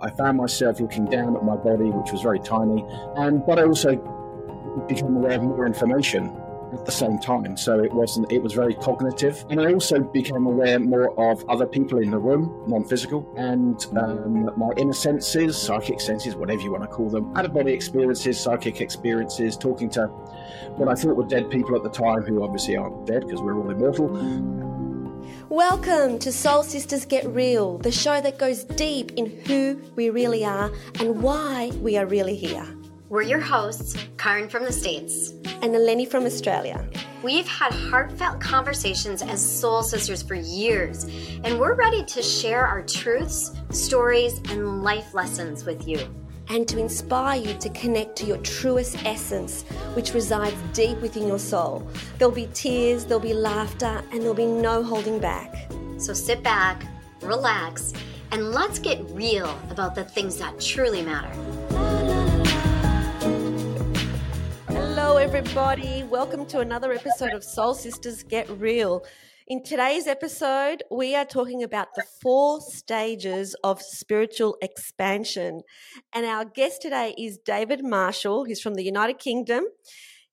I 0.00 0.10
found 0.10 0.36
myself 0.36 0.80
looking 0.80 1.06
down 1.06 1.34
at 1.36 1.44
my 1.44 1.56
body, 1.56 1.90
which 1.90 2.12
was 2.12 2.22
very 2.22 2.38
tiny, 2.38 2.84
and 3.16 3.44
but 3.44 3.58
I 3.58 3.64
also 3.64 3.96
became 4.86 5.16
aware 5.16 5.32
of 5.32 5.42
more 5.42 5.66
information 5.66 6.26
at 6.72 6.84
the 6.84 6.92
same 6.92 7.18
time. 7.18 7.56
So 7.56 7.82
it 7.82 7.92
wasn't 7.92 8.30
it 8.30 8.42
was 8.42 8.52
very 8.52 8.74
cognitive, 8.74 9.44
and 9.48 9.60
I 9.60 9.72
also 9.72 10.00
became 10.00 10.46
aware 10.46 10.78
more 10.78 11.18
of 11.18 11.42
other 11.48 11.66
people 11.66 11.98
in 11.98 12.10
the 12.10 12.18
room, 12.18 12.64
non-physical, 12.66 13.32
and 13.36 13.84
um, 13.96 14.50
my 14.56 14.70
inner 14.76 14.92
senses, 14.92 15.56
psychic 15.56 16.00
senses, 16.00 16.36
whatever 16.36 16.60
you 16.60 16.70
want 16.70 16.84
to 16.84 16.88
call 16.88 17.08
them, 17.08 17.34
out 17.36 17.46
of 17.46 17.54
body 17.54 17.72
experiences, 17.72 18.38
psychic 18.38 18.80
experiences, 18.80 19.56
talking 19.56 19.88
to 19.90 20.06
what 20.76 20.88
I 20.88 20.94
thought 20.94 21.16
were 21.16 21.26
dead 21.26 21.50
people 21.50 21.74
at 21.74 21.82
the 21.82 21.90
time, 21.90 22.22
who 22.22 22.44
obviously 22.44 22.76
aren't 22.76 23.06
dead 23.06 23.22
because 23.22 23.40
we're 23.40 23.58
all 23.58 23.70
immortal. 23.70 24.14
Welcome 25.50 26.18
to 26.18 26.30
Soul 26.30 26.62
Sisters 26.62 27.06
Get 27.06 27.26
Real, 27.26 27.78
the 27.78 27.90
show 27.90 28.20
that 28.20 28.38
goes 28.38 28.64
deep 28.64 29.12
in 29.12 29.24
who 29.46 29.80
we 29.96 30.10
really 30.10 30.44
are 30.44 30.70
and 31.00 31.22
why 31.22 31.70
we 31.80 31.96
are 31.96 32.04
really 32.04 32.36
here. 32.36 32.66
We're 33.08 33.22
your 33.22 33.40
hosts, 33.40 33.94
Caryn 34.18 34.50
from 34.50 34.64
the 34.64 34.72
States. 34.72 35.30
And 35.62 35.74
Eleni 35.74 36.06
from 36.06 36.26
Australia. 36.26 36.86
We've 37.22 37.48
had 37.48 37.72
heartfelt 37.72 38.42
conversations 38.42 39.22
as 39.22 39.40
soul 39.40 39.82
sisters 39.82 40.22
for 40.22 40.34
years, 40.34 41.04
and 41.42 41.58
we're 41.58 41.76
ready 41.76 42.04
to 42.04 42.22
share 42.22 42.66
our 42.66 42.82
truths, 42.82 43.56
stories, 43.70 44.42
and 44.50 44.82
life 44.82 45.14
lessons 45.14 45.64
with 45.64 45.88
you. 45.88 46.14
And 46.50 46.66
to 46.68 46.78
inspire 46.78 47.38
you 47.38 47.52
to 47.58 47.68
connect 47.70 48.16
to 48.16 48.26
your 48.26 48.38
truest 48.38 49.04
essence, 49.04 49.64
which 49.92 50.14
resides 50.14 50.56
deep 50.72 50.98
within 51.02 51.28
your 51.28 51.38
soul. 51.38 51.86
There'll 52.18 52.34
be 52.34 52.48
tears, 52.54 53.04
there'll 53.04 53.20
be 53.20 53.34
laughter, 53.34 54.02
and 54.10 54.22
there'll 54.22 54.32
be 54.32 54.46
no 54.46 54.82
holding 54.82 55.18
back. 55.18 55.70
So 55.98 56.14
sit 56.14 56.42
back, 56.42 56.86
relax, 57.20 57.92
and 58.30 58.52
let's 58.52 58.78
get 58.78 58.98
real 59.10 59.58
about 59.70 59.94
the 59.94 60.04
things 60.04 60.38
that 60.38 60.58
truly 60.58 61.02
matter. 61.02 61.28
Hello, 64.68 65.18
everybody. 65.18 66.04
Welcome 66.04 66.46
to 66.46 66.60
another 66.60 66.92
episode 66.92 67.34
of 67.34 67.44
Soul 67.44 67.74
Sisters 67.74 68.22
Get 68.22 68.48
Real. 68.58 69.04
In 69.50 69.62
today's 69.62 70.06
episode, 70.06 70.82
we 70.90 71.14
are 71.16 71.24
talking 71.24 71.62
about 71.62 71.94
the 71.96 72.04
four 72.20 72.60
stages 72.60 73.56
of 73.64 73.80
spiritual 73.80 74.58
expansion. 74.60 75.62
And 76.12 76.26
our 76.26 76.44
guest 76.44 76.82
today 76.82 77.14
is 77.16 77.38
David 77.38 77.82
Marshall. 77.82 78.44
He's 78.44 78.60
from 78.60 78.74
the 78.74 78.84
United 78.84 79.18
Kingdom. 79.18 79.64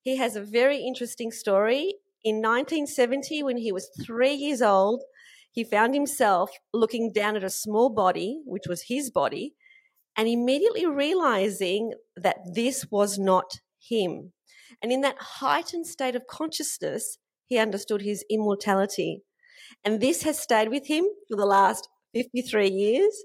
He 0.01 0.17
has 0.17 0.35
a 0.35 0.41
very 0.41 0.79
interesting 0.85 1.31
story. 1.31 1.93
In 2.25 2.41
1970, 2.41 3.41
when 3.41 3.55
he 3.55 3.71
was 3.71 3.89
three 4.05 4.33
years 4.33 4.61
old, 4.61 5.01
he 5.49 5.63
found 5.63 5.93
himself 5.93 6.51
looking 6.73 7.13
down 7.13 7.37
at 7.37 7.43
a 7.45 7.49
small 7.49 7.89
body, 7.89 8.41
which 8.45 8.67
was 8.67 8.87
his 8.89 9.09
body, 9.11 9.53
and 10.17 10.27
immediately 10.27 10.85
realizing 10.85 11.93
that 12.17 12.39
this 12.53 12.87
was 12.91 13.17
not 13.17 13.61
him. 13.79 14.33
And 14.83 14.91
in 14.91 14.99
that 15.01 15.15
heightened 15.39 15.87
state 15.87 16.17
of 16.17 16.27
consciousness, 16.27 17.17
he 17.47 17.57
understood 17.57 18.01
his 18.01 18.23
immortality. 18.29 19.23
And 19.83 20.01
this 20.01 20.23
has 20.23 20.39
stayed 20.39 20.69
with 20.69 20.87
him 20.87 21.05
for 21.29 21.37
the 21.37 21.45
last 21.45 21.87
53 22.13 22.69
years. 22.69 23.23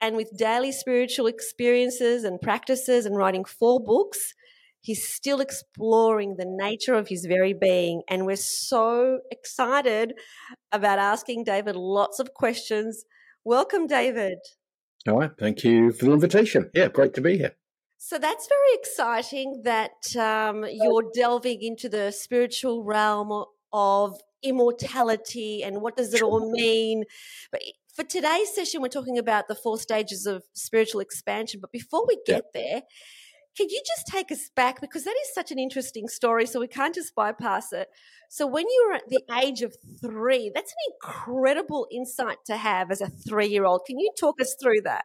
And 0.00 0.16
with 0.16 0.36
daily 0.36 0.72
spiritual 0.72 1.26
experiences 1.26 2.24
and 2.24 2.40
practices 2.40 3.06
and 3.06 3.16
writing 3.16 3.44
four 3.44 3.78
books, 3.78 4.34
he's 4.80 5.06
still 5.06 5.40
exploring 5.40 6.34
the 6.36 6.46
nature 6.46 6.94
of 6.94 7.08
his 7.08 7.24
very 7.26 7.54
being. 7.54 8.02
And 8.08 8.26
we're 8.26 8.36
so 8.36 9.20
excited 9.30 10.14
about 10.72 10.98
asking 10.98 11.44
David 11.44 11.76
lots 11.76 12.18
of 12.18 12.34
questions. 12.34 13.04
Welcome, 13.44 13.86
David. 13.86 14.38
All 15.08 15.18
right. 15.18 15.30
Thank 15.38 15.62
you 15.62 15.92
for 15.92 16.06
the 16.06 16.12
invitation. 16.12 16.70
Yeah, 16.74 16.88
great 16.88 17.14
to 17.14 17.20
be 17.20 17.38
here. 17.38 17.54
So 18.04 18.18
that's 18.18 18.48
very 18.48 18.80
exciting 18.80 19.62
that 19.62 20.16
um, 20.16 20.66
you're 20.68 21.08
delving 21.14 21.62
into 21.62 21.88
the 21.88 22.10
spiritual 22.10 22.82
realm 22.82 23.44
of 23.72 24.20
immortality 24.42 25.62
and 25.62 25.80
what 25.80 25.96
does 25.96 26.12
it 26.12 26.20
all 26.20 26.50
mean. 26.50 27.04
But 27.52 27.62
for 27.94 28.02
today's 28.02 28.52
session, 28.52 28.82
we're 28.82 28.88
talking 28.88 29.18
about 29.18 29.46
the 29.46 29.54
four 29.54 29.78
stages 29.78 30.26
of 30.26 30.42
spiritual 30.52 31.00
expansion. 31.00 31.60
But 31.60 31.70
before 31.70 32.04
we 32.08 32.18
get 32.26 32.46
yeah. 32.52 32.60
there, 32.60 32.82
can 33.56 33.68
you 33.70 33.80
just 33.86 34.08
take 34.08 34.32
us 34.32 34.50
back 34.56 34.80
because 34.80 35.04
that 35.04 35.14
is 35.22 35.32
such 35.32 35.52
an 35.52 35.60
interesting 35.60 36.08
story, 36.08 36.44
so 36.46 36.58
we 36.58 36.66
can't 36.66 36.96
just 36.96 37.14
bypass 37.14 37.72
it. 37.72 37.86
So, 38.28 38.48
when 38.48 38.66
you 38.66 38.88
were 38.88 38.96
at 38.96 39.08
the 39.10 39.22
age 39.40 39.62
of 39.62 39.76
three, 40.00 40.50
that's 40.52 40.72
an 40.72 40.94
incredible 40.94 41.86
insight 41.92 42.38
to 42.46 42.56
have 42.56 42.90
as 42.90 43.00
a 43.00 43.06
three 43.06 43.46
year 43.46 43.64
old. 43.64 43.82
Can 43.86 44.00
you 44.00 44.10
talk 44.18 44.40
us 44.40 44.56
through 44.60 44.80
that? 44.86 45.04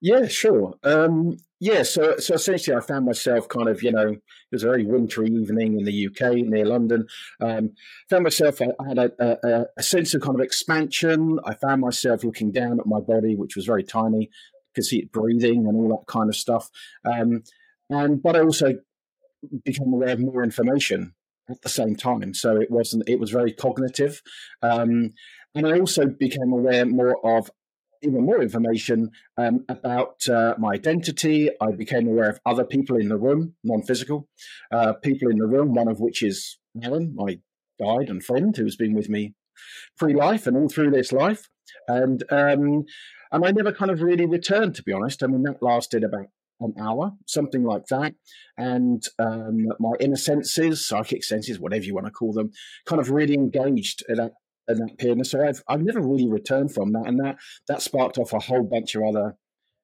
Yeah, 0.00 0.28
sure. 0.28 0.74
Um, 0.82 1.38
yeah, 1.58 1.82
so 1.84 2.16
so 2.18 2.34
essentially, 2.34 2.76
I 2.76 2.80
found 2.80 3.06
myself 3.06 3.48
kind 3.48 3.68
of, 3.68 3.82
you 3.82 3.90
know, 3.90 4.08
it 4.08 4.20
was 4.52 4.62
a 4.62 4.66
very 4.66 4.84
wintry 4.84 5.28
evening 5.28 5.78
in 5.78 5.84
the 5.84 6.06
UK 6.08 6.36
near 6.36 6.66
London. 6.66 7.06
Um, 7.40 7.72
found 8.10 8.24
myself, 8.24 8.60
I, 8.60 8.66
I 8.78 8.88
had 8.88 8.98
a, 8.98 9.38
a, 9.46 9.64
a, 9.78 9.82
sense 9.82 10.12
of 10.14 10.20
kind 10.20 10.34
of 10.34 10.44
expansion. 10.44 11.38
I 11.44 11.54
found 11.54 11.80
myself 11.80 12.24
looking 12.24 12.52
down 12.52 12.78
at 12.78 12.86
my 12.86 13.00
body, 13.00 13.36
which 13.36 13.56
was 13.56 13.64
very 13.64 13.84
tiny, 13.84 14.30
could 14.74 14.84
see 14.84 14.98
it 14.98 15.12
breathing 15.12 15.66
and 15.66 15.76
all 15.76 15.88
that 15.88 16.12
kind 16.12 16.28
of 16.28 16.36
stuff. 16.36 16.68
Um, 17.04 17.42
and 17.88 18.22
but 18.22 18.36
I 18.36 18.40
also 18.40 18.74
became 19.64 19.92
aware 19.92 20.10
of 20.10 20.20
more 20.20 20.44
information 20.44 21.14
at 21.48 21.62
the 21.62 21.68
same 21.70 21.96
time, 21.96 22.34
so 22.34 22.60
it 22.60 22.70
wasn't. 22.70 23.08
It 23.08 23.18
was 23.18 23.30
very 23.30 23.52
cognitive, 23.52 24.20
um, 24.62 25.14
and 25.54 25.66
I 25.66 25.78
also 25.78 26.06
became 26.06 26.52
aware 26.52 26.84
more 26.84 27.16
of 27.24 27.50
even 28.02 28.24
more 28.24 28.42
information 28.42 29.10
um, 29.36 29.64
about 29.68 30.28
uh, 30.28 30.54
my 30.58 30.72
identity. 30.72 31.50
I 31.60 31.72
became 31.72 32.08
aware 32.08 32.30
of 32.30 32.40
other 32.46 32.64
people 32.64 32.96
in 32.96 33.08
the 33.08 33.16
room, 33.16 33.54
non 33.64 33.82
physical 33.82 34.28
uh, 34.72 34.94
people 34.94 35.30
in 35.30 35.38
the 35.38 35.46
room, 35.46 35.74
one 35.74 35.88
of 35.88 36.00
which 36.00 36.22
is 36.22 36.58
Alan, 36.82 37.14
my 37.14 37.40
guide 37.80 38.08
and 38.08 38.24
friend 38.24 38.56
who's 38.56 38.76
been 38.76 38.94
with 38.94 39.08
me 39.08 39.34
pre 39.98 40.14
life 40.14 40.46
and 40.46 40.56
all 40.56 40.68
through 40.68 40.90
this 40.90 41.12
life. 41.12 41.48
And, 41.88 42.22
um, 42.30 42.84
and 43.32 43.44
I 43.44 43.50
never 43.50 43.72
kind 43.72 43.90
of 43.90 44.02
really 44.02 44.26
returned, 44.26 44.74
to 44.76 44.82
be 44.82 44.92
honest. 44.92 45.22
I 45.22 45.26
mean, 45.26 45.42
that 45.42 45.62
lasted 45.62 46.04
about 46.04 46.26
an 46.60 46.74
hour, 46.80 47.12
something 47.26 47.64
like 47.64 47.86
that. 47.86 48.14
And 48.56 49.02
um, 49.18 49.66
my 49.78 49.92
inner 50.00 50.16
senses, 50.16 50.86
psychic 50.86 51.24
senses, 51.24 51.58
whatever 51.58 51.84
you 51.84 51.94
want 51.94 52.06
to 52.06 52.12
call 52.12 52.32
them, 52.32 52.50
kind 52.86 53.00
of 53.00 53.10
really 53.10 53.34
engaged 53.34 54.04
at 54.08 54.16
that 54.16 54.32
in 54.68 54.78
that 54.78 54.98
period. 54.98 55.26
so 55.26 55.46
I've 55.46 55.62
I've 55.68 55.82
never 55.82 56.00
really 56.00 56.28
returned 56.28 56.72
from 56.72 56.92
that, 56.92 57.06
and 57.06 57.18
that 57.20 57.36
that 57.68 57.82
sparked 57.82 58.18
off 58.18 58.32
a 58.32 58.38
whole 58.38 58.64
bunch 58.64 58.94
of 58.94 59.02
other 59.02 59.36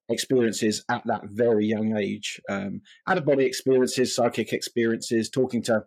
experiences 0.09 0.85
at 0.91 1.03
that 1.07 1.23
very 1.25 1.67
young 1.67 1.97
age. 1.97 2.41
Um, 2.49 2.83
out 3.07 3.19
of 3.19 3.25
body 3.25 3.45
experiences, 3.45 4.15
psychic 4.15 4.53
experiences, 4.53 5.31
talking 5.31 5.63
to 5.65 5.85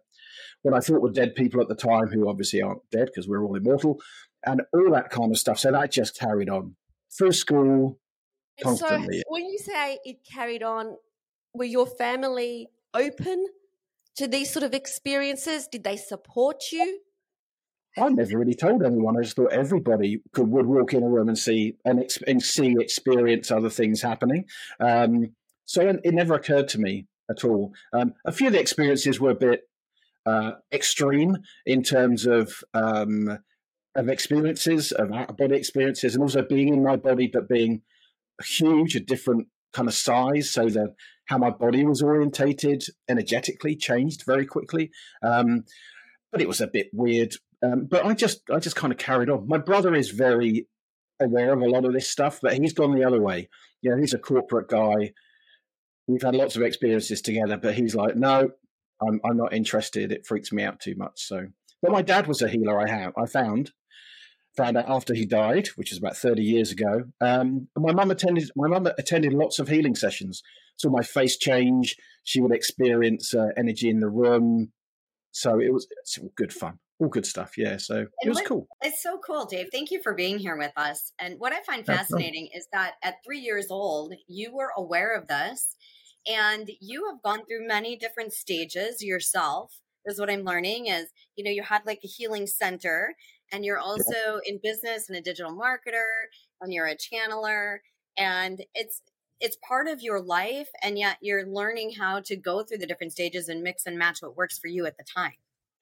what 0.61 0.73
I 0.73 0.79
thought 0.79 1.01
were 1.01 1.11
dead 1.11 1.35
people 1.35 1.61
at 1.61 1.67
the 1.67 1.75
time, 1.75 2.07
who 2.07 2.29
obviously 2.29 2.61
aren't 2.61 2.89
dead 2.91 3.07
because 3.07 3.27
we're 3.27 3.43
all 3.43 3.55
immortal, 3.55 3.99
and 4.45 4.61
all 4.73 4.91
that 4.91 5.09
kind 5.09 5.31
of 5.31 5.37
stuff. 5.37 5.59
So 5.59 5.71
that 5.71 5.91
just 5.91 6.17
carried 6.17 6.49
on 6.49 6.75
through 7.17 7.33
school 7.33 7.99
constantly. 8.61 9.19
So 9.19 9.23
when 9.27 9.45
you 9.45 9.57
say 9.57 9.99
it 10.03 10.17
carried 10.29 10.63
on, 10.63 10.97
were 11.53 11.65
your 11.65 11.87
family 11.87 12.67
open 12.93 13.45
to 14.17 14.27
these 14.27 14.51
sort 14.51 14.63
of 14.63 14.73
experiences? 14.73 15.67
Did 15.67 15.83
they 15.83 15.97
support 15.97 16.63
you? 16.71 16.99
I 17.97 18.09
never 18.09 18.37
really 18.37 18.55
told 18.55 18.83
anyone. 18.83 19.17
I 19.17 19.21
just 19.21 19.35
thought 19.35 19.53
everybody 19.53 20.21
could 20.33 20.49
would 20.49 20.65
walk 20.65 20.93
in 20.93 21.03
a 21.03 21.09
room 21.09 21.29
and 21.29 21.37
see 21.37 21.77
and, 21.85 22.01
ex- 22.01 22.21
and 22.27 22.41
see 22.41 22.75
experience 22.79 23.51
other 23.51 23.69
things 23.69 24.01
happening. 24.01 24.45
Um, 24.79 25.35
so 25.65 25.81
it, 25.81 26.13
never 26.13 26.35
occurred 26.35 26.67
to 26.69 26.79
me 26.79 27.07
at 27.29 27.43
all. 27.43 27.73
Um, 27.93 28.13
a 28.25 28.31
few 28.31 28.47
of 28.47 28.53
the 28.53 28.59
experiences 28.59 29.19
were 29.19 29.31
a 29.31 29.35
bit 29.35 29.61
uh, 30.25 30.53
extreme 30.71 31.37
in 31.65 31.83
terms 31.83 32.25
of 32.25 32.63
um, 32.73 33.39
of 33.95 34.09
experiences, 34.09 34.91
of 34.91 35.11
out 35.11 35.29
of 35.29 35.37
body 35.37 35.55
experiences, 35.55 36.15
and 36.15 36.21
also 36.21 36.41
being 36.41 36.73
in 36.73 36.83
my 36.83 36.97
body, 36.97 37.27
but 37.31 37.47
being 37.47 37.81
huge, 38.43 38.95
a 38.95 38.99
different 38.99 39.47
kind 39.71 39.87
of 39.87 39.93
size, 39.93 40.49
so 40.49 40.67
that 40.69 40.95
how 41.25 41.37
my 41.37 41.49
body 41.49 41.85
was 41.85 42.01
orientated 42.01 42.83
energetically 43.09 43.75
changed 43.75 44.23
very 44.25 44.45
quickly. 44.45 44.91
Um, 45.23 45.63
but 46.31 46.41
it 46.41 46.47
was 46.47 46.59
a 46.59 46.67
bit 46.67 46.89
weird 46.91 47.33
um, 47.65 47.85
but 47.89 48.05
I 48.05 48.13
just 48.13 48.41
I 48.53 48.59
just 48.59 48.75
kind 48.75 48.91
of 48.91 48.99
carried 48.99 49.29
on. 49.29 49.47
My 49.47 49.57
brother 49.57 49.93
is 49.95 50.09
very 50.09 50.67
aware 51.19 51.53
of 51.53 51.61
a 51.61 51.69
lot 51.69 51.85
of 51.85 51.93
this 51.93 52.09
stuff, 52.09 52.39
but 52.41 52.53
he's 52.53 52.73
gone 52.73 52.93
the 52.93 53.05
other 53.05 53.21
way. 53.21 53.49
You 53.81 53.91
know, 53.91 53.97
he's 53.97 54.13
a 54.13 54.19
corporate 54.19 54.67
guy. 54.67 55.13
We've 56.07 56.21
had 56.21 56.35
lots 56.35 56.55
of 56.55 56.61
experiences 56.61 57.21
together, 57.21 57.57
but 57.57 57.75
he's 57.75 57.95
like, 57.95 58.15
no, 58.15 58.49
I'm 59.01 59.19
I'm 59.23 59.37
not 59.37 59.53
interested. 59.53 60.11
It 60.11 60.25
freaks 60.25 60.51
me 60.51 60.63
out 60.63 60.79
too 60.79 60.95
much. 60.95 61.25
So, 61.25 61.47
but 61.81 61.91
my 61.91 62.01
dad 62.01 62.27
was 62.27 62.41
a 62.41 62.49
healer. 62.49 62.79
I 62.79 62.89
have 62.89 63.13
I 63.17 63.25
found 63.25 63.71
found 64.57 64.77
out 64.77 64.89
after 64.89 65.13
he 65.13 65.25
died, 65.25 65.67
which 65.75 65.91
is 65.91 65.97
about 65.97 66.15
30 66.15 66.41
years 66.41 66.71
ago. 66.71 67.03
Um, 67.19 67.67
my 67.75 67.91
mum 67.91 68.11
attended 68.11 68.49
my 68.55 68.67
mum 68.67 68.87
attended 68.97 69.33
lots 69.33 69.59
of 69.59 69.69
healing 69.69 69.95
sessions. 69.95 70.43
Saw 70.77 70.89
my 70.89 71.03
face 71.03 71.37
change. 71.37 71.95
She 72.23 72.41
would 72.41 72.53
experience 72.53 73.33
uh, 73.33 73.47
energy 73.57 73.89
in 73.89 74.01
the 74.01 74.09
room. 74.09 74.71
So 75.31 75.59
it 75.59 75.73
was 75.73 75.87
it's 76.01 76.19
good 76.35 76.53
fun 76.53 76.79
all 76.99 77.09
good 77.09 77.25
stuff. 77.25 77.57
Yeah, 77.57 77.77
so 77.77 77.97
and 77.97 78.07
it 78.23 78.29
was 78.29 78.37
what, 78.37 78.45
cool. 78.45 78.67
It's 78.81 79.03
so 79.03 79.19
cool, 79.25 79.45
Dave. 79.45 79.67
Thank 79.71 79.91
you 79.91 80.01
for 80.01 80.13
being 80.13 80.39
here 80.39 80.57
with 80.57 80.71
us. 80.77 81.11
And 81.19 81.39
what 81.39 81.53
I 81.53 81.61
find 81.63 81.85
fascinating 81.85 82.49
is 82.53 82.67
that 82.71 82.93
at 83.03 83.15
three 83.25 83.39
years 83.39 83.67
old, 83.69 84.13
you 84.27 84.55
were 84.55 84.71
aware 84.77 85.15
of 85.15 85.27
this, 85.27 85.75
and 86.27 86.69
you 86.79 87.05
have 87.07 87.21
gone 87.21 87.45
through 87.45 87.67
many 87.67 87.97
different 87.97 88.33
stages 88.33 89.03
yourself. 89.03 89.81
Is 90.05 90.19
what 90.19 90.29
I'm 90.29 90.43
learning 90.43 90.87
is 90.87 91.07
you 91.35 91.43
know 91.43 91.51
you 91.51 91.63
had 91.63 91.81
like 91.85 91.99
a 92.03 92.07
healing 92.07 92.47
center, 92.47 93.15
and 93.51 93.65
you're 93.65 93.79
also 93.79 94.39
in 94.45 94.59
business 94.61 95.09
and 95.09 95.17
a 95.17 95.21
digital 95.21 95.51
marketer, 95.51 96.27
and 96.61 96.71
you're 96.71 96.87
a 96.87 96.95
channeler, 96.95 97.77
and 98.17 98.63
it's 98.73 99.01
it's 99.41 99.57
part 99.67 99.87
of 99.87 100.01
your 100.01 100.21
life 100.21 100.69
and 100.81 100.97
yet 100.97 101.17
you're 101.21 101.45
learning 101.45 101.91
how 101.91 102.21
to 102.21 102.37
go 102.37 102.63
through 102.63 102.77
the 102.77 102.87
different 102.87 103.11
stages 103.11 103.49
and 103.49 103.61
mix 103.61 103.85
and 103.85 103.99
match 103.99 104.19
what 104.21 104.37
works 104.37 104.57
for 104.57 104.67
you 104.67 104.85
at 104.85 104.97
the 104.97 105.03
time 105.03 105.33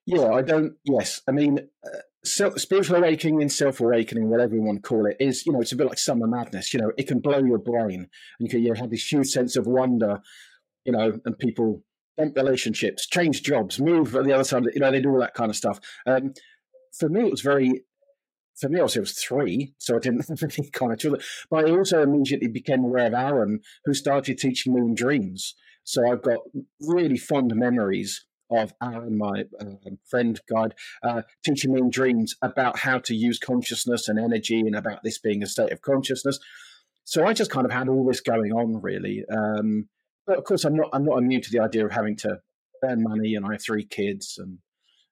yeah, 0.05 0.31
I 0.31 0.41
don't. 0.41 0.73
Yes, 0.83 1.21
I 1.27 1.31
mean, 1.31 1.59
uh, 1.85 1.97
self, 2.25 2.59
spiritual 2.59 2.97
awakening 2.97 3.41
and 3.41 3.51
self 3.51 3.79
awakening, 3.79 4.29
whatever 4.29 4.55
you 4.55 4.61
want 4.61 4.83
to 4.83 4.87
call 4.87 5.05
it, 5.05 5.17
is 5.19 5.45
you 5.45 5.53
know 5.53 5.61
it's 5.61 5.71
a 5.71 5.75
bit 5.75 5.87
like 5.87 5.97
summer 5.97 6.27
madness. 6.27 6.73
You 6.73 6.81
know, 6.81 6.91
it 6.97 7.07
can 7.07 7.19
blow 7.19 7.39
your 7.39 7.59
brain, 7.59 8.01
and 8.01 8.09
you 8.39 8.49
can 8.49 8.61
you 8.61 8.73
have 8.73 8.89
this 8.89 9.11
huge 9.11 9.27
sense 9.27 9.55
of 9.55 9.67
wonder. 9.67 10.21
You 10.85 10.91
know, 10.91 11.19
and 11.23 11.39
people 11.39 11.83
end 12.19 12.33
relationships, 12.35 13.07
change 13.07 13.43
jobs, 13.43 13.79
move 13.79 14.15
on 14.15 14.25
the 14.25 14.33
other 14.33 14.43
side. 14.43 14.63
You 14.73 14.81
know, 14.81 14.91
they 14.91 15.01
do 15.01 15.11
all 15.11 15.19
that 15.19 15.33
kind 15.33 15.49
of 15.49 15.55
stuff. 15.55 15.79
Um, 16.05 16.33
for 16.97 17.09
me, 17.09 17.27
it 17.27 17.31
was 17.31 17.41
very. 17.41 17.83
For 18.59 18.69
me, 18.69 18.79
also, 18.79 18.99
it 18.99 19.01
was 19.01 19.13
three, 19.13 19.73
so 19.79 19.95
I 19.95 19.99
didn't 19.99 20.27
have 20.29 20.43
any 20.43 20.69
kind 20.69 20.91
of 20.91 20.99
children. 20.99 21.23
But 21.49 21.67
I 21.67 21.71
also 21.71 22.03
immediately 22.03 22.49
became 22.49 22.83
aware 22.83 23.07
of 23.07 23.13
Aaron, 23.13 23.61
who 23.85 23.93
started 23.93 24.37
teaching 24.37 24.73
me 24.73 24.81
in 24.81 24.95
dreams. 24.95 25.55
So 25.85 26.09
I've 26.09 26.21
got 26.21 26.39
really 26.79 27.17
fond 27.17 27.53
memories 27.55 28.25
of 28.49 28.73
Aaron, 28.81 29.17
my 29.17 29.45
uh, 29.59 29.65
friend 30.05 30.39
guide, 30.49 30.73
uh, 31.01 31.23
teaching 31.43 31.73
me 31.73 31.79
in 31.79 31.89
dreams 31.89 32.35
about 32.41 32.79
how 32.79 32.99
to 32.99 33.15
use 33.15 33.39
consciousness 33.39 34.07
and 34.07 34.19
energy 34.19 34.59
and 34.59 34.75
about 34.75 35.03
this 35.03 35.17
being 35.17 35.43
a 35.43 35.47
state 35.47 35.71
of 35.71 35.81
consciousness. 35.81 36.39
So 37.05 37.25
I 37.25 37.33
just 37.33 37.51
kind 37.51 37.65
of 37.65 37.71
had 37.71 37.89
all 37.89 38.05
this 38.05 38.21
going 38.21 38.53
on, 38.53 38.81
really. 38.81 39.23
Um, 39.29 39.89
but 40.25 40.37
of 40.37 40.43
course, 40.45 40.63
I'm 40.63 40.75
not 40.75 40.89
I'm 40.93 41.05
not 41.05 41.17
immune 41.17 41.41
to 41.41 41.51
the 41.51 41.59
idea 41.59 41.85
of 41.85 41.91
having 41.91 42.15
to 42.17 42.39
earn 42.83 43.03
money, 43.03 43.35
and 43.35 43.45
I 43.45 43.53
have 43.53 43.61
three 43.61 43.85
kids 43.85 44.37
and 44.37 44.59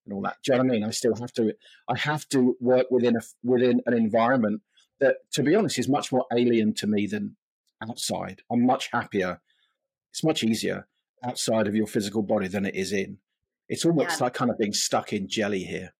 and 0.06 0.13
all 0.13 0.22
that. 0.22 0.38
Do 0.44 0.51
you 0.54 0.57
know 0.57 0.63
what 0.63 0.72
I 0.72 0.74
mean? 0.74 0.83
I 0.86 0.92
still 0.92 1.16
have 1.16 1.33
to 1.33 1.54
I 1.88 1.98
have 1.98 2.28
to 2.30 2.56
work 2.60 2.88
within 2.89 3.16
a 3.18 3.22
within 3.44 3.81
an 3.86 3.94
environment 3.94 4.62
that, 5.00 5.18
to 5.33 5.44
be 5.44 5.56
honest, 5.56 5.80
is 5.80 5.89
much 5.89 6.12
more 6.12 6.25
alien 6.31 6.74
to 6.75 6.88
me 6.88 7.07
than 7.07 7.36
outside. 7.81 8.42
I'm 8.51 8.66
much 8.66 8.89
happier. 8.92 9.42
It's 10.12 10.24
much 10.24 10.44
easier 10.44 10.88
outside 11.23 11.68
of 11.68 11.75
your 11.75 11.88
physical 11.88 12.21
body 12.21 12.47
than 12.47 12.65
it 12.65 12.75
is 12.75 12.91
in. 12.91 13.18
It's 13.68 13.85
almost 13.85 14.19
yeah. 14.19 14.25
like 14.25 14.33
kind 14.33 14.51
of 14.51 14.57
being 14.57 14.73
stuck 14.73 15.13
in 15.13 15.27
jelly 15.29 15.63
here. 15.63 15.94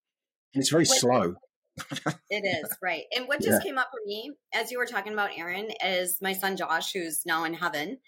And 0.54 0.60
it's 0.60 0.70
very 0.70 0.84
slow. 0.84 1.34
it 2.28 2.44
is, 2.44 2.76
right. 2.82 3.04
And 3.16 3.26
what 3.26 3.40
just 3.40 3.62
yeah. 3.62 3.66
came 3.66 3.78
up 3.78 3.88
for 3.90 4.00
me 4.06 4.32
as 4.54 4.70
you 4.70 4.78
were 4.78 4.86
talking 4.86 5.12
about 5.12 5.30
Aaron 5.36 5.70
is 5.82 6.18
my 6.20 6.34
son 6.34 6.56
Josh, 6.56 6.92
who's 6.92 7.22
now 7.24 7.44
in 7.44 7.54
heaven. 7.54 7.98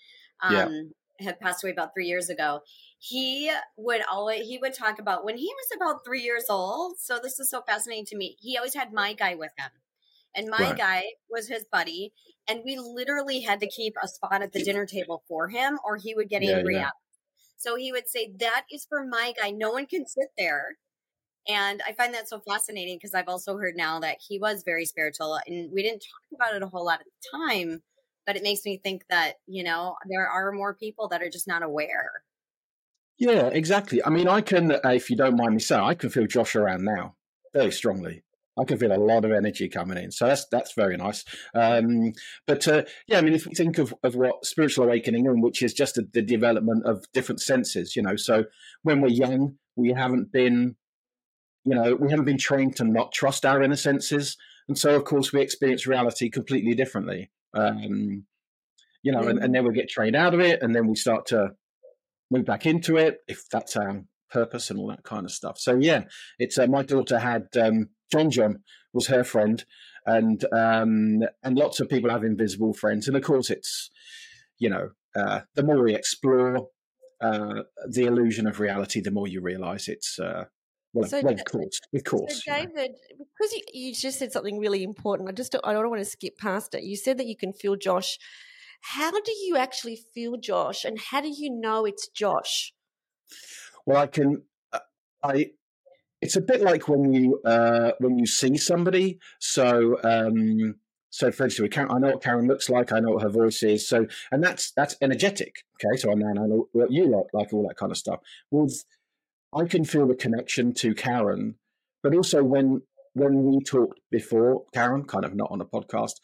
Um, 0.43 0.55
yeah. 1.19 1.27
had 1.27 1.41
passed 1.41 1.65
away 1.65 1.71
about 1.71 1.91
three 1.95 2.07
years 2.07 2.29
ago. 2.29 2.61
He 2.99 3.51
would 3.79 4.03
always 4.11 4.47
he 4.47 4.59
would 4.59 4.75
talk 4.75 4.99
about 4.99 5.25
when 5.25 5.39
he 5.39 5.47
was 5.47 5.67
about 5.77 6.05
three 6.05 6.23
years 6.23 6.45
old. 6.51 6.99
So 6.99 7.19
this 7.23 7.41
is 7.41 7.49
so 7.49 7.63
fascinating 7.63 8.05
to 8.07 8.17
me. 8.17 8.37
He 8.41 8.59
always 8.59 8.75
had 8.75 8.93
my 8.93 9.15
guy 9.15 9.35
with 9.35 9.53
him. 9.57 9.71
And 10.37 10.49
my 10.49 10.59
right. 10.59 10.77
guy 10.77 11.05
was 11.31 11.49
his 11.49 11.65
buddy, 11.71 12.13
and 12.49 12.63
we 12.65 12.77
literally 12.77 13.41
had 13.41 13.61
to 13.61 13.69
keep 13.69 13.95
a 14.03 14.09
spot 14.09 14.43
at 14.43 14.53
the 14.53 14.65
dinner 14.65 14.85
table 14.85 15.23
for 15.29 15.49
him, 15.49 15.79
or 15.85 15.97
he 15.97 16.13
would 16.15 16.29
get 16.29 16.43
angry 16.43 16.75
yeah. 16.75 16.89
at 16.89 16.93
so 17.57 17.77
he 17.77 17.93
would 17.93 18.09
say, 18.09 18.33
That 18.39 18.65
is 18.71 18.87
for 18.89 19.05
my 19.05 19.33
guy. 19.41 19.51
No 19.51 19.71
one 19.71 19.87
can 19.87 20.07
sit 20.07 20.29
there. 20.37 20.79
And 21.47 21.83
I 21.87 21.93
find 21.93 22.15
that 22.15 22.29
so 22.29 22.41
fascinating 22.41 22.97
because 22.97 23.15
I've 23.15 23.29
also 23.29 23.57
heard 23.57 23.75
now 23.77 24.01
that 24.01 24.17
he 24.27 24.39
was 24.39 24.63
very 24.65 24.87
spiritual 24.87 25.39
and 25.47 25.71
we 25.73 25.83
didn't 25.83 26.01
talk 26.01 26.41
about 26.41 26.57
it 26.57 26.63
a 26.63 26.67
whole 26.67 26.87
lot 26.87 27.01
at 27.01 27.07
the 27.07 27.39
time, 27.39 27.83
but 28.27 28.37
it 28.37 28.43
makes 28.43 28.65
me 28.65 28.81
think 28.83 29.05
that, 29.11 29.35
you 29.47 29.63
know, 29.63 29.97
there 30.09 30.27
are 30.27 30.53
more 30.53 30.75
people 30.75 31.09
that 31.09 31.23
are 31.23 31.29
just 31.29 31.47
not 31.47 31.63
aware. 31.63 32.23
Yeah, 33.19 33.49
exactly. 33.49 34.03
I 34.03 34.09
mean, 34.09 34.27
I 34.27 34.41
can, 34.41 34.73
uh, 34.73 34.81
if 34.85 35.11
you 35.11 35.17
don't 35.17 35.37
mind 35.37 35.55
me 35.55 35.61
saying, 35.61 35.83
I 35.83 35.95
can 35.95 36.09
feel 36.09 36.27
Josh 36.27 36.57
around 36.57 36.85
now 36.85 37.15
very 37.53 37.71
strongly. 37.71 38.24
I 38.59 38.65
can 38.65 38.79
feel 38.79 38.93
a 38.93 38.99
lot 38.99 39.25
of 39.25 39.33
energy 39.33 39.69
coming 39.69 39.99
in. 39.99 40.13
So 40.13 40.27
that's 40.27 40.47
that's 40.47 40.75
very 40.75 40.97
nice. 40.97 41.25
Um, 41.55 42.13
but 42.47 42.67
uh, 42.69 42.85
yeah, 43.07 43.19
I 43.19 43.21
mean, 43.23 43.35
if 43.35 43.47
we 43.47 43.55
think 43.55 43.79
of, 43.79 43.95
of 44.03 44.15
what 44.15 44.45
spiritual 44.45 44.85
awakening 44.85 45.27
and 45.27 45.43
which 45.43 45.63
is 45.63 45.75
just 45.75 45.99
a, 45.99 46.07
the 46.13 46.23
development 46.23 46.87
of 46.87 47.05
different 47.13 47.41
senses, 47.41 47.97
you 47.97 48.03
know, 48.03 48.17
so 48.17 48.45
when 48.83 49.01
we're 49.01 49.09
young, 49.09 49.57
we 49.77 49.91
haven't 49.91 50.31
been, 50.31 50.77
you 51.65 51.75
know, 51.75 51.97
we 51.97 52.11
haven't 52.11 52.27
been 52.27 52.39
trained 52.39 52.77
to 52.77 52.85
not 52.85 53.13
trust 53.13 53.45
our 53.45 53.63
inner 53.63 53.77
senses, 53.77 54.37
and 54.69 54.79
so 54.79 54.95
of 54.95 55.05
course 55.05 55.33
we 55.33 55.41
experience 55.41 55.87
reality 55.87 56.31
completely 56.31 56.75
differently. 56.75 57.31
Um, 57.55 58.25
you 59.03 59.13
know, 59.13 59.29
and, 59.29 59.39
and 59.39 59.55
then 59.55 59.67
we 59.67 59.75
get 59.75 59.91
trained 59.91 60.17
out 60.17 60.33
of 60.33 60.41
it, 60.41 60.63
and 60.63 60.75
then 60.75 60.87
we 60.87 60.95
start 60.95 61.27
to 61.27 61.51
move 62.31 62.45
back 62.47 62.67
into 62.67 62.97
it 62.97 63.19
if 63.29 63.49
that's 63.51 63.77
our 63.77 64.03
purpose 64.31 64.71
and 64.71 64.79
all 64.79 64.89
that 64.89 65.05
kind 65.05 65.25
of 65.25 65.31
stuff. 65.31 65.59
So 65.59 65.77
yeah, 65.77 66.05
it's 66.39 66.59
uh, 66.59 66.67
my 66.67 66.83
daughter 66.83 67.19
had 67.19 67.49
um, 67.61 67.91
John 68.13 68.31
John 68.31 68.63
was 68.93 69.09
her 69.09 69.25
friend, 69.25 69.65
and 70.07 70.45
um, 70.53 71.21
and 71.43 71.57
lots 71.57 71.81
of 71.81 71.89
people 71.89 72.11
have 72.11 72.25
invisible 72.25 72.73
friends, 72.73 73.09
and 73.09 73.17
of 73.17 73.23
course 73.23 73.51
it's 73.51 73.91
you 74.59 74.69
know 74.69 74.91
uh, 75.17 75.41
the 75.55 75.63
more 75.63 75.83
we 75.83 75.95
explore 75.95 76.69
uh, 77.21 77.63
the 77.89 78.05
illusion 78.05 78.47
of 78.47 78.61
reality, 78.61 79.01
the 79.01 79.11
more 79.11 79.29
you 79.29 79.41
realise 79.41 79.89
it's. 79.89 80.19
Uh, 80.19 80.45
well, 80.93 81.09
so, 81.09 81.21
well, 81.23 81.35
of 81.35 81.45
course, 81.45 81.81
of 81.93 82.05
course. 82.05 82.45
So 82.45 82.53
David, 82.53 82.93
because 83.09 83.53
you, 83.53 83.63
you 83.73 83.95
just 83.95 84.19
said 84.19 84.31
something 84.31 84.61
really 84.61 84.85
important, 84.85 85.29
I 85.29 85.33
just 85.33 85.51
don't, 85.51 85.67
I 85.67 85.73
don't 85.73 85.91
want 85.91 86.01
to 86.01 86.05
skip 86.05 86.39
past 86.39 86.75
it. 86.75 86.85
You 86.85 86.97
said 86.97 87.19
that 87.19 87.27
you 87.27 87.37
can 87.37 87.53
feel 87.53 87.75
Josh. 87.75 88.17
How 88.81 89.11
do 89.11 89.33
you 89.33 89.57
actually 89.57 89.99
feel 90.15 90.37
Josh, 90.37 90.85
and 90.85 90.99
how 90.99 91.21
do 91.21 91.29
you 91.29 91.51
know 91.51 91.85
it's 91.85 92.09
Josh? 92.09 92.73
Well, 93.87 93.97
I 93.97 94.07
can. 94.07 94.43
Uh, 94.73 94.81
I. 95.23 95.51
It's 96.25 96.37
a 96.37 96.41
bit 96.41 96.63
like 96.63 96.89
when 96.89 97.13
you 97.13 97.39
uh, 97.45 97.93
when 97.99 98.19
you 98.19 98.27
see 98.27 98.57
somebody. 98.57 99.19
So. 99.39 99.99
Um, 100.03 100.77
so, 101.11 101.31
for 101.31 101.45
instance, 101.45 101.77
I 101.79 101.99
know 102.01 102.09
what 102.09 102.25
Caryn 102.25 102.49
looks 102.49 102.69
like. 102.69 102.91
I 102.91 102.99
know 102.99 103.13
what 103.13 103.23
her 103.23 103.29
voice 103.29 103.63
is. 103.63 103.89
So, 103.89 104.09
and 104.33 104.43
that's 104.43 104.73
that's 104.73 104.97
energetic. 105.01 105.63
Okay, 105.77 105.97
so 105.97 106.11
I 106.11 106.15
now 106.15 106.33
know 106.33 106.69
what 106.73 106.91
you 106.91 107.07
like, 107.07 107.27
like 107.33 107.53
all 107.53 107.69
that 107.69 107.77
kind 107.77 107.93
of 107.93 107.99
stuff. 107.99 108.19
With, 108.51 108.85
I 109.55 109.67
can 109.67 109.85
feel 109.85 110.09
the 110.09 110.17
connection 110.17 110.75
to 110.75 110.93
Caryn, 110.93 111.55
but 112.03 112.17
also 112.17 112.43
when 112.43 112.83
when 113.13 113.45
we 113.45 113.63
talked 113.63 114.01
before, 114.11 114.65
Caryn, 114.75 115.07
kind 115.07 115.25
of 115.25 115.37
not 115.37 115.53
on 115.53 115.61
a 115.61 115.65
podcast, 115.65 116.15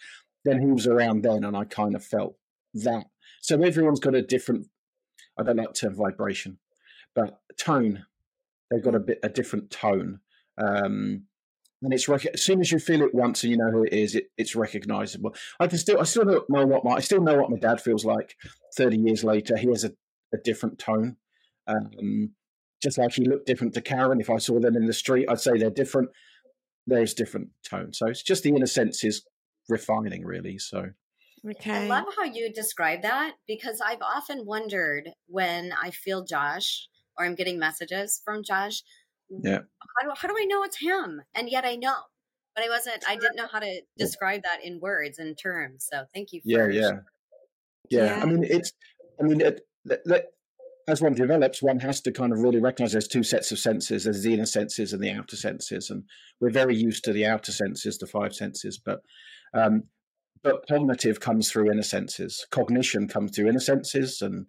then 0.45 0.61
he 0.61 0.67
was 0.67 0.89
around 0.89 1.23
then, 1.23 1.45
and 1.45 1.57
I 1.57 1.67
kind 1.67 1.95
of 1.95 2.05
felt 2.05 2.35
that. 2.75 3.07
So 3.43 3.63
everyone's 3.63 4.01
got 4.01 4.17
a 4.17 4.23
different. 4.23 4.67
I 5.39 5.45
don't 5.45 5.57
like 5.57 5.69
the 5.69 5.75
term 5.75 5.95
vibration 5.95 6.59
but 7.15 7.41
tone, 7.59 8.05
they've 8.71 8.83
got 8.83 8.95
a 8.95 9.01
bit 9.01 9.19
a 9.23 9.29
different 9.29 9.71
tone. 9.71 10.21
Um, 10.59 11.25
and 11.83 11.95
it's 11.95 12.09
rec- 12.09 12.27
as 12.27 12.45
soon 12.45 12.61
as 12.61 12.71
you 12.71 12.79
feel 12.79 13.03
it 13.03 13.15
once 13.15 13.43
and 13.43 13.51
you 13.51 13.57
know 13.57 13.71
who 13.71 13.85
it 13.85 13.93
is, 13.93 14.15
it, 14.15 14.27
it's 14.37 14.55
recognizable. 14.55 15.35
I 15.59 15.67
can 15.67 15.79
still, 15.79 15.99
I 15.99 16.05
still 16.05 16.25
know 16.25 16.67
what 16.67 16.85
my, 16.85 16.93
I 16.93 17.01
still 17.01 17.23
know 17.23 17.39
what 17.39 17.51
my 17.51 17.59
dad 17.59 17.81
feels 17.81 18.05
like. 18.05 18.37
Thirty 18.77 18.99
years 18.99 19.25
later, 19.25 19.57
he 19.57 19.69
has 19.69 19.85
a, 19.85 19.93
a 20.35 20.39
different 20.45 20.79
tone. 20.79 21.17
Um, 21.67 22.33
just 22.83 22.99
like 22.99 23.13
he 23.13 23.25
looked 23.25 23.47
different 23.47 23.75
to 23.75 23.81
Caryn. 23.81 24.21
If 24.21 24.31
I 24.31 24.39
saw 24.39 24.59
them 24.61 24.77
in 24.77 24.87
the 24.87 24.93
street, 24.93 25.27
I'd 25.29 25.41
say 25.41 25.57
they're 25.57 25.71
different. 25.71 26.11
There's 26.87 27.15
different 27.15 27.49
tone. 27.69 27.93
So 27.93 28.07
it's 28.07 28.23
just 28.23 28.43
the 28.43 28.51
inner 28.51 28.67
senses 28.67 29.25
refining, 29.69 30.25
really. 30.25 30.59
So 30.59 30.91
Okay. 31.49 31.71
I 31.73 31.87
love 31.87 32.07
how 32.17 32.25
you 32.25 32.53
describe 32.53 33.03
that 33.03 33.37
because 33.47 33.81
I've 33.81 34.03
often 34.03 34.45
wondered 34.45 35.09
when 35.27 35.73
I 35.83 35.91
feel 35.91 36.25
Josh 36.25 36.89
or 37.21 37.27
I'm 37.27 37.35
getting 37.35 37.59
messages 37.59 38.21
from 38.25 38.43
Josh. 38.43 38.83
Yeah. 39.29 39.59
How 39.99 40.09
do, 40.09 40.15
how 40.17 40.29
do 40.29 40.35
I 40.39 40.45
know 40.47 40.63
it's 40.63 40.81
him? 40.81 41.23
And 41.35 41.51
yet 41.51 41.65
I 41.65 41.77
know, 41.77 41.95
but 42.55 42.65
I 42.65 42.69
wasn't, 42.69 43.05
I 43.09 43.17
didn't 43.17 43.37
know 43.37 43.47
how 43.47 43.61
to 43.61 43.83
describe 43.99 44.43
that 44.43 44.65
in 44.65 44.81
words 44.81 45.19
and 45.19 45.39
terms. 45.39 45.87
So 45.91 46.05
thank 46.15 46.33
you. 46.33 46.41
yeah, 46.45 46.69
yeah. 46.69 46.81
yeah. 46.81 46.97
Yeah. 47.91 48.21
I 48.23 48.25
mean, 48.25 48.45
it's, 48.45 48.73
I 49.21 49.25
mean, 49.25 49.41
it, 49.41 49.61
as 50.89 51.03
one 51.03 51.15
develops, 51.15 51.63
one 51.63 51.81
has 51.81 52.01
to 52.03 52.13
kind 52.13 52.33
of 52.33 52.41
really 52.41 52.61
recognize 52.61 52.93
there's 52.93 53.09
two 53.09 53.23
sets 53.23 53.53
of 53.53 53.59
senses. 53.59 54.05
There's 54.05 54.23
the 54.23 54.35
inner 54.35 54.47
senses 54.47 54.93
and 54.93 55.03
the 55.03 55.11
outer 55.11 55.37
senses. 55.37 55.91
And 55.91 56.05
we're 56.41 56.51
very 56.51 56.77
used 56.77 57.05
to 57.05 57.13
the 57.13 57.27
outer 57.27 57.53
senses, 57.53 57.99
the 57.99 58.07
five 58.07 58.35
senses. 58.35 58.81
But 58.85 59.01
um, 59.53 59.85
but 60.43 60.67
cognitive 60.69 61.21
comes 61.21 61.51
through 61.51 61.71
inner 61.71 61.83
senses. 61.83 62.47
Cognition 62.51 63.09
comes 63.09 63.35
through 63.35 63.49
inner 63.49 63.61
senses, 63.61 64.23
and 64.23 64.47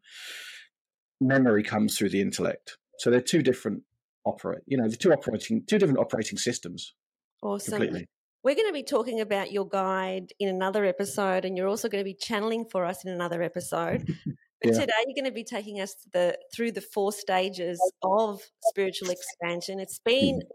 memory 1.21 1.63
comes 1.63 1.97
through 1.97 2.09
the 2.09 2.21
intellect. 2.21 2.77
So 2.99 3.09
they're 3.09 3.21
two 3.21 3.41
different 3.41 3.83
operate. 4.25 4.63
You 4.65 4.77
know, 4.77 4.89
the 4.89 4.97
two 4.97 5.13
operating 5.13 5.63
two 5.65 5.77
different 5.77 5.99
operating 5.99 6.37
systems. 6.37 6.93
Awesome. 7.41 7.79
Completely. 7.79 8.07
We're 8.43 8.55
going 8.55 8.69
to 8.69 8.73
be 8.73 8.83
talking 8.83 9.21
about 9.21 9.51
your 9.51 9.67
guide 9.67 10.33
in 10.39 10.49
another 10.49 10.83
episode, 10.83 11.45
and 11.45 11.55
you're 11.55 11.67
also 11.67 11.89
going 11.89 12.03
to 12.03 12.09
be 12.09 12.15
channeling 12.15 12.65
for 12.71 12.85
us 12.85 13.05
in 13.05 13.11
another 13.11 13.41
episode. 13.41 14.07
But 14.63 14.73
yeah. 14.73 14.81
today, 14.81 14.93
you're 15.07 15.15
going 15.15 15.31
to 15.31 15.33
be 15.33 15.43
taking 15.43 15.81
us 15.81 15.95
the, 16.13 16.37
through 16.53 16.73
the 16.73 16.81
four 16.81 17.11
stages 17.11 17.81
of 18.03 18.41
spiritual 18.69 19.09
expansion. 19.09 19.79
It's 19.79 19.97
been 19.97 20.35
mm 20.35 20.47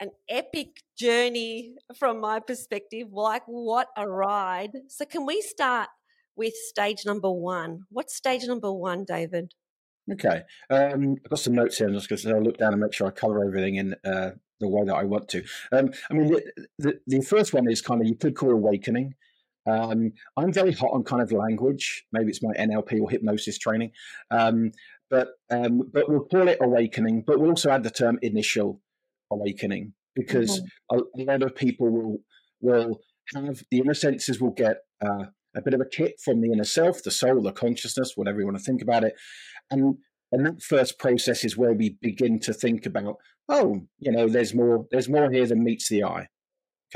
an 0.00 0.10
epic 0.28 0.82
journey 0.98 1.76
from 1.96 2.20
my 2.20 2.40
perspective. 2.40 3.12
Like, 3.12 3.42
what 3.46 3.86
a 3.96 4.08
ride. 4.08 4.72
So, 4.88 5.04
can 5.04 5.24
we 5.24 5.40
start 5.40 5.88
with 6.34 6.54
stage 6.54 7.06
number 7.06 7.30
one? 7.30 7.82
What's 7.88 8.16
stage 8.16 8.42
number 8.44 8.72
one, 8.72 9.04
David? 9.04 9.54
Okay. 10.10 10.42
Um, 10.68 11.16
I've 11.24 11.30
got 11.30 11.38
some 11.38 11.54
notes 11.54 11.78
here. 11.78 11.86
I'm 11.86 11.94
just 11.94 12.08
going 12.08 12.18
to 12.20 12.40
look 12.40 12.58
down 12.58 12.72
and 12.72 12.82
make 12.82 12.92
sure 12.92 13.06
I 13.06 13.10
cover 13.10 13.44
everything 13.44 13.76
in 13.76 13.94
uh, 14.04 14.30
the 14.60 14.68
way 14.68 14.84
that 14.84 14.94
I 14.94 15.04
want 15.04 15.28
to. 15.28 15.44
Um, 15.70 15.90
I 16.10 16.14
mean, 16.14 16.28
the, 16.28 16.66
the, 16.78 17.00
the, 17.06 17.20
first 17.22 17.52
one 17.52 17.70
is 17.70 17.80
kind 17.80 18.00
of, 18.00 18.06
you 18.06 18.16
could 18.16 18.34
call 18.34 18.50
awakening. 18.50 19.14
Um, 19.66 20.12
I'm 20.36 20.52
very 20.52 20.72
hot 20.72 20.90
on 20.92 21.04
kind 21.04 21.22
of 21.22 21.30
language. 21.30 22.04
Maybe 22.12 22.30
it's 22.30 22.42
my 22.42 22.52
NLP 22.54 23.00
or 23.00 23.10
hypnosis 23.10 23.58
training. 23.58 23.92
Um, 24.30 24.72
but, 25.08 25.28
um, 25.50 25.82
but 25.92 26.08
we'll 26.08 26.24
call 26.24 26.48
it 26.48 26.58
awakening, 26.60 27.22
but 27.26 27.38
we'll 27.38 27.50
also 27.50 27.70
add 27.70 27.84
the 27.84 27.90
term 27.90 28.18
initial 28.22 28.80
awakening 29.30 29.92
because 30.14 30.60
mm-hmm. 30.90 30.98
a, 30.98 31.22
a, 31.22 31.24
lot 31.24 31.42
of 31.42 31.54
people 31.54 31.90
will, 31.90 32.18
will 32.60 33.00
have 33.34 33.62
the 33.70 33.78
inner 33.78 33.94
senses 33.94 34.40
will 34.40 34.50
get 34.50 34.78
uh, 35.04 35.26
a 35.54 35.62
bit 35.62 35.74
of 35.74 35.80
a 35.80 35.86
kick 35.86 36.16
from 36.18 36.40
the 36.40 36.52
inner 36.52 36.64
self, 36.64 37.02
the 37.02 37.10
soul, 37.10 37.42
the 37.42 37.52
consciousness, 37.52 38.12
whatever 38.16 38.40
you 38.40 38.46
want 38.46 38.56
to 38.56 38.64
think 38.64 38.82
about 38.82 39.04
it. 39.04 39.14
And 39.72 39.96
and 40.32 40.46
that 40.46 40.62
first 40.62 40.98
process 40.98 41.44
is 41.44 41.58
where 41.58 41.74
we 41.74 41.98
begin 42.00 42.40
to 42.40 42.54
think 42.54 42.86
about, 42.86 43.16
oh, 43.50 43.82
you 43.98 44.10
know, 44.10 44.28
there's 44.28 44.54
more, 44.54 44.86
there's 44.90 45.08
more 45.08 45.30
here 45.30 45.46
than 45.46 45.62
meets 45.62 45.90
the 45.90 46.04
eye. 46.04 46.28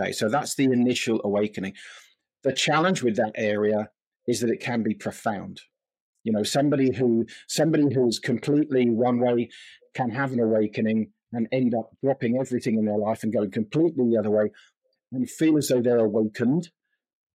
Okay, 0.01 0.13
so 0.13 0.31
that's 0.31 0.55
the 0.55 0.65
initial 0.65 1.21
awakening. 1.23 1.75
The 2.45 2.53
challenge 2.53 3.03
with 3.03 3.17
that 3.17 3.33
area 3.35 3.91
is 4.27 4.41
that 4.41 4.51
it 4.51 4.61
can 4.61 4.83
be 4.83 4.95
profound. 4.95 5.61
You 6.25 6.33
know, 6.33 6.43
somebody 6.43 6.95
who 6.95 7.27
somebody 7.47 7.95
who's 7.95 8.19
completely 8.19 8.91
one 8.91 9.21
way 9.21 9.51
can 9.95 10.11
have 10.11 10.33
an 10.33 10.41
awakening 10.41 11.13
and 11.33 11.47
end 11.53 11.75
up 11.75 11.91
dropping 12.03 12.39
everything 12.39 12.79
in 12.79 12.87
their 12.87 12.99
life 12.99 13.23
and 13.23 13.33
going 13.33 13.51
completely 13.51 14.11
the 14.11 14.19
other 14.19 14.31
way 14.31 14.51
and 15.13 15.31
feel 15.31 15.57
as 15.57 15.69
though 15.69 15.83
they're 15.83 16.05
awakened 16.05 16.71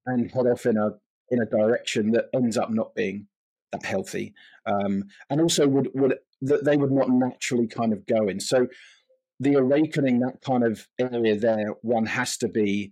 and 0.06 0.32
head 0.32 0.48
off 0.48 0.66
in 0.66 0.78
a 0.78 0.90
in 1.30 1.42
a 1.42 1.46
direction 1.46 2.12
that 2.12 2.26
ends 2.34 2.58
up 2.58 2.70
not 2.70 2.94
being 2.96 3.28
that 3.72 3.86
healthy, 3.86 4.34
um, 4.66 5.04
and 5.30 5.42
also 5.42 5.68
would 5.68 5.90
would 5.94 6.16
that 6.42 6.66
they 6.66 6.78
would 6.78 6.92
not 6.92 7.10
naturally 7.10 7.68
kind 7.68 7.94
of 7.94 8.06
go 8.06 8.28
in. 8.28 8.40
So 8.40 8.68
the 9.40 9.56
awakening, 9.56 10.20
that 10.20 10.42
kind 10.46 10.64
of 10.64 10.88
area 11.00 11.36
there, 11.36 11.74
one 11.82 12.06
has 12.06 12.38
to 12.38 12.48
be 12.48 12.92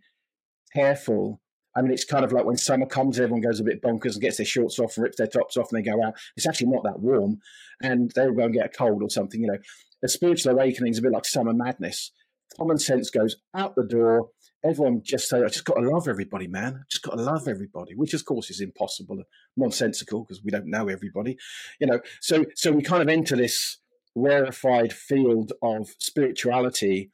careful. 0.73 1.41
I 1.75 1.81
mean, 1.81 1.91
it's 1.91 2.05
kind 2.05 2.25
of 2.25 2.31
like 2.31 2.45
when 2.45 2.57
summer 2.57 2.87
comes, 2.87 3.19
everyone 3.19 3.41
goes 3.41 3.59
a 3.59 3.63
bit 3.63 3.83
bonkers 3.83 4.13
and 4.13 4.21
gets 4.21 4.37
their 4.37 4.45
shorts 4.45 4.79
off 4.79 4.97
and 4.97 5.03
rips 5.03 5.17
their 5.17 5.27
tops 5.27 5.57
off 5.57 5.71
and 5.71 5.79
they 5.79 5.89
go 5.89 6.03
out. 6.03 6.15
It's 6.35 6.47
actually 6.47 6.71
not 6.71 6.83
that 6.83 6.99
warm, 6.99 7.39
and 7.81 8.11
they'll 8.15 8.33
go 8.33 8.45
and 8.45 8.53
get 8.53 8.65
a 8.65 8.69
cold 8.69 9.03
or 9.03 9.09
something. 9.09 9.39
You 9.39 9.47
know, 9.47 9.59
the 10.01 10.09
spiritual 10.09 10.53
awakening 10.53 10.91
is 10.91 10.99
a 10.99 11.03
bit 11.03 11.11
like 11.11 11.25
summer 11.25 11.53
madness. 11.53 12.11
Common 12.57 12.79
sense 12.79 13.09
goes 13.09 13.35
out 13.53 13.75
the 13.75 13.85
door 13.85 14.29
everyone 14.63 15.01
just 15.03 15.29
say, 15.29 15.41
I 15.41 15.47
just 15.47 15.65
got 15.65 15.75
to 15.75 15.89
love 15.89 16.07
everybody, 16.07 16.47
man. 16.47 16.75
I 16.81 16.83
just 16.89 17.03
got 17.03 17.15
to 17.15 17.21
love 17.21 17.47
everybody, 17.47 17.95
which 17.95 18.13
of 18.13 18.25
course 18.25 18.49
is 18.49 18.61
impossible, 18.61 19.17
and 19.17 19.25
nonsensical 19.55 20.23
because 20.23 20.43
we 20.43 20.51
don't 20.51 20.67
know 20.67 20.87
everybody, 20.87 21.37
you 21.79 21.87
know. 21.87 21.99
So, 22.21 22.45
so 22.55 22.71
we 22.71 22.81
kind 22.81 23.01
of 23.01 23.09
enter 23.09 23.35
this 23.35 23.77
rarefied 24.15 24.93
field 24.93 25.53
of 25.61 25.89
spirituality, 25.99 27.11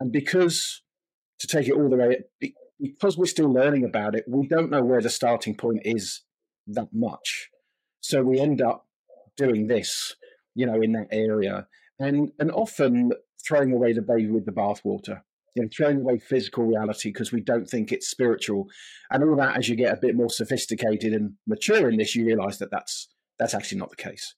and 0.00 0.12
because 0.12 0.82
to 1.38 1.46
take 1.46 1.68
it 1.68 1.74
all 1.74 1.88
the 1.88 1.96
way, 1.96 2.52
because 2.80 3.16
we're 3.16 3.26
still 3.26 3.52
learning 3.52 3.84
about 3.84 4.14
it, 4.14 4.24
we 4.26 4.48
don't 4.48 4.70
know 4.70 4.82
where 4.82 5.00
the 5.00 5.10
starting 5.10 5.56
point 5.56 5.82
is 5.84 6.22
that 6.66 6.88
much. 6.92 7.48
So 8.00 8.22
we 8.22 8.40
end 8.40 8.60
up 8.60 8.86
doing 9.36 9.68
this, 9.68 10.16
you 10.54 10.66
know, 10.66 10.80
in 10.80 10.92
that 10.92 11.08
area, 11.12 11.68
and 11.98 12.32
and 12.38 12.50
often 12.50 13.12
throwing 13.46 13.72
away 13.72 13.92
the 13.92 14.02
baby 14.02 14.28
with 14.28 14.46
the 14.46 14.52
bathwater 14.52 15.22
you 15.54 15.62
know, 15.62 15.68
throwing 15.74 15.98
away 15.98 16.18
physical 16.18 16.64
reality 16.64 17.10
because 17.10 17.32
we 17.32 17.40
don't 17.40 17.68
think 17.68 17.92
it's 17.92 18.08
spiritual, 18.08 18.66
and 19.10 19.22
all 19.24 19.36
that. 19.36 19.56
As 19.56 19.68
you 19.68 19.76
get 19.76 19.92
a 19.92 20.00
bit 20.00 20.14
more 20.14 20.30
sophisticated 20.30 21.12
and 21.12 21.34
mature 21.46 21.88
in 21.88 21.96
this, 21.96 22.14
you 22.14 22.24
realise 22.24 22.58
that 22.58 22.70
that's 22.70 23.08
that's 23.38 23.54
actually 23.54 23.78
not 23.78 23.90
the 23.90 23.96
case. 23.96 24.34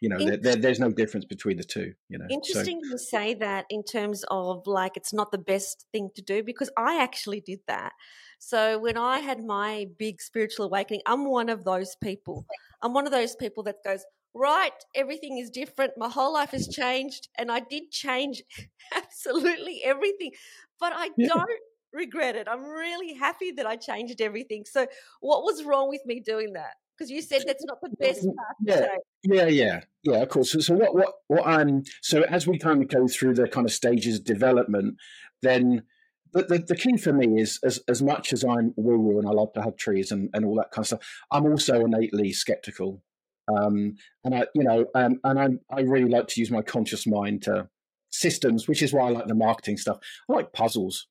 You 0.00 0.08
know, 0.08 0.18
there, 0.18 0.38
there, 0.38 0.56
there's 0.56 0.80
no 0.80 0.90
difference 0.90 1.26
between 1.26 1.58
the 1.58 1.64
two. 1.64 1.92
You 2.08 2.18
know, 2.18 2.26
interesting 2.30 2.80
so. 2.84 2.92
to 2.92 2.98
say 2.98 3.34
that 3.34 3.66
in 3.68 3.84
terms 3.84 4.24
of 4.30 4.66
like 4.66 4.96
it's 4.96 5.12
not 5.12 5.30
the 5.30 5.38
best 5.38 5.86
thing 5.92 6.08
to 6.16 6.22
do 6.22 6.42
because 6.42 6.70
I 6.76 7.02
actually 7.02 7.42
did 7.42 7.60
that. 7.68 7.92
So 8.38 8.78
when 8.78 8.96
I 8.96 9.18
had 9.18 9.44
my 9.44 9.86
big 9.98 10.22
spiritual 10.22 10.64
awakening, 10.64 11.02
I'm 11.04 11.26
one 11.26 11.50
of 11.50 11.64
those 11.64 11.94
people. 12.02 12.46
I'm 12.82 12.94
one 12.94 13.04
of 13.04 13.12
those 13.12 13.36
people 13.36 13.62
that 13.64 13.76
goes, 13.84 14.02
right, 14.34 14.72
everything 14.94 15.38
is 15.38 15.50
different. 15.50 15.92
My 15.96 16.08
whole 16.08 16.32
life 16.32 16.50
has 16.50 16.68
changed. 16.68 17.28
And 17.38 17.50
I 17.50 17.60
did 17.60 17.90
change 17.90 18.42
absolutely 18.94 19.82
everything, 19.84 20.32
but 20.78 20.92
I 20.94 21.10
yeah. 21.16 21.28
don't 21.28 21.50
regret 21.92 22.36
it. 22.36 22.48
I'm 22.48 22.64
really 22.64 23.14
happy 23.14 23.50
that 23.52 23.66
I 23.66 23.76
changed 23.76 24.20
everything. 24.20 24.64
So, 24.64 24.86
what 25.20 25.42
was 25.42 25.64
wrong 25.64 25.88
with 25.88 26.02
me 26.06 26.20
doing 26.20 26.52
that? 26.54 26.74
Because 26.96 27.10
you 27.10 27.22
said 27.22 27.42
that's 27.46 27.64
not 27.64 27.80
the 27.80 27.90
best 27.98 28.22
path 28.22 28.56
yeah, 28.62 28.86
yeah, 29.22 29.46
yeah, 29.46 29.80
yeah. 30.02 30.22
Of 30.22 30.28
course. 30.28 30.52
So, 30.52 30.60
so 30.60 30.74
what, 30.74 30.94
what, 30.94 31.12
what? 31.28 31.46
I'm 31.46 31.82
so 32.02 32.22
as 32.22 32.46
we 32.46 32.58
kind 32.58 32.82
of 32.82 32.88
go 32.88 33.08
through 33.08 33.34
the 33.34 33.48
kind 33.48 33.66
of 33.66 33.72
stages 33.72 34.18
of 34.18 34.24
development, 34.24 34.96
then 35.42 35.84
But 36.32 36.48
the, 36.48 36.58
the, 36.58 36.76
key 36.76 36.96
for 36.96 37.12
me 37.12 37.40
is 37.40 37.58
as, 37.64 37.80
as 37.88 38.02
much 38.02 38.32
as 38.32 38.44
I'm 38.44 38.74
woo 38.76 38.98
woo 38.98 39.18
and 39.18 39.26
I 39.26 39.32
love 39.32 39.52
to 39.54 39.62
hug 39.62 39.78
trees 39.78 40.12
and, 40.12 40.28
and 40.32 40.44
all 40.44 40.56
that 40.56 40.70
kind 40.70 40.84
of 40.84 40.86
stuff, 40.86 41.00
I'm 41.30 41.46
also 41.46 41.84
innately 41.84 42.32
skeptical. 42.32 43.02
Um, 43.48 43.94
and 44.24 44.34
I, 44.34 44.46
you 44.54 44.64
know, 44.64 44.86
um, 44.94 45.20
and 45.24 45.38
I, 45.38 45.48
I 45.74 45.80
really 45.80 46.10
like 46.10 46.28
to 46.28 46.40
use 46.40 46.50
my 46.50 46.62
conscious 46.62 47.06
mind 47.06 47.42
to 47.42 47.68
systems, 48.10 48.68
which 48.68 48.82
is 48.82 48.92
why 48.92 49.06
I 49.06 49.10
like 49.10 49.26
the 49.26 49.34
marketing 49.34 49.76
stuff. 49.76 49.98
I 50.28 50.34
like 50.34 50.52
puzzles, 50.52 51.06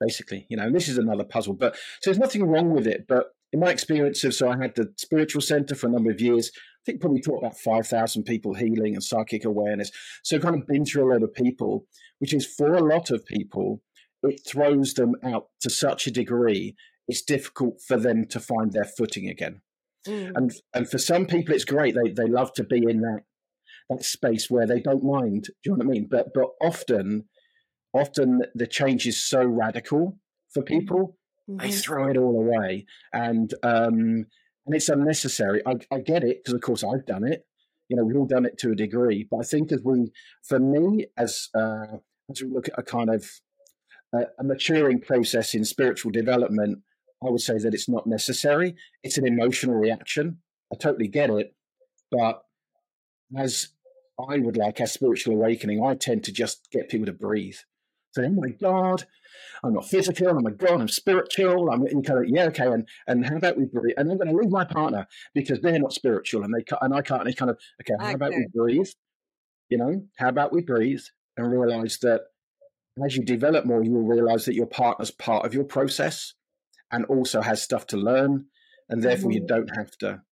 basically, 0.00 0.46
you 0.48 0.56
know, 0.56 0.70
this 0.70 0.88
is 0.88 0.98
another 0.98 1.24
puzzle. 1.24 1.54
But 1.54 1.76
so 1.76 2.10
there's 2.10 2.18
nothing 2.18 2.44
wrong 2.44 2.70
with 2.70 2.86
it. 2.86 3.06
But 3.08 3.26
in 3.52 3.60
my 3.60 3.70
experience 3.70 4.24
of, 4.24 4.34
so 4.34 4.50
I 4.50 4.56
had 4.56 4.74
the 4.74 4.92
spiritual 4.96 5.42
center 5.42 5.74
for 5.74 5.86
a 5.86 5.90
number 5.90 6.10
of 6.10 6.20
years. 6.20 6.50
I 6.54 6.82
think 6.86 7.00
probably 7.00 7.20
taught 7.20 7.38
about 7.38 7.58
5,000 7.58 8.24
people 8.24 8.54
healing 8.54 8.94
and 8.94 9.04
psychic 9.04 9.44
awareness. 9.44 9.90
So 10.24 10.38
kind 10.38 10.56
of 10.56 10.66
been 10.66 10.84
through 10.84 11.10
a 11.10 11.12
lot 11.12 11.22
of 11.22 11.34
people, 11.34 11.86
which 12.18 12.34
is 12.34 12.46
for 12.46 12.74
a 12.74 12.82
lot 12.82 13.10
of 13.10 13.24
people, 13.26 13.82
it 14.22 14.40
throws 14.46 14.94
them 14.94 15.14
out 15.22 15.48
to 15.60 15.70
such 15.70 16.06
a 16.06 16.10
degree, 16.10 16.76
it's 17.08 17.22
difficult 17.22 17.80
for 17.86 17.96
them 17.96 18.26
to 18.26 18.40
find 18.40 18.72
their 18.72 18.84
footing 18.84 19.28
again. 19.28 19.60
Mm. 20.06 20.32
And 20.34 20.52
and 20.74 20.90
for 20.90 20.98
some 20.98 21.26
people, 21.26 21.54
it's 21.54 21.64
great. 21.64 21.94
They 21.94 22.10
they 22.10 22.28
love 22.28 22.52
to 22.54 22.64
be 22.64 22.82
in 22.88 23.00
that 23.02 23.20
that 23.88 24.04
space 24.04 24.50
where 24.50 24.66
they 24.66 24.80
don't 24.80 25.04
mind. 25.04 25.44
Do 25.44 25.52
you 25.64 25.72
know 25.72 25.78
what 25.78 25.86
I 25.86 25.90
mean? 25.90 26.08
But 26.10 26.28
but 26.34 26.48
often, 26.60 27.24
often 27.92 28.42
the 28.54 28.66
change 28.66 29.06
is 29.06 29.22
so 29.22 29.44
radical 29.44 30.18
for 30.52 30.62
mm-hmm. 30.62 30.78
people, 30.78 31.16
mm-hmm. 31.48 31.58
they 31.58 31.72
throw 31.72 32.08
it 32.08 32.16
all 32.16 32.40
away, 32.40 32.86
and 33.12 33.52
um, 33.62 34.26
and 34.66 34.74
it's 34.74 34.88
unnecessary. 34.88 35.62
I, 35.66 35.74
I 35.90 36.00
get 36.00 36.24
it 36.24 36.38
because 36.42 36.54
of 36.54 36.60
course 36.60 36.84
I've 36.84 37.06
done 37.06 37.24
it. 37.24 37.46
You 37.88 37.96
know, 37.96 38.04
we've 38.04 38.16
all 38.16 38.26
done 38.26 38.46
it 38.46 38.58
to 38.58 38.70
a 38.70 38.76
degree. 38.76 39.26
But 39.30 39.38
I 39.38 39.42
think 39.42 39.72
as 39.72 39.80
we, 39.84 40.12
for 40.44 40.58
me, 40.58 41.06
as 41.16 41.48
uh, 41.54 41.98
as 42.30 42.42
we 42.42 42.48
look 42.48 42.68
at 42.68 42.78
a 42.78 42.82
kind 42.82 43.10
of 43.10 43.28
a, 44.14 44.20
a 44.38 44.44
maturing 44.44 45.00
process 45.00 45.54
in 45.54 45.64
spiritual 45.64 46.12
development, 46.12 46.78
I 47.24 47.30
would 47.30 47.40
say 47.40 47.58
that 47.58 47.74
it's 47.74 47.88
not 47.88 48.06
necessary. 48.06 48.74
It's 49.02 49.18
an 49.18 49.26
emotional 49.26 49.76
reaction. 49.76 50.38
I 50.72 50.76
totally 50.76 51.08
get 51.08 51.30
it. 51.30 51.54
But 52.10 52.42
as 53.36 53.68
I 54.18 54.38
would 54.38 54.56
like, 54.56 54.80
as 54.80 54.92
spiritual 54.92 55.34
awakening, 55.34 55.84
I 55.84 55.94
tend 55.94 56.24
to 56.24 56.32
just 56.32 56.68
get 56.70 56.88
people 56.88 57.06
to 57.06 57.12
breathe. 57.12 57.56
So, 58.12 58.22
oh 58.22 58.28
my 58.28 58.50
God, 58.50 59.04
I'm 59.64 59.72
not 59.72 59.88
physical. 59.88 60.28
Oh 60.28 60.40
my 60.40 60.50
God, 60.50 60.80
I'm 60.80 60.88
spiritual. 60.88 61.70
I'm 61.70 61.86
in 61.86 62.02
kind 62.02 62.18
of, 62.18 62.28
yeah, 62.28 62.44
okay. 62.46 62.66
And, 62.66 62.86
and 63.06 63.24
how 63.24 63.36
about 63.36 63.56
we 63.56 63.64
breathe? 63.64 63.94
And 63.96 64.10
I'm 64.10 64.18
going 64.18 64.28
to 64.28 64.36
leave 64.36 64.50
my 64.50 64.64
partner 64.64 65.06
because 65.34 65.60
they're 65.60 65.78
not 65.78 65.94
spiritual 65.94 66.44
and 66.44 66.52
they 66.52 66.64
and 66.82 66.94
I 66.94 67.00
can't. 67.00 67.22
And 67.22 67.30
they 67.30 67.34
kind 67.34 67.50
of, 67.50 67.58
okay, 67.80 67.94
how 67.98 68.12
about 68.12 68.32
we 68.32 68.46
breathe? 68.52 68.88
You 69.70 69.78
know, 69.78 70.02
how 70.18 70.28
about 70.28 70.52
we 70.52 70.60
breathe 70.60 71.00
and 71.38 71.50
realize 71.50 71.98
that 72.02 72.22
as 73.02 73.16
you 73.16 73.24
develop 73.24 73.64
more, 73.64 73.82
you 73.82 73.92
will 73.92 74.02
realize 74.02 74.44
that 74.44 74.54
your 74.54 74.66
partner's 74.66 75.10
part 75.10 75.46
of 75.46 75.54
your 75.54 75.64
process 75.64 76.34
and 76.92 77.04
also 77.06 77.40
has 77.40 77.62
stuff 77.62 77.86
to 77.88 77.96
learn, 77.96 78.46
and 78.88 79.02
therefore 79.02 79.30
mm-hmm. 79.30 79.42
you 79.42 79.46
don't 79.46 79.76
have 79.76 79.90
to 79.98 80.22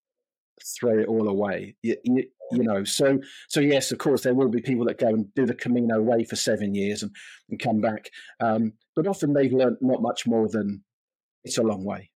throw 0.79 0.99
it 0.99 1.09
all 1.09 1.29
away. 1.29 1.77
You, 1.83 1.97
you, 2.05 2.25
you, 2.53 2.63
know, 2.63 2.85
so 2.85 3.19
so 3.49 3.61
yes, 3.61 3.91
of 3.91 3.99
course 3.99 4.23
there 4.23 4.35
will 4.35 4.51
be 4.51 4.61
people 4.61 4.85
that 4.87 4.99
go 4.99 5.09
and 5.09 5.35
do 5.35 5.47
the 5.47 5.55
Camino 5.55 6.01
way 6.01 6.25
for 6.25 6.37
seven 6.37 6.75
years 6.75 7.03
and, 7.03 7.15
and 7.49 7.59
come 7.59 7.81
back, 7.81 8.11
um, 8.41 8.75
but 8.95 9.07
often 9.07 9.33
they've 9.33 9.53
learned 9.53 9.79
not 9.81 10.03
much 10.03 10.27
more 10.27 10.49
than 10.49 10.85
it's 11.45 11.59
a 11.59 11.63
long 11.63 11.85
way. 11.85 12.11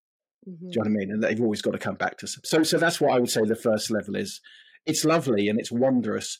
Mm-hmm. 0.47 0.69
Do 0.69 0.71
you 0.71 0.75
know 0.75 0.81
what 0.81 0.87
I 0.87 0.91
mean? 0.91 1.11
And 1.11 1.23
they've 1.23 1.41
always 1.41 1.61
got 1.61 1.71
to 1.71 1.79
come 1.79 1.95
back 1.95 2.17
to 2.19 2.27
some. 2.27 2.41
So 2.45 2.63
so 2.63 2.77
that's 2.77 3.01
what 3.01 3.11
I 3.11 3.19
would 3.19 3.31
say. 3.31 3.41
The 3.43 3.55
first 3.55 3.89
level 3.89 4.15
is 4.15 4.39
it's 4.85 5.03
lovely 5.03 5.49
and 5.49 5.59
it's 5.59 5.71
wondrous, 5.71 6.37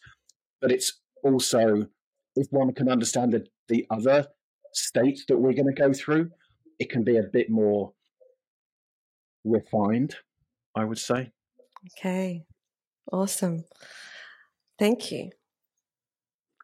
but 0.62 0.72
it's 0.72 1.00
also 1.24 1.88
if 2.36 2.48
one 2.52 2.74
can 2.74 2.90
understand 2.90 3.34
the, 3.34 3.46
the 3.70 3.88
other 3.90 4.28
states 4.74 5.26
that 5.28 5.38
we're 5.38 5.54
going 5.54 5.74
to 5.74 5.82
go 5.82 5.94
through, 5.94 6.30
it 6.80 6.90
can 6.90 7.04
be 7.04 7.18
a 7.18 7.24
bit 7.24 7.50
more 7.50 7.94
refined, 9.46 10.16
I 10.76 10.84
would 10.84 10.98
say. 10.98 11.32
Okay, 11.98 12.44
awesome. 13.12 13.64
Thank 14.78 15.12
you. 15.12 15.30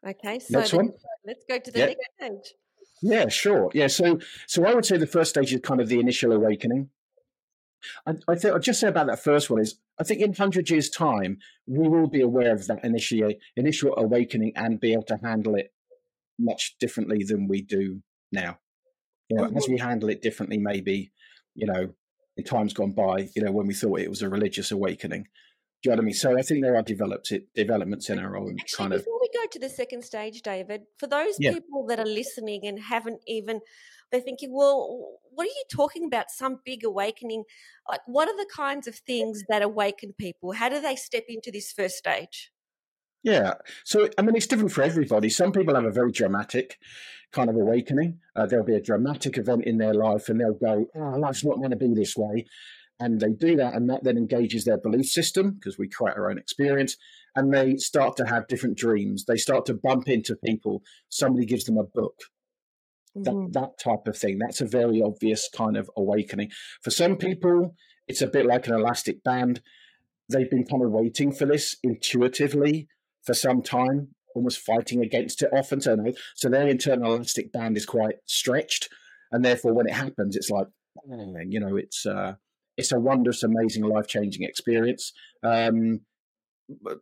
Okay, 0.06 0.40
so 0.40 0.60
next 0.60 0.74
one. 0.74 0.92
let's 1.26 1.46
go 1.48 1.60
to 1.60 1.72
the 1.72 1.80
yep. 1.80 1.90
next 1.90 2.44
stage. 2.44 2.56
Yeah, 3.04 3.28
sure. 3.30 3.70
Yeah, 3.74 3.88
so 3.88 4.20
so 4.48 4.66
I 4.66 4.74
would 4.74 4.86
say 4.86 4.98
the 4.98 5.08
first 5.08 5.30
stage 5.32 5.54
is 5.54 5.62
kind 5.62 5.80
of 5.80 5.88
the 5.88 6.00
initial 6.00 6.32
awakening. 6.32 6.90
I, 8.06 8.14
I 8.28 8.36
think 8.36 8.54
I'll 8.54 8.60
just 8.60 8.80
say 8.80 8.88
about 8.88 9.08
that 9.08 9.24
first 9.24 9.50
one 9.50 9.62
is 9.62 9.80
I 10.00 10.04
think 10.04 10.22
in 10.22 10.34
hundred 10.34 10.70
years' 10.70 10.90
time 10.90 11.38
we 11.68 11.88
will 11.88 12.08
be 12.08 12.22
aware 12.22 12.54
of 12.54 12.68
that 12.68 12.84
initial 12.84 13.32
initial 13.56 13.96
awakening 13.98 14.54
and 14.56 14.80
be 14.80 14.94
able 14.94 15.04
to 15.04 15.20
handle 15.24 15.56
it 15.56 15.74
much 16.40 16.76
differently 16.80 17.24
than 17.24 17.48
we 17.48 17.62
do 17.62 18.02
now. 18.32 18.60
You 19.30 19.38
know, 19.38 19.46
mm-hmm. 19.46 19.58
as 19.58 19.68
we 19.70 19.78
handle 19.78 20.10
it 20.10 20.22
differently, 20.22 20.58
maybe 20.58 21.12
you 21.56 21.68
know, 21.68 21.94
in 22.42 22.48
times 22.48 22.74
gone 22.74 22.92
by, 22.92 23.30
you 23.36 23.44
know, 23.44 23.52
when 23.52 23.68
we 23.68 23.74
thought 23.74 24.00
it 24.00 24.10
was 24.10 24.22
a 24.22 24.30
religious 24.30 24.72
awakening. 24.72 25.24
Do 25.84 25.90
you 25.90 25.96
know 25.96 26.00
what 26.00 26.04
I 26.04 26.06
mean? 26.06 26.14
So 26.14 26.38
I 26.38 26.42
think 26.44 26.64
there 26.64 26.76
are 26.76 26.84
developed 26.84 27.34
developments 27.56 28.10
in 28.10 28.20
our 28.20 28.38
own 28.38 28.58
Actually, 28.60 28.78
kind 28.78 28.94
of. 28.94 29.00
Before 29.00 29.20
we 29.20 29.30
go 29.34 29.48
to 29.52 29.60
the 29.60 29.70
second 29.70 30.04
stage, 30.04 30.42
David, 30.42 30.82
for 31.00 31.08
those 31.08 31.36
yeah. 31.40 31.54
people 31.54 31.88
that 31.88 32.00
are 32.00 32.06
listening 32.06 32.68
and 32.68 32.80
haven't 32.80 33.22
even, 33.26 33.62
they're 34.12 34.22
thinking, 34.22 34.54
well, 34.54 35.18
what 35.32 35.46
are 35.46 35.48
you 35.48 35.64
talking 35.72 36.06
about? 36.06 36.30
Some 36.30 36.60
big 36.64 36.84
awakening? 36.84 37.46
Like, 37.90 38.02
what 38.06 38.28
are 38.28 38.38
the 38.38 38.50
kinds 38.54 38.88
of 38.88 38.96
things 38.96 39.44
that 39.50 39.64
awaken 39.64 40.14
people? 40.20 40.52
How 40.52 40.70
do 40.70 40.80
they 40.80 40.96
step 40.96 41.24
into 41.28 41.50
this 41.52 41.72
first 41.72 41.96
stage? 41.96 42.52
Yeah. 43.24 43.54
So, 43.86 44.10
I 44.18 44.22
mean, 44.22 44.36
it's 44.36 44.48
different 44.48 44.72
for 44.72 44.82
everybody. 44.82 45.30
Some 45.30 45.51
people 45.51 45.75
have 45.75 45.86
a 45.86 45.92
very 45.92 46.12
dramatic 46.12 46.78
kind 47.32 47.50
of 47.50 47.56
awakening. 47.56 48.20
Uh, 48.36 48.46
there'll 48.46 48.66
be 48.66 48.75
a 48.75 48.82
dramatic 48.82 49.38
event 49.38 49.66
in 49.66 49.78
their 49.78 49.94
life 49.94 50.28
and 50.28 50.40
they'll 50.40 50.54
go, 50.54 50.88
oh, 50.96 51.20
life's 51.20 51.46
not 51.46 51.58
going 51.58 51.70
to 51.72 51.75
be 51.75 51.94
this 51.94 52.16
way. 52.18 52.46
And 53.00 53.20
they 53.20 53.32
do 53.32 53.56
that, 53.56 53.74
and 53.74 53.90
that 53.90 54.04
then 54.04 54.16
engages 54.16 54.63
their 54.63 54.78
belief 54.78 55.08
system 55.08 55.54
because 55.54 55.75
we 55.75 55.90
create 55.90 56.16
our 56.16 56.30
own 56.30 56.38
experience. 56.38 56.98
And 57.36 57.51
they 57.51 57.78
start 57.78 58.16
to 58.18 58.28
have 58.28 58.48
different 58.48 58.78
dreams. 58.78 59.25
They 59.25 59.38
start 59.38 59.66
to 59.68 59.74
bump 59.74 60.08
into 60.08 60.36
people. 60.36 60.84
Somebody 61.10 61.48
gives 61.48 61.63
them 61.63 61.78
a 61.78 61.84
book. 61.84 62.20
Mm-hmm. 63.18 63.24
That, 63.24 63.60
that 63.60 63.84
type 63.84 64.08
of 64.08 64.16
thing. 64.16 64.38
That's 64.38 64.62
a 64.62 64.68
very 64.68 65.01
obvious 65.01 65.50
kind 65.51 65.78
of 65.78 65.90
awakening. 65.98 66.51
For 66.84 66.92
some 66.92 67.18
people, 67.18 67.75
it's 68.08 68.22
a 68.22 68.28
bit 68.28 68.46
like 68.46 68.68
an 68.68 68.75
elastic 68.75 69.24
band. 69.24 69.62
They've 70.30 70.50
been 70.50 70.66
kind 70.66 70.84
of 70.84 70.92
waiting 70.92 71.32
for 71.32 71.46
this 71.46 71.78
intuitively 71.82 72.88
for 73.24 73.34
some 73.34 73.62
time, 73.62 74.10
almost 74.36 74.60
fighting 74.60 75.04
against 75.04 75.42
it 75.42 75.50
often. 75.54 75.82
So, 75.82 75.98
so 76.36 76.50
their 76.50 76.68
internal 76.68 77.16
elastic 77.16 77.51
band 77.51 77.78
is 77.78 77.86
quite 77.86 78.16
stretched, 78.25 78.90
and 79.32 79.44
therefore, 79.44 79.74
when 79.74 79.88
it 79.88 79.94
happens, 79.94 80.36
it's 80.36 80.50
like, 80.50 80.68
you 81.48 81.60
know, 81.60 81.78
it's 81.78 82.06
uh, 82.06 82.34
it's 82.78 82.92
a 82.92 83.00
wondrous, 83.00 83.44
amazing, 83.44 83.84
life 83.84 84.08
changing 84.08 84.44
experience. 84.44 85.13
Um, 85.44 86.01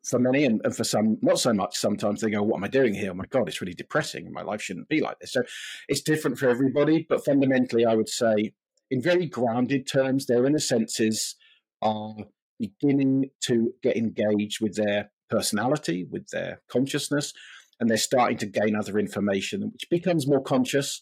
for 0.04 0.20
many 0.20 0.46
and, 0.46 0.62
and, 0.64 0.76
for 0.76 0.84
some 0.84 1.18
not 1.22 1.40
so 1.40 1.54
much 1.54 1.78
sometimes 1.78 2.22
they 2.22 2.30
go 2.30 2.42
what 2.42 2.58
am 2.58 2.64
i 2.64 2.68
doing 2.68 2.94
here 2.94 3.12
oh 3.12 3.14
my 3.14 3.26
god 3.30 3.48
it's 3.48 3.62
really 3.62 3.74
depressing 3.74 4.32
my 4.32 4.42
life 4.42 4.62
shouldn't 4.62 4.90
be 4.90 5.00
like 5.00 5.20
this 5.20 5.34
so 5.34 5.44
it's 5.88 6.02
different 6.02 6.40
for 6.40 6.50
everybody 6.50 7.06
but 7.08 7.24
fundamentally 7.24 7.86
i 7.86 7.94
would 7.94 8.10
say 8.10 8.52
in 8.90 9.02
very 9.02 9.28
grounded 9.28 9.88
terms 9.88 10.26
their 10.26 10.46
inner 10.46 10.58
senses 10.58 11.36
are 11.82 12.16
beginning 12.60 13.30
to 13.42 13.74
get 13.84 13.96
engaged 13.96 14.60
with 14.62 14.76
their 14.76 15.12
personality, 15.30 16.06
with 16.10 16.28
their 16.30 16.62
consciousness, 16.70 17.34
and 17.80 17.90
they're 17.90 17.98
starting 17.98 18.38
to 18.40 18.46
gain 18.46 18.76
other 18.76 19.00
information, 19.00 19.72
which 19.72 19.90
becomes 19.90 20.28
more 20.28 20.42
conscious. 20.42 21.02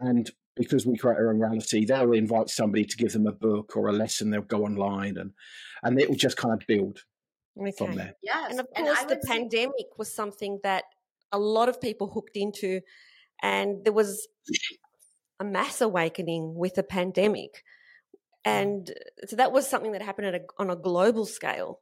And 0.00 0.30
because 0.56 0.86
we 0.86 0.96
create 0.96 1.16
our 1.16 1.30
own 1.30 1.40
reality, 1.40 1.84
they'll 1.84 2.12
invite 2.12 2.48
somebody 2.48 2.84
to 2.84 2.96
give 2.96 3.12
them 3.12 3.26
a 3.26 3.32
book 3.32 3.76
or 3.76 3.88
a 3.88 3.92
lesson. 3.92 4.30
They'll 4.30 4.42
go 4.42 4.64
online, 4.64 5.16
and 5.16 5.32
and 5.82 6.00
it 6.00 6.08
will 6.08 6.16
just 6.16 6.36
kind 6.36 6.54
of 6.54 6.66
build 6.66 7.00
okay. 7.58 7.72
from 7.76 7.96
there. 7.96 8.14
Yes, 8.22 8.50
and 8.50 8.60
of 8.60 8.66
course, 8.74 8.98
and 9.00 9.10
the 9.10 9.20
pandemic 9.26 9.98
was 9.98 10.14
something 10.14 10.60
that 10.62 10.84
a 11.32 11.38
lot 11.38 11.68
of 11.68 11.80
people 11.80 12.08
hooked 12.08 12.36
into, 12.36 12.80
and 13.42 13.84
there 13.84 13.92
was 13.92 14.28
a 15.40 15.44
mass 15.44 15.80
awakening 15.80 16.54
with 16.54 16.74
the 16.74 16.82
pandemic. 16.82 17.62
Mm. 18.46 18.50
And 18.50 18.90
uh, 18.90 19.26
so 19.26 19.36
that 19.36 19.52
was 19.52 19.68
something 19.68 19.92
that 19.92 20.02
happened 20.02 20.36
a, 20.36 20.40
on 20.58 20.70
a 20.70 20.76
global 20.76 21.26
scale. 21.26 21.80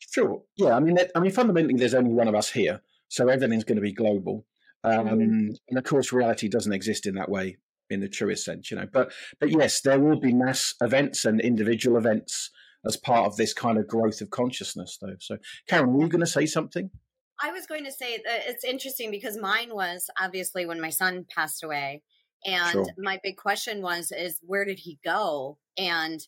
Sure. 0.00 0.42
Yeah. 0.56 0.74
I 0.74 0.80
mean, 0.80 0.94
that, 0.94 1.10
I 1.14 1.20
mean, 1.20 1.32
fundamentally, 1.32 1.74
there's 1.74 1.94
only 1.94 2.12
one 2.12 2.28
of 2.28 2.34
us 2.34 2.50
here, 2.50 2.82
so 3.08 3.28
everything's 3.28 3.64
going 3.64 3.76
to 3.76 3.82
be 3.82 3.92
global. 3.92 4.46
Um, 4.84 5.06
mm-hmm. 5.06 5.50
And 5.68 5.78
of 5.78 5.84
course, 5.84 6.12
reality 6.12 6.48
doesn't 6.48 6.72
exist 6.72 7.06
in 7.06 7.14
that 7.16 7.28
way, 7.28 7.58
in 7.90 8.00
the 8.00 8.08
truest 8.08 8.44
sense, 8.44 8.70
you 8.70 8.76
know. 8.76 8.86
But 8.90 9.12
but 9.40 9.50
yes, 9.50 9.80
there 9.80 10.00
will 10.00 10.20
be 10.20 10.32
mass 10.32 10.74
events 10.80 11.24
and 11.24 11.40
individual 11.40 11.96
events 11.96 12.50
as 12.86 12.96
part 12.96 13.26
of 13.26 13.36
this 13.36 13.52
kind 13.52 13.76
of 13.76 13.88
growth 13.88 14.20
of 14.20 14.30
consciousness, 14.30 14.98
though. 15.00 15.16
So, 15.20 15.38
Caryn, 15.68 15.88
were 15.88 16.04
you 16.04 16.08
going 16.08 16.20
to 16.20 16.26
say 16.26 16.46
something? 16.46 16.90
I 17.42 17.52
was 17.52 17.66
going 17.66 17.84
to 17.84 17.92
say 17.92 18.18
that 18.24 18.42
it's 18.46 18.64
interesting 18.64 19.10
because 19.10 19.36
mine 19.36 19.70
was 19.72 20.08
obviously 20.20 20.66
when 20.66 20.80
my 20.80 20.90
son 20.90 21.26
passed 21.34 21.62
away, 21.62 22.02
and 22.44 22.72
sure. 22.72 22.86
my 22.96 23.18
big 23.22 23.36
question 23.36 23.82
was, 23.82 24.12
is 24.12 24.38
where 24.42 24.64
did 24.64 24.80
he 24.80 24.98
go? 25.04 25.58
And 25.76 26.20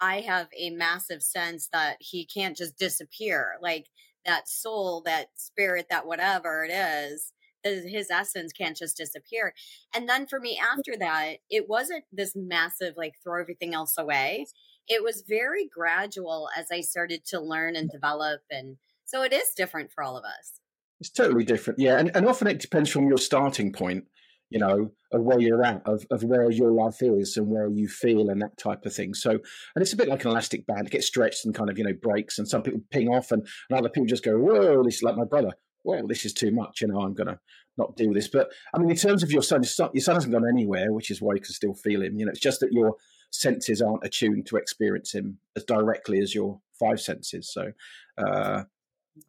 I 0.00 0.20
have 0.20 0.48
a 0.56 0.70
massive 0.70 1.22
sense 1.22 1.68
that 1.72 1.96
he 2.00 2.24
can't 2.24 2.56
just 2.56 2.78
disappear. 2.78 3.56
Like 3.60 3.86
that 4.24 4.48
soul, 4.48 5.02
that 5.06 5.28
spirit, 5.36 5.86
that 5.90 6.06
whatever 6.06 6.64
it 6.64 6.72
is, 6.72 7.32
his 7.64 8.10
essence 8.10 8.52
can't 8.52 8.76
just 8.76 8.96
disappear. 8.96 9.54
And 9.94 10.08
then 10.08 10.26
for 10.26 10.40
me 10.40 10.60
after 10.60 10.96
that, 10.98 11.38
it 11.50 11.68
wasn't 11.68 12.04
this 12.12 12.34
massive, 12.36 12.94
like 12.96 13.14
throw 13.22 13.40
everything 13.40 13.74
else 13.74 13.94
away. 13.98 14.46
It 14.86 15.02
was 15.02 15.24
very 15.26 15.68
gradual 15.68 16.48
as 16.56 16.66
I 16.72 16.80
started 16.80 17.24
to 17.26 17.40
learn 17.40 17.76
and 17.76 17.90
develop. 17.90 18.40
And 18.50 18.76
so 19.04 19.22
it 19.22 19.32
is 19.32 19.50
different 19.56 19.92
for 19.92 20.02
all 20.02 20.16
of 20.16 20.24
us. 20.24 20.60
It's 21.00 21.10
totally 21.10 21.44
different. 21.44 21.78
Yeah. 21.78 21.98
And, 21.98 22.10
and 22.14 22.26
often 22.26 22.48
it 22.48 22.60
depends 22.60 22.90
from 22.90 23.08
your 23.08 23.18
starting 23.18 23.72
point 23.72 24.04
you 24.50 24.58
know, 24.58 24.90
of 25.12 25.22
where 25.22 25.40
you're 25.40 25.64
at, 25.64 25.82
of, 25.86 26.04
of 26.10 26.22
where 26.22 26.50
your 26.50 26.70
life 26.72 27.02
is 27.02 27.36
and 27.36 27.48
where 27.48 27.68
you 27.68 27.88
feel 27.88 28.30
and 28.30 28.40
that 28.42 28.56
type 28.58 28.84
of 28.86 28.94
thing. 28.94 29.14
So, 29.14 29.30
and 29.30 29.82
it's 29.82 29.92
a 29.92 29.96
bit 29.96 30.08
like 30.08 30.24
an 30.24 30.30
elastic 30.30 30.66
band. 30.66 30.86
It 30.86 30.92
gets 30.92 31.06
stretched 31.06 31.44
and 31.44 31.54
kind 31.54 31.70
of, 31.70 31.78
you 31.78 31.84
know, 31.84 31.94
breaks 32.00 32.38
and 32.38 32.48
some 32.48 32.62
people 32.62 32.80
ping 32.90 33.08
off 33.08 33.32
and, 33.32 33.46
and 33.70 33.78
other 33.78 33.88
people 33.88 34.06
just 34.06 34.24
go, 34.24 34.38
whoa, 34.38 34.82
this 34.82 34.96
is 34.96 35.02
like 35.02 35.16
my 35.16 35.24
brother. 35.24 35.52
Well, 35.84 36.06
this 36.06 36.24
is 36.24 36.32
too 36.32 36.50
much, 36.50 36.80
you 36.80 36.88
know, 36.88 37.00
I'm 37.00 37.14
going 37.14 37.28
to 37.28 37.38
not 37.76 37.96
do 37.96 38.12
this. 38.12 38.28
But 38.28 38.50
I 38.74 38.78
mean, 38.78 38.90
in 38.90 38.96
terms 38.96 39.22
of 39.22 39.30
your 39.30 39.42
son, 39.42 39.62
your 39.92 40.02
son 40.02 40.14
hasn't 40.14 40.32
gone 40.32 40.48
anywhere, 40.48 40.92
which 40.92 41.10
is 41.10 41.22
why 41.22 41.34
you 41.34 41.40
can 41.40 41.54
still 41.54 41.74
feel 41.74 42.02
him. 42.02 42.18
You 42.18 42.26
know, 42.26 42.30
it's 42.30 42.40
just 42.40 42.60
that 42.60 42.72
your 42.72 42.96
senses 43.30 43.80
aren't 43.80 44.04
attuned 44.04 44.46
to 44.46 44.56
experience 44.56 45.14
him 45.14 45.38
as 45.56 45.64
directly 45.64 46.18
as 46.18 46.34
your 46.34 46.60
five 46.78 47.00
senses. 47.00 47.52
So, 47.52 47.72
uh, 48.16 48.64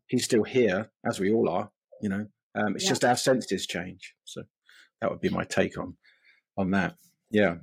he's 0.08 0.26
still 0.26 0.44
here, 0.44 0.92
as 1.06 1.20
we 1.20 1.32
all 1.32 1.50
are, 1.50 1.72
you 2.02 2.10
know. 2.10 2.28
Um, 2.56 2.76
it's 2.76 2.86
yeah. 2.86 2.90
just 2.90 3.06
our 3.06 3.16
senses 3.16 3.68
change. 3.68 4.16
So 4.26 4.44
that 5.02 5.10
would 5.10 5.22
be 5.22 5.30
my 5.30 5.44
take 5.44 5.78
on 5.78 5.96
on 6.58 6.72
that. 6.72 6.96
Yeah. 7.32 7.56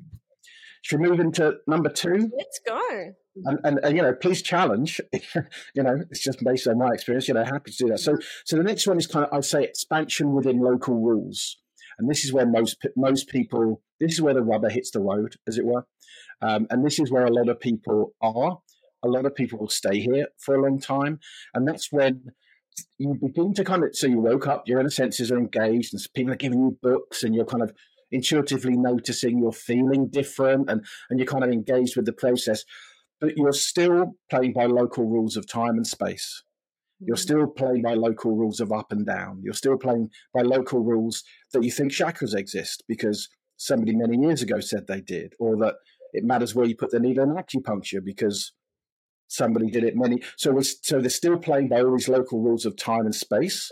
Should 0.82 1.00
we 1.00 1.08
move 1.08 1.20
into 1.20 1.56
number 1.66 1.88
two? 1.88 2.30
Let's 2.36 2.60
go. 2.64 3.12
And, 3.44 3.58
and, 3.64 3.80
and, 3.82 3.96
you 3.96 4.02
know, 4.02 4.14
please 4.14 4.40
challenge. 4.40 5.00
you 5.12 5.82
know, 5.82 6.00
it's 6.10 6.22
just 6.22 6.42
based 6.44 6.68
on 6.68 6.78
my 6.78 6.92
experience. 6.94 7.26
You 7.28 7.34
know, 7.34 7.44
happy 7.44 7.72
to 7.72 7.76
do 7.76 7.88
that. 7.88 7.98
So, 7.98 8.16
so 8.44 8.56
the 8.56 8.62
next 8.62 8.86
one 8.86 8.96
is 8.96 9.06
kind 9.06 9.26
of, 9.26 9.32
I'd 9.32 9.44
say, 9.44 9.64
expansion 9.64 10.32
within 10.32 10.60
local 10.60 10.94
rules, 10.94 11.56
and 11.98 12.08
this 12.08 12.24
is 12.24 12.32
where 12.32 12.46
most 12.46 12.76
most 12.96 13.28
people, 13.28 13.82
this 14.00 14.12
is 14.12 14.22
where 14.22 14.32
the 14.34 14.42
rubber 14.42 14.70
hits 14.70 14.92
the 14.92 15.00
road, 15.00 15.34
as 15.48 15.58
it 15.58 15.66
were, 15.66 15.86
um, 16.40 16.66
and 16.70 16.86
this 16.86 16.98
is 17.00 17.10
where 17.10 17.26
a 17.26 17.32
lot 17.32 17.48
of 17.48 17.60
people 17.60 18.14
are. 18.22 18.60
A 19.02 19.08
lot 19.08 19.26
of 19.26 19.34
people 19.34 19.58
will 19.58 19.68
stay 19.68 20.00
here 20.00 20.28
for 20.38 20.54
a 20.54 20.62
long 20.62 20.80
time, 20.80 21.18
and 21.52 21.66
that's 21.66 21.92
when 21.92 22.30
you 22.98 23.14
begin 23.14 23.54
to 23.54 23.64
kind 23.64 23.84
of 23.84 23.94
so 23.94 24.06
you 24.06 24.20
woke 24.20 24.46
up, 24.46 24.66
your 24.66 24.80
inner 24.80 24.90
senses 24.90 25.30
are 25.30 25.38
engaged, 25.38 25.92
and 25.92 26.02
people 26.14 26.32
are 26.32 26.36
giving 26.36 26.60
you 26.60 26.78
books, 26.82 27.22
and 27.22 27.34
you're 27.34 27.44
kind 27.44 27.62
of 27.62 27.72
intuitively 28.10 28.76
noticing 28.76 29.38
you're 29.38 29.52
feeling 29.52 30.08
different, 30.08 30.70
and 30.70 30.84
and 31.10 31.18
you're 31.18 31.26
kind 31.26 31.44
of 31.44 31.50
engaged 31.50 31.96
with 31.96 32.06
the 32.06 32.12
process, 32.12 32.64
but 33.20 33.36
you're 33.36 33.52
still 33.52 34.16
playing 34.30 34.52
by 34.52 34.66
local 34.66 35.04
rules 35.04 35.36
of 35.36 35.46
time 35.46 35.76
and 35.76 35.86
space. 35.86 36.42
You're 37.00 37.16
mm. 37.16 37.20
still 37.20 37.46
playing 37.46 37.82
by 37.82 37.94
local 37.94 38.34
rules 38.34 38.60
of 38.60 38.72
up 38.72 38.92
and 38.92 39.04
down. 39.04 39.40
You're 39.42 39.54
still 39.54 39.76
playing 39.76 40.10
by 40.32 40.42
local 40.42 40.80
rules 40.80 41.22
that 41.52 41.62
you 41.62 41.70
think 41.70 41.92
chakras 41.92 42.34
exist 42.34 42.84
because 42.88 43.28
somebody 43.56 43.94
many 43.94 44.18
years 44.18 44.42
ago 44.42 44.60
said 44.60 44.86
they 44.86 45.00
did, 45.00 45.34
or 45.38 45.56
that 45.58 45.74
it 46.12 46.24
matters 46.24 46.54
where 46.54 46.66
you 46.66 46.76
put 46.76 46.90
the 46.90 47.00
needle 47.00 47.24
in 47.24 47.34
acupuncture 47.34 48.02
because 48.02 48.52
somebody 49.28 49.70
did 49.70 49.84
it 49.84 49.96
many. 49.96 50.22
So 50.36 50.52
we're, 50.52 50.62
so 50.62 51.00
they're 51.00 51.10
still 51.10 51.38
playing 51.38 51.68
by 51.68 51.80
all 51.80 51.96
these 51.96 52.08
local 52.08 52.40
rules 52.40 52.66
of 52.66 52.76
time 52.76 53.06
and 53.06 53.14
space. 53.14 53.70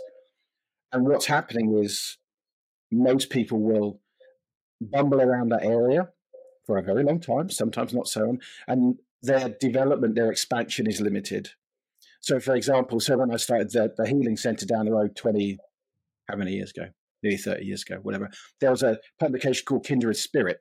And 0.91 1.05
what's 1.07 1.25
happening 1.25 1.77
is 1.77 2.17
most 2.91 3.29
people 3.29 3.59
will 3.59 3.99
bumble 4.81 5.21
around 5.21 5.49
that 5.49 5.63
area 5.63 6.09
for 6.65 6.77
a 6.77 6.83
very 6.83 7.03
long 7.03 7.19
time, 7.19 7.49
sometimes 7.49 7.93
not 7.93 8.07
so 8.07 8.29
on, 8.29 8.39
and 8.67 8.95
their 9.21 9.49
development, 9.49 10.15
their 10.15 10.31
expansion 10.31 10.87
is 10.87 11.01
limited. 11.01 11.49
So, 12.21 12.39
for 12.39 12.55
example, 12.55 12.99
so 12.99 13.17
when 13.17 13.31
I 13.31 13.37
started 13.37 13.71
the, 13.71 13.93
the 13.95 14.07
healing 14.07 14.37
center 14.37 14.65
down 14.65 14.85
the 14.85 14.91
road 14.91 15.15
20, 15.15 15.57
how 16.27 16.35
many 16.35 16.53
years 16.53 16.71
ago? 16.75 16.87
Nearly 17.21 17.37
30 17.37 17.65
years 17.65 17.83
ago, 17.83 17.99
whatever, 18.01 18.29
there 18.59 18.71
was 18.71 18.83
a 18.83 18.99
publication 19.19 19.63
called 19.65 19.85
Kindred 19.85 20.17
Spirit. 20.17 20.59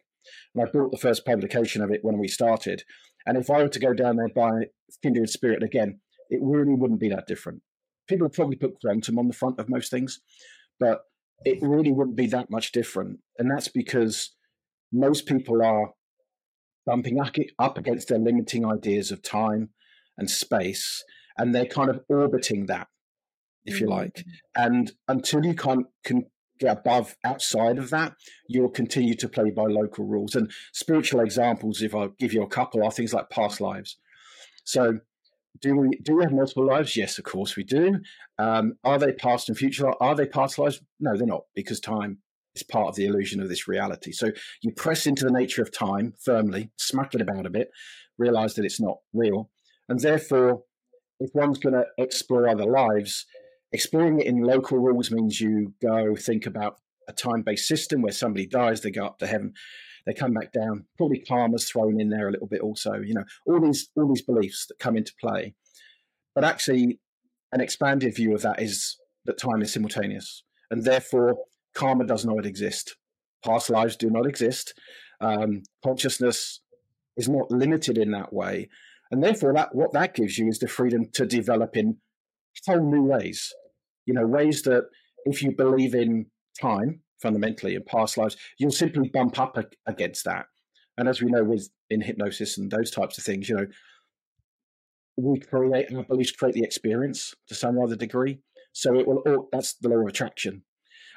And 0.55 0.67
I 0.67 0.71
bought 0.71 0.91
the 0.91 0.99
first 0.99 1.27
publication 1.27 1.83
of 1.83 1.91
it 1.91 2.01
when 2.03 2.19
we 2.19 2.29
started. 2.29 2.85
And 3.27 3.37
if 3.37 3.51
I 3.51 3.63
were 3.63 3.69
to 3.69 3.81
go 3.81 3.95
down 3.95 4.17
there 4.17 4.29
by 4.29 4.67
Kindred 5.03 5.31
Spirit 5.31 5.63
again, 5.63 6.01
it 6.31 6.41
really 6.43 6.75
wouldn't 6.75 7.01
be 7.01 7.09
that 7.09 7.27
different. 7.27 7.63
People 8.09 8.27
would 8.27 8.35
probably 8.35 8.57
put 8.57 8.81
quantum 8.81 9.19
on 9.19 9.29
the 9.29 9.35
front 9.35 9.59
of 9.59 9.69
most 9.69 9.91
things, 9.91 10.21
but 10.79 11.03
it 11.45 11.59
really 11.63 11.93
wouldn't 11.93 12.17
be 12.17 12.27
that 12.27 12.51
much 12.51 12.73
different. 12.73 13.21
And 13.39 13.51
that's 13.51 13.69
because 13.69 14.35
most 14.93 15.27
people 15.27 15.63
are 15.65 15.93
bumping 16.87 17.19
up 17.59 17.79
against 17.79 18.09
their 18.09 18.19
limiting 18.19 18.67
ideas 18.67 19.11
of 19.11 19.23
time 19.23 19.71
and 20.19 20.31
space, 20.31 21.03
and 21.39 21.55
they're 21.55 21.67
kind 21.67 21.91
of 21.91 22.01
orbiting 22.09 22.67
that, 22.67 22.89
if 23.65 23.81
you 23.81 23.89
like. 23.89 24.17
Mm-hmm. 24.17 24.63
And 24.63 24.93
until 25.09 25.45
you 25.45 25.55
can't 25.55 25.87
can 26.05 26.25
get 26.59 26.79
above 26.79 27.17
outside 27.25 27.79
of 27.79 27.91
that, 27.91 28.15
you'll 28.49 28.71
continue 28.71 29.15
to 29.15 29.29
play 29.29 29.51
by 29.51 29.65
local 29.65 30.05
rules. 30.05 30.35
And 30.35 30.51
spiritual 30.73 31.21
examples, 31.21 31.83
if 31.83 31.95
I 31.95 32.09
give 32.19 32.33
you 32.33 32.43
a 32.43 32.49
couple, 32.49 32.85
are 32.85 32.91
things 32.91 33.13
like 33.13 33.31
past 33.31 33.61
lives. 33.61 33.97
So 34.65 35.01
do 35.61 35.77
we 35.77 35.91
do 36.03 36.17
we 36.17 36.25
have 36.25 36.33
multiple 36.33 36.67
lives? 36.67 36.97
Yes, 36.97 37.19
of 37.19 37.25
course 37.25 37.57
we 37.57 37.65
do. 37.65 38.01
Um, 38.39 38.75
are 38.83 38.99
they 38.99 39.13
past 39.13 39.49
and 39.49 39.57
future? 39.57 39.93
Are 40.01 40.15
they 40.15 40.27
past 40.27 40.59
lives? 40.59 40.81
No, 41.01 41.17
they're 41.17 41.27
not, 41.27 41.45
because 41.55 41.81
time 41.81 42.19
is 42.55 42.63
part 42.63 42.89
of 42.89 42.95
the 42.97 43.07
illusion 43.07 43.41
of 43.41 43.49
this 43.49 43.69
reality. 43.69 44.13
So 44.13 44.31
you 44.63 44.73
press 44.73 45.07
into 45.07 45.25
the 45.25 45.33
nature 45.33 45.63
of 45.63 45.77
time 45.77 46.15
firmly, 46.25 46.71
smack 46.77 47.15
it 47.15 47.21
about 47.21 47.47
a 47.47 47.51
bit, 47.51 47.71
realize 48.19 48.55
that 48.55 48.65
it's 48.65 48.81
not 48.81 48.99
real, 49.13 49.51
and 49.89 50.01
therefore, 50.01 50.63
if 51.21 51.31
one's 51.35 51.59
going 51.59 51.75
to 51.75 51.85
explore 51.99 52.49
other 52.49 52.67
lives, 52.67 53.27
exploring 53.75 54.21
it 54.21 54.27
in 54.27 54.41
local 54.41 54.79
rules 54.79 55.11
means 55.11 55.41
you 55.41 55.75
go 55.83 56.17
think 56.17 56.47
about 56.47 56.79
a 57.07 57.13
time-based 57.13 57.69
system 57.69 58.01
where 58.01 58.13
somebody 58.13 58.47
dies, 58.47 58.81
they 58.81 58.91
go 58.91 59.05
up 59.05 59.19
to 59.19 59.27
heaven 59.27 59.53
they 60.07 60.13
come 60.13 60.33
back 60.33 60.53
down. 60.53 60.87
Probably 60.97 61.21
karma's 61.21 61.69
thrown 61.69 62.01
in 62.01 62.11
there 62.11 62.29
a 62.29 62.33
little 62.33 62.47
bit 62.47 62.61
also. 62.61 62.95
You 62.95 63.15
know, 63.15 63.25
all 63.47 63.61
these 63.61 63.89
all 63.97 64.09
these 64.09 64.23
beliefs 64.23 64.67
that 64.67 64.79
come 64.79 64.97
into 64.97 65.13
play. 65.21 65.55
But 66.35 66.45
actually, 66.45 67.01
an 67.53 67.61
expanded 67.61 68.15
view 68.15 68.35
of 68.35 68.43
that 68.43 68.61
is 68.61 68.97
that 69.25 69.39
time 69.39 69.63
is 69.63 69.73
simultaneous, 69.73 70.43
and 70.71 70.85
therefore 70.85 71.37
karma 71.75 72.07
does 72.07 72.25
not 72.25 72.45
exist. 72.45 72.97
Past 73.45 73.71
lives 73.71 73.97
do 73.97 74.11
not 74.11 74.27
exist. 74.27 74.75
Um, 75.21 75.63
consciousness 75.83 76.61
is 77.17 77.29
not 77.29 77.51
limited 77.51 77.97
in 77.97 78.11
that 78.11 78.33
way, 78.33 78.69
and 79.11 79.23
therefore 79.23 79.55
that 79.55 79.75
what 79.75 79.93
that 79.93 80.15
gives 80.15 80.39
you 80.39 80.49
is 80.49 80.59
the 80.59 80.69
freedom 80.69 81.07
to 81.15 81.25
develop 81.25 81.77
in 81.77 81.99
whole 82.67 82.91
new 82.91 83.03
ways. 83.03 83.53
You 84.07 84.15
know, 84.15 84.27
ways 84.27 84.63
that 84.63 84.85
if 85.25 85.43
you 85.43 85.53
believe 85.53 85.95
in 85.95 86.27
time 86.61 87.01
fundamentally 87.21 87.75
in 87.75 87.83
past 87.85 88.19
lives, 88.19 88.37
you'll 88.59 88.71
simply 88.71 89.09
bump 89.09 89.39
up 89.39 89.57
against 89.87 90.25
that. 90.25 90.47
And 90.97 91.09
as 91.09 91.21
we 91.21 91.31
know 91.31 91.45
with 91.45 91.71
in 91.91 92.01
hypnosis 92.01 92.59
and 92.59 92.71
those 92.71 92.91
types 92.91 93.19
of 93.19 93.25
things, 93.25 93.49
you 93.49 93.57
know, 93.57 93.67
we 95.17 95.41
create 95.41 95.93
our 95.95 96.03
beliefs 96.05 96.33
create 96.33 96.55
the 96.55 96.65
experience 96.65 97.35
to 97.49 97.55
some 97.55 97.81
other 97.81 97.97
degree. 97.97 98.41
So 98.73 98.99
it 98.99 99.07
will 99.07 99.23
all 99.27 99.49
that's 99.53 99.75
the 99.75 99.89
law 99.89 100.01
of 100.01 100.07
attraction. 100.07 100.63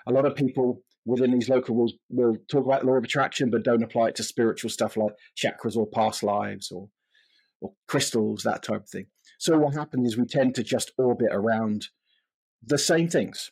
A 0.07 0.11
lot 0.11 0.25
of 0.25 0.35
people 0.35 0.83
within 1.05 1.31
these 1.31 1.49
local 1.49 1.75
rules 1.75 1.93
will 2.09 2.37
talk 2.49 2.65
about 2.65 2.85
law 2.85 2.93
of 2.93 3.03
attraction, 3.03 3.49
but 3.49 3.63
don't 3.63 3.83
apply 3.83 4.09
it 4.09 4.15
to 4.15 4.23
spiritual 4.23 4.69
stuff 4.69 4.97
like 4.97 5.13
chakras 5.35 5.75
or 5.75 5.87
past 5.87 6.21
lives 6.21 6.71
or 6.71 6.89
or 7.59 7.73
crystals, 7.87 8.43
that 8.43 8.61
type 8.61 8.83
of 8.83 8.89
thing. 8.89 9.07
So 9.39 9.57
what 9.57 9.73
happens 9.73 10.07
is 10.07 10.17
we 10.17 10.25
tend 10.25 10.53
to 10.55 10.63
just 10.63 10.91
orbit 10.97 11.29
around 11.31 11.87
the 12.65 12.77
same 12.77 13.07
things. 13.07 13.51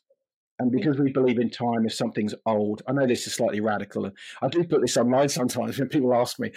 And 0.57 0.71
because 0.71 0.97
we 0.97 1.11
believe 1.11 1.39
in 1.39 1.49
time, 1.49 1.85
if 1.85 1.93
something's 1.93 2.33
old, 2.45 2.81
I 2.87 2.93
know 2.93 3.05
this 3.05 3.27
is 3.27 3.33
slightly 3.33 3.59
radical. 3.59 4.05
And 4.05 4.13
I 4.41 4.47
do 4.47 4.63
put 4.63 4.81
this 4.81 4.97
online 4.97 5.29
sometimes 5.29 5.77
when 5.77 5.89
people 5.89 6.13
ask 6.13 6.39
me. 6.39 6.51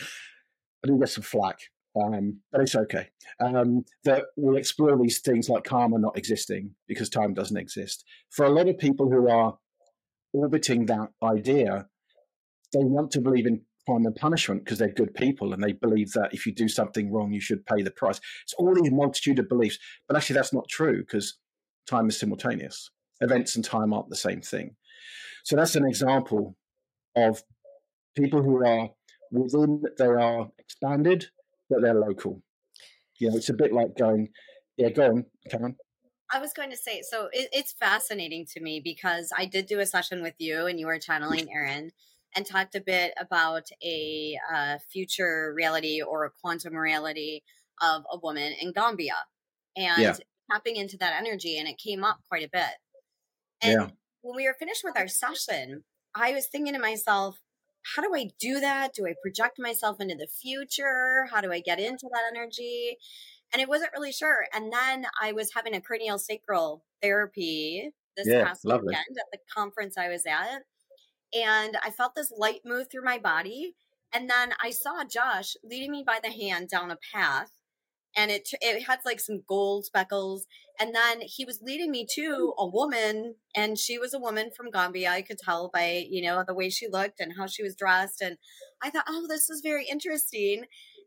I 0.84 0.88
do 0.88 0.98
get 0.98 1.08
some 1.08 1.24
flack, 1.24 1.58
um, 2.00 2.40
but 2.52 2.60
it's 2.60 2.76
okay. 2.76 3.08
Um, 3.40 3.84
that 4.04 4.26
we'll 4.36 4.56
explore 4.56 4.96
these 4.96 5.18
things 5.18 5.48
like 5.48 5.64
karma 5.64 5.98
not 5.98 6.16
existing 6.16 6.74
because 6.86 7.08
time 7.08 7.34
doesn't 7.34 7.56
exist. 7.56 8.04
For 8.30 8.46
a 8.46 8.50
lot 8.50 8.68
of 8.68 8.78
people 8.78 9.10
who 9.10 9.28
are 9.28 9.58
orbiting 10.32 10.86
that 10.86 11.08
idea, 11.20 11.88
they 12.72 12.84
want 12.84 13.10
to 13.12 13.20
believe 13.20 13.46
in 13.46 13.62
crime 13.88 14.06
and 14.06 14.14
punishment 14.14 14.64
because 14.64 14.78
they're 14.78 14.92
good 14.92 15.14
people 15.14 15.52
and 15.52 15.62
they 15.62 15.72
believe 15.72 16.12
that 16.12 16.32
if 16.32 16.46
you 16.46 16.54
do 16.54 16.68
something 16.68 17.10
wrong, 17.10 17.32
you 17.32 17.40
should 17.40 17.64
pay 17.66 17.82
the 17.82 17.90
price. 17.90 18.20
It's 18.44 18.54
all 18.54 18.74
these 18.74 18.92
multitude 18.92 19.38
of 19.38 19.48
beliefs, 19.48 19.78
but 20.06 20.16
actually 20.16 20.34
that's 20.34 20.52
not 20.52 20.68
true 20.68 20.98
because 20.98 21.38
time 21.88 22.08
is 22.08 22.18
simultaneous 22.18 22.90
events 23.20 23.56
and 23.56 23.64
time 23.64 23.92
aren't 23.92 24.10
the 24.10 24.16
same 24.16 24.40
thing. 24.40 24.76
So 25.44 25.56
that's 25.56 25.76
an 25.76 25.86
example 25.86 26.56
of 27.16 27.42
people 28.16 28.42
who 28.42 28.64
are 28.64 28.90
within, 29.32 29.82
they 29.96 30.06
are 30.06 30.48
expanded, 30.58 31.26
but 31.70 31.82
they're 31.82 31.94
local. 31.94 32.42
You 33.18 33.30
know, 33.30 33.36
it's 33.36 33.48
a 33.48 33.54
bit 33.54 33.72
like 33.72 33.96
going, 33.96 34.28
yeah, 34.76 34.90
go 34.90 35.06
on, 35.06 35.26
Caryn. 35.50 35.74
I 36.30 36.40
was 36.40 36.52
going 36.52 36.70
to 36.70 36.76
say, 36.76 37.02
so 37.08 37.28
it, 37.32 37.48
it's 37.52 37.72
fascinating 37.72 38.46
to 38.52 38.60
me 38.60 38.80
because 38.84 39.32
I 39.36 39.46
did 39.46 39.66
do 39.66 39.80
a 39.80 39.86
session 39.86 40.22
with 40.22 40.34
you 40.38 40.66
and 40.66 40.78
you 40.78 40.86
were 40.86 40.98
channeling 40.98 41.50
Aaron 41.52 41.90
and 42.36 42.44
talked 42.44 42.74
a 42.74 42.80
bit 42.80 43.14
about 43.18 43.68
a 43.82 44.38
uh, 44.54 44.76
future 44.92 45.54
reality 45.56 46.02
or 46.02 46.26
a 46.26 46.30
quantum 46.30 46.74
reality 46.74 47.40
of 47.80 48.04
a 48.12 48.18
woman 48.18 48.52
in 48.60 48.72
Gambia 48.72 49.14
and 49.76 50.02
yeah. 50.02 50.16
Tapping 50.50 50.76
into 50.76 50.96
that 50.98 51.14
energy. 51.18 51.58
And 51.58 51.68
it 51.68 51.78
came 51.78 52.04
up 52.04 52.20
quite 52.28 52.44
a 52.44 52.50
bit. 52.52 52.76
And 53.60 53.72
yeah. 53.72 53.88
when 54.22 54.36
we 54.36 54.46
were 54.46 54.56
finished 54.58 54.82
with 54.84 54.96
our 54.96 55.08
session, 55.08 55.84
I 56.14 56.32
was 56.32 56.46
thinking 56.46 56.74
to 56.74 56.80
myself, 56.80 57.38
how 57.94 58.02
do 58.02 58.14
I 58.14 58.30
do 58.38 58.60
that? 58.60 58.94
Do 58.94 59.06
I 59.06 59.14
project 59.22 59.58
myself 59.58 60.00
into 60.00 60.14
the 60.14 60.26
future? 60.26 61.26
How 61.30 61.40
do 61.40 61.52
I 61.52 61.60
get 61.60 61.80
into 61.80 62.08
that 62.10 62.36
energy? 62.36 62.98
And 63.52 63.62
I 63.62 63.64
wasn't 63.64 63.92
really 63.94 64.12
sure. 64.12 64.46
And 64.52 64.72
then 64.72 65.06
I 65.20 65.32
was 65.32 65.52
having 65.54 65.74
a 65.74 65.80
cranial 65.80 66.18
sacral 66.18 66.84
therapy 67.02 67.90
this 68.16 68.26
yeah, 68.28 68.44
past 68.44 68.64
lovely. 68.64 68.88
weekend 68.88 69.16
at 69.18 69.26
the 69.32 69.38
conference 69.54 69.96
I 69.96 70.08
was 70.08 70.24
at. 70.26 70.62
And 71.32 71.78
I 71.82 71.90
felt 71.90 72.14
this 72.14 72.32
light 72.36 72.60
move 72.64 72.88
through 72.90 73.04
my 73.04 73.18
body. 73.18 73.74
And 74.12 74.28
then 74.28 74.52
I 74.62 74.70
saw 74.70 75.04
Josh 75.04 75.54
leading 75.62 75.92
me 75.92 76.02
by 76.06 76.18
the 76.22 76.30
hand 76.30 76.68
down 76.68 76.90
a 76.90 76.98
path 77.14 77.52
and 78.16 78.30
it 78.30 78.48
it 78.60 78.82
had 78.84 78.98
like 79.04 79.20
some 79.20 79.42
gold 79.46 79.84
speckles 79.84 80.46
and 80.80 80.94
then 80.94 81.20
he 81.20 81.44
was 81.44 81.60
leading 81.62 81.90
me 81.90 82.06
to 82.14 82.54
a 82.58 82.66
woman 82.66 83.34
and 83.54 83.78
she 83.78 83.98
was 83.98 84.14
a 84.14 84.18
woman 84.18 84.50
from 84.56 84.70
Gambia 84.70 85.10
I 85.10 85.22
could 85.22 85.38
tell 85.38 85.70
by 85.72 86.04
you 86.08 86.22
know 86.22 86.44
the 86.46 86.54
way 86.54 86.70
she 86.70 86.88
looked 86.88 87.20
and 87.20 87.34
how 87.36 87.46
she 87.46 87.62
was 87.62 87.76
dressed 87.76 88.20
and 88.20 88.36
I 88.82 88.90
thought 88.90 89.04
oh 89.08 89.26
this 89.28 89.50
is 89.50 89.60
very 89.62 89.86
interesting 89.86 90.64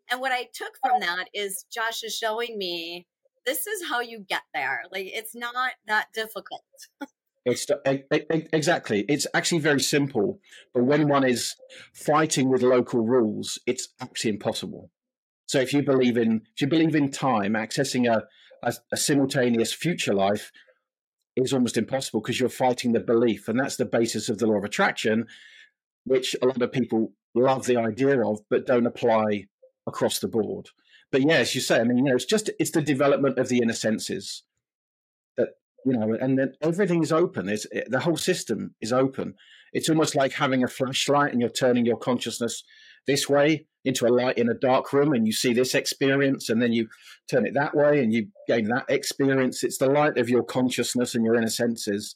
and 0.09 0.19
what 0.19 0.31
I 0.31 0.49
took 0.53 0.73
from 0.81 0.99
that 1.01 1.25
is 1.33 1.65
Josh 1.71 2.03
is 2.03 2.15
showing 2.15 2.57
me 2.57 3.07
this 3.45 3.65
is 3.67 3.89
how 3.89 4.01
you 4.01 4.19
get 4.19 4.43
there 4.53 4.83
like 4.91 5.07
it's 5.07 5.35
not 5.35 5.53
that 5.87 6.07
difficult 6.13 6.63
It's 7.43 7.65
exactly. 8.53 9.03
It's 9.09 9.25
actually 9.33 9.61
very 9.61 9.79
simple, 9.79 10.39
but 10.75 10.83
when 10.83 11.07
one 11.07 11.27
is 11.27 11.55
fighting 11.91 12.49
with 12.49 12.61
local 12.61 13.01
rules, 13.01 13.59
it's 13.65 13.89
actually 13.99 14.31
impossible. 14.31 14.91
So 15.51 15.59
if 15.59 15.73
you 15.73 15.83
believe 15.83 16.15
in 16.15 16.43
if 16.55 16.61
you 16.61 16.67
believe 16.67 16.95
in 16.95 17.11
time, 17.11 17.55
accessing 17.55 18.09
a, 18.09 18.23
a, 18.63 18.73
a 18.93 18.95
simultaneous 18.95 19.73
future 19.73 20.13
life 20.13 20.49
is 21.35 21.51
almost 21.51 21.75
impossible 21.75 22.21
because 22.21 22.39
you're 22.39 22.47
fighting 22.47 22.93
the 22.93 23.01
belief, 23.01 23.49
and 23.49 23.59
that's 23.59 23.75
the 23.75 23.83
basis 23.83 24.29
of 24.29 24.37
the 24.37 24.47
law 24.47 24.55
of 24.55 24.63
attraction, 24.63 25.27
which 26.05 26.37
a 26.41 26.45
lot 26.45 26.61
of 26.61 26.71
people 26.71 27.11
love 27.35 27.65
the 27.65 27.75
idea 27.75 28.25
of, 28.25 28.39
but 28.49 28.65
don't 28.65 28.85
apply 28.85 29.47
across 29.85 30.19
the 30.19 30.29
board. 30.29 30.69
But 31.11 31.23
yeah, 31.23 31.39
as 31.39 31.53
you 31.53 31.59
say, 31.59 31.81
I 31.81 31.83
mean, 31.83 31.97
you 31.97 32.03
know, 32.05 32.15
it's 32.15 32.23
just 32.23 32.49
it's 32.57 32.71
the 32.71 32.81
development 32.81 33.37
of 33.37 33.49
the 33.49 33.57
inner 33.57 33.73
senses 33.73 34.43
that 35.35 35.49
you 35.85 35.91
know, 35.91 36.13
and 36.13 36.39
then 36.39 36.53
everything 36.61 37.03
is 37.03 37.11
open. 37.11 37.49
It, 37.49 37.65
the 37.89 37.99
whole 37.99 38.15
system 38.15 38.75
is 38.79 38.93
open. 38.93 39.33
It's 39.73 39.89
almost 39.89 40.15
like 40.15 40.31
having 40.31 40.63
a 40.63 40.69
flashlight 40.69 41.33
and 41.33 41.41
you're 41.41 41.49
turning 41.49 41.85
your 41.85 41.97
consciousness 41.97 42.63
this 43.07 43.29
way 43.29 43.65
into 43.83 44.05
a 44.05 44.09
light 44.09 44.37
in 44.37 44.49
a 44.49 44.53
dark 44.53 44.93
room 44.93 45.13
and 45.13 45.25
you 45.25 45.33
see 45.33 45.53
this 45.53 45.73
experience 45.73 46.49
and 46.49 46.61
then 46.61 46.71
you 46.71 46.87
turn 47.29 47.47
it 47.47 47.53
that 47.55 47.75
way 47.75 48.03
and 48.03 48.13
you 48.13 48.27
gain 48.47 48.65
that 48.65 48.85
experience. 48.89 49.63
It's 49.63 49.77
the 49.77 49.89
light 49.89 50.17
of 50.17 50.29
your 50.29 50.43
consciousness 50.43 51.15
and 51.15 51.25
your 51.25 51.35
inner 51.35 51.49
senses 51.49 52.15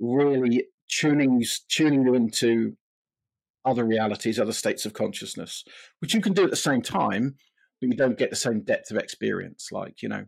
really 0.00 0.66
tuning 0.88 1.40
you 1.40 1.46
tuning 1.68 2.04
you 2.04 2.14
into 2.14 2.76
other 3.64 3.84
realities 3.84 4.40
other 4.40 4.52
states 4.52 4.84
of 4.84 4.92
consciousness 4.92 5.64
which 6.00 6.12
you 6.12 6.20
can 6.20 6.32
do 6.32 6.42
at 6.42 6.50
the 6.50 6.56
same 6.56 6.82
time 6.82 7.36
but 7.80 7.88
you 7.88 7.96
don't 7.96 8.18
get 8.18 8.28
the 8.28 8.36
same 8.36 8.60
depth 8.62 8.90
of 8.90 8.96
experience 8.96 9.68
like 9.70 10.02
you 10.02 10.08
know 10.08 10.24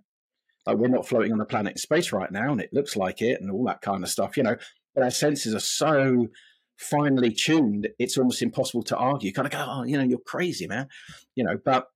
like 0.67 0.77
we're 0.77 0.87
not 0.87 1.07
floating 1.07 1.33
on 1.33 1.41
a 1.41 1.45
planet 1.45 1.73
in 1.73 1.77
space 1.77 2.13
right 2.13 2.31
now 2.31 2.53
and 2.53 2.61
it 2.61 2.73
looks 2.73 2.97
like 2.97 3.21
it 3.21 3.41
and 3.41 3.51
all 3.51 3.65
that 3.65 3.83
kind 3.83 4.05
of 4.05 4.09
stuff 4.09 4.37
you 4.37 4.45
know 4.45 4.57
but 4.95 5.03
our 5.03 5.11
senses 5.11 5.55
are 5.55 5.61
so 5.61 6.29
finely 6.77 7.33
tuned, 7.33 7.89
it's 7.99 8.19
almost 8.19 8.43
impossible 8.43 8.83
to 8.85 8.97
argue. 8.97 9.29
You 9.29 9.33
kind 9.33 9.47
of 9.47 9.53
go, 9.53 9.67
oh, 9.67 9.83
you 9.85 9.97
know, 9.97 10.05
you're 10.05 10.19
crazy, 10.19 10.67
man. 10.67 10.89
You 11.35 11.45
know, 11.45 11.59
but 11.65 11.89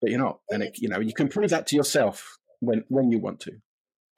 but 0.00 0.10
you're 0.10 0.20
not, 0.20 0.40
and 0.50 0.62
it, 0.62 0.78
you 0.78 0.88
know, 0.88 0.98
you 0.98 1.12
can 1.12 1.28
prove 1.28 1.50
that 1.50 1.66
to 1.68 1.76
yourself 1.76 2.38
when 2.60 2.84
when 2.88 3.10
you 3.10 3.18
want 3.18 3.40
to. 3.40 3.52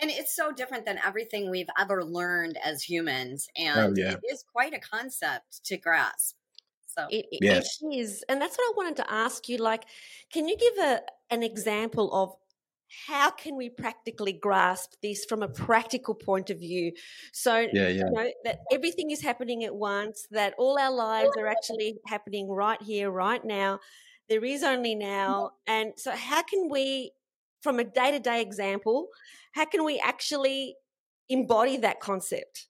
And 0.01 0.11
it's 0.11 0.35
so 0.35 0.51
different 0.51 0.85
than 0.85 0.99
everything 1.05 1.51
we've 1.51 1.71
ever 1.79 2.05
learned 2.05 2.59
as 2.65 2.83
humans, 2.83 3.49
oh, 3.57 3.63
and 3.63 3.99
oh, 3.99 4.03
yeah. 4.03 4.13
it 4.13 4.21
is 4.33 4.45
quite 4.53 4.75
a 4.75 4.81
concept 4.81 5.65
to 5.67 5.77
grasp. 5.77 6.37
So 6.87 7.07
it, 7.09 7.27
yes. 7.31 7.79
it 7.81 7.95
is, 7.97 8.25
and 8.29 8.41
that's 8.41 8.57
what 8.57 8.65
I 8.65 8.73
wanted 8.77 8.97
to 8.97 9.11
ask 9.11 9.49
you. 9.49 9.57
Like, 9.59 9.85
can 10.33 10.47
you 10.49 10.57
give 10.57 10.85
a 10.85 11.01
an 11.31 11.43
example 11.43 12.13
of 12.13 12.35
how 13.07 13.31
can 13.31 13.57
we 13.57 13.69
practically 13.69 14.33
grasp 14.33 14.95
this 15.03 15.25
from 15.25 15.43
a 15.43 15.49
practical 15.49 16.15
point 16.15 16.51
of 16.51 16.59
view? 16.59 16.93
So, 17.33 17.67
yeah, 17.73 17.89
yeah. 17.89 18.05
You 18.05 18.11
know, 18.11 18.31
that 18.45 18.61
everything 18.71 19.11
is 19.11 19.23
happening 19.23 19.65
at 19.65 19.75
once, 19.75 20.27
that 20.31 20.55
all 20.59 20.79
our 20.79 20.93
lives 20.93 21.31
are 21.39 21.47
actually 21.47 21.99
happening 22.07 22.49
right 22.49 22.81
here, 22.83 23.11
right 23.11 23.45
now. 23.45 23.81
There 24.29 24.45
is 24.45 24.63
only 24.63 24.95
now. 24.95 25.53
And 25.67 25.93
so, 25.97 26.13
how 26.13 26.43
can 26.43 26.69
we, 26.71 27.13
from 27.63 27.79
a 27.79 27.85
day 27.85 28.11
to 28.11 28.19
day 28.19 28.41
example, 28.41 29.09
how 29.53 29.65
can 29.65 29.85
we 29.85 30.01
actually 30.05 30.77
embody 31.29 31.77
that 31.79 32.01
concept? 32.01 32.67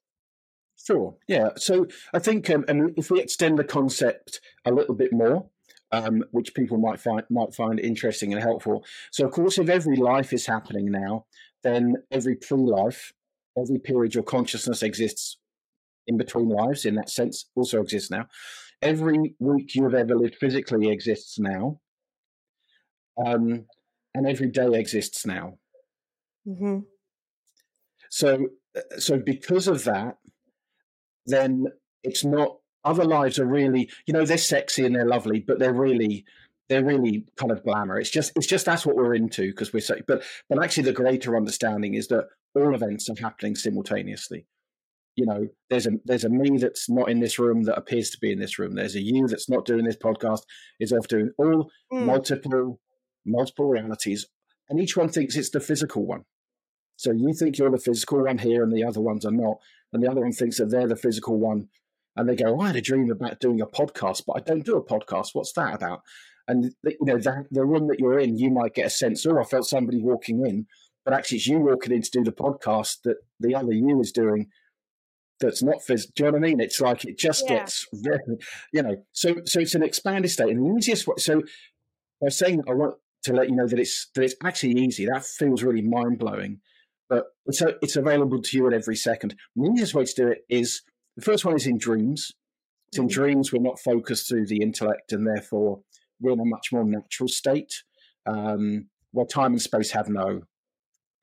Sure. 0.85 1.15
Yeah. 1.29 1.51
So 1.57 1.87
I 2.13 2.19
think, 2.19 2.51
um, 2.51 2.65
and 2.67 2.93
if 2.97 3.11
we 3.11 3.21
extend 3.21 3.59
the 3.59 3.65
concept 3.65 4.41
a 4.65 4.73
little 4.73 4.95
bit 4.95 5.13
more, 5.13 5.47
um, 5.93 6.25
which 6.31 6.55
people 6.55 6.79
might 6.79 6.99
find 6.99 7.23
might 7.31 7.55
find 7.55 7.79
interesting 7.79 8.33
and 8.33 8.43
helpful. 8.43 8.85
So, 9.11 9.27
of 9.27 9.33
course, 9.33 9.59
if 9.59 9.69
every 9.69 9.97
life 9.97 10.33
is 10.33 10.47
happening 10.47 10.91
now, 10.91 11.27
then 11.63 11.97
every 12.11 12.37
pre-life, 12.37 13.13
every 13.57 13.79
period 13.79 14.15
your 14.15 14.25
consciousness 14.25 14.83
exists 14.83 15.39
in 16.07 16.17
between 16.17 16.49
lives. 16.49 16.85
In 16.85 16.95
that 16.97 17.11
sense, 17.11 17.51
also 17.55 17.81
exists 17.83 18.11
now. 18.11 18.27
Every 18.81 19.37
week 19.39 19.75
you've 19.75 19.95
ever 19.95 20.17
lived 20.17 20.37
physically 20.37 20.91
exists 20.91 21.39
now, 21.39 21.81
um, 23.25 23.67
and 24.15 24.27
every 24.27 24.49
day 24.49 24.73
exists 24.75 25.25
now. 25.27 25.59
Mm-hmm. 26.49 26.81
So, 28.11 28.49
uh, 28.77 28.99
so 28.99 29.19
because 29.19 29.69
of 29.69 29.85
that, 29.85 30.17
then 31.27 31.67
it's 32.03 32.25
not 32.25 32.57
other 32.85 33.05
lives 33.05 33.39
are 33.39 33.47
really, 33.47 33.91
you 34.07 34.13
know, 34.13 34.25
they're 34.25 34.39
sexy 34.39 34.85
and 34.85 34.95
they're 34.95 35.07
lovely, 35.07 35.41
but 35.41 35.59
they're 35.59 35.73
really 35.73 36.25
they're 36.69 36.85
really 36.85 37.25
kind 37.37 37.53
of 37.53 37.63
glamour. 37.63 37.99
It's 37.99 38.11
just 38.11 38.33
it's 38.37 38.47
just 38.47 38.65
that's 38.65 38.87
what 38.87 38.97
we're 38.97 39.15
into 39.15 39.51
because 39.51 39.73
we're 39.73 39.81
so. 39.81 39.97
But 40.07 40.23
but 40.49 40.63
actually, 40.63 40.85
the 40.85 40.93
greater 40.93 41.37
understanding 41.37 41.95
is 41.95 42.09
that 42.09 42.29
all 42.55 42.75
events 42.75 43.09
are 43.11 43.21
happening 43.21 43.55
simultaneously. 43.55 44.47
You 45.17 45.27
know, 45.27 45.49
there's 45.69 45.87
a 45.87 45.93
there's 46.05 46.25
a 46.25 46.31
me 46.31 46.57
that's 46.59 46.89
not 46.89 47.11
in 47.11 47.21
this 47.21 47.39
room 47.39 47.65
that 47.65 47.77
appears 47.77 48.11
to 48.11 48.19
be 48.19 48.33
in 48.33 48.39
this 48.39 48.59
room. 48.59 48.75
There's 48.75 48.95
a 48.95 49.03
you 49.03 49.27
that's 49.27 49.51
not 49.51 49.67
doing 49.67 49.85
this 49.85 49.97
podcast 49.97 50.43
is 50.81 50.93
off 50.93 51.09
doing 51.09 51.31
all 51.39 51.71
mm. 51.93 52.07
multiple 52.07 52.81
multiple 53.27 53.69
realities, 53.69 54.27
and 54.69 54.81
each 54.81 54.97
one 54.97 55.09
thinks 55.09 55.37
it's 55.37 55.51
the 55.51 55.61
physical 55.61 56.07
one. 56.07 56.25
So 56.97 57.11
you 57.11 57.35
think 57.35 57.59
you're 57.59 57.71
the 57.71 57.79
physical 57.79 58.25
one 58.25 58.39
here, 58.39 58.63
and 58.63 58.73
the 58.73 58.85
other 58.85 59.01
ones 59.01 59.27
are 59.27 59.33
not, 59.33 59.59
and 59.93 60.03
the 60.03 60.11
other 60.11 60.23
one 60.23 60.33
thinks 60.33 60.59
that 60.59 60.71
they're 60.71 60.89
the 60.89 60.97
physical 60.97 61.39
one 61.39 61.69
and 62.17 62.29
they 62.29 62.37
go, 62.37 62.57
oh, 62.57 62.61
I 62.61 62.69
had 62.69 62.77
a 62.77 62.81
dream 62.81 63.11
about 63.11 63.41
doing 63.41 63.61
a 63.61 63.67
podcast, 63.67 64.23
but 64.27 64.37
I 64.37 64.41
don't 64.41 64.65
do 64.65 64.77
a 64.77 64.85
podcast. 64.85 65.31
What's 65.33 65.53
that 65.55 65.75
about? 65.75 66.03
And 66.49 66.75
you 66.85 66.97
know, 67.01 67.19
that, 67.19 67.47
the 67.51 67.65
room 67.65 67.89
that 67.89 68.01
you're 68.01 68.19
in, 68.19 68.37
you 68.37 68.51
might 68.51 68.75
get 68.75 68.87
a 68.87 68.91
sense, 68.91 69.25
oh, 69.27 69.39
I 69.39 69.45
felt 69.45 69.67
somebody 69.67 70.01
walking 70.01 70.45
in, 70.47 70.67
but 71.05 71.15
actually 71.15 71.39
it's 71.39 71.47
you 71.47 71.59
walking 71.59 71.93
in 71.93 72.03
to 72.03 72.11
do 72.11 72.25
the 72.25 72.33
podcast 72.33 73.03
that 73.05 73.17
the 73.41 73.55
other 73.55 73.73
you 73.73 74.01
is 74.01 74.13
doing. 74.13 74.49
That's 75.41 75.63
not 75.63 75.83
physical. 75.83 76.13
Do 76.15 76.25
you 76.25 76.31
know 76.31 76.39
what 76.39 76.45
I 76.45 76.49
mean? 76.49 76.61
It's 76.61 76.81
like 76.81 77.05
it 77.05 77.19
just 77.19 77.45
yeah. 77.45 77.59
gets, 77.59 77.87
very, 77.93 78.19
you 78.73 78.83
know. 78.83 79.05
So, 79.13 79.37
so 79.45 79.61
it's 79.61 79.75
an 79.75 79.83
expanded 79.83 80.31
state, 80.31 80.51
and 80.51 80.65
the 80.65 80.79
easiest 80.79 81.07
way. 81.09 81.17
So, 81.19 81.43
by 82.21 82.29
saying 82.29 82.63
I 82.69 82.75
want 82.75 82.95
to 83.25 83.33
let 83.33 83.49
you 83.49 83.57
know 83.57 83.67
that 83.67 83.79
it's 83.79 84.09
that 84.15 84.23
it's 84.23 84.37
actually 84.45 84.75
easy. 84.75 85.07
That 85.07 85.25
feels 85.25 85.65
really 85.65 85.83
mind 85.83 86.21
blowing, 86.21 86.61
but 87.09 87.27
it's 87.47 87.61
it's 87.83 87.97
available 87.97 88.41
to 88.41 88.57
you 88.57 88.69
at 88.69 88.73
every 88.73 88.95
second. 88.95 89.35
And 89.57 89.67
the 89.67 89.71
easiest 89.73 89.95
way 89.95 90.05
to 90.05 90.15
do 90.15 90.29
it 90.29 90.45
is 90.49 90.83
the 91.17 91.23
first 91.23 91.45
one 91.45 91.55
is 91.55 91.67
in 91.67 91.79
dreams. 91.79 92.33
In 92.95 93.03
mm-hmm. 93.03 93.09
dreams, 93.09 93.53
we're 93.53 93.63
not 93.63 93.81
focused 93.81 94.29
through 94.29 94.47
the 94.47 94.63
intellect, 94.63 95.13
and 95.13 95.27
therefore 95.27 95.81
we're 96.21 96.33
in 96.33 96.41
a 96.41 96.45
much 96.45 96.69
more 96.73 96.85
natural 96.85 97.29
state, 97.29 97.83
um, 98.27 98.89
where 99.13 99.27
time 99.27 99.53
and 99.53 99.63
space 99.63 99.93
have 99.93 100.09
no 100.09 100.43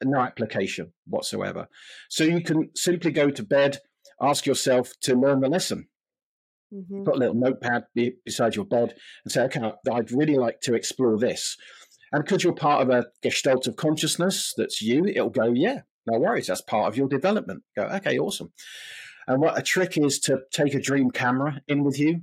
no 0.04 0.20
application 0.20 0.94
whatsoever. 1.06 1.68
So 2.10 2.24
you 2.24 2.42
can 2.42 2.70
simply 2.76 3.12
go 3.12 3.30
to 3.30 3.44
bed, 3.44 3.80
ask 4.22 4.46
yourself 4.46 4.94
to 5.02 5.14
learn 5.14 5.42
the 5.42 5.50
lesson. 5.50 5.90
Mm-hmm. 6.74 7.04
Put 7.04 7.16
a 7.16 7.18
little 7.18 7.36
notepad 7.36 7.86
beside 8.24 8.56
your 8.56 8.66
bed 8.66 8.96
and 9.26 9.32
say, 9.32 9.42
okay, 9.44 9.74
I'd 9.92 10.12
really 10.12 10.38
like 10.38 10.62
to 10.62 10.76
explore 10.76 11.18
this. 11.18 11.58
And 12.12 12.24
because 12.24 12.44
you're 12.44 12.54
part 12.54 12.82
of 12.82 12.90
a 12.90 13.08
gestalt 13.22 13.68
of 13.68 13.76
consciousness 13.76 14.54
that's 14.56 14.82
you, 14.82 15.06
it'll 15.06 15.30
go, 15.30 15.52
yeah, 15.54 15.82
no 16.08 16.20
worries. 16.20 16.48
That's 16.48 16.62
part 16.62 16.88
of 16.88 16.98
your 16.98 17.08
development. 17.08 17.64
Go, 17.76 17.84
okay, 17.84 18.18
awesome. 18.18 18.52
And 19.30 19.40
what 19.40 19.58
a 19.58 19.62
trick 19.62 19.96
is 19.96 20.20
to 20.22 20.40
take 20.52 20.74
a 20.74 20.82
dream 20.82 21.12
camera 21.12 21.62
in 21.68 21.84
with 21.84 22.00
you 22.00 22.22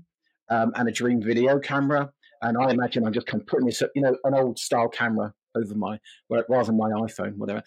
um, 0.50 0.72
and 0.74 0.88
a 0.88 0.92
dream 0.92 1.22
video 1.22 1.58
camera. 1.60 2.10
And 2.42 2.58
I 2.58 2.70
imagine 2.70 3.06
I'm 3.06 3.12
just 3.12 3.28
kind 3.28 3.40
of 3.40 3.46
putting 3.46 3.66
this, 3.66 3.80
you 3.94 4.02
know, 4.02 4.16
an 4.24 4.34
old 4.34 4.58
style 4.58 4.88
camera 4.88 5.32
over 5.54 5.74
my, 5.74 6.00
rather 6.28 6.64
than 6.64 6.76
my 6.76 6.90
iPhone, 6.90 7.36
whatever. 7.36 7.62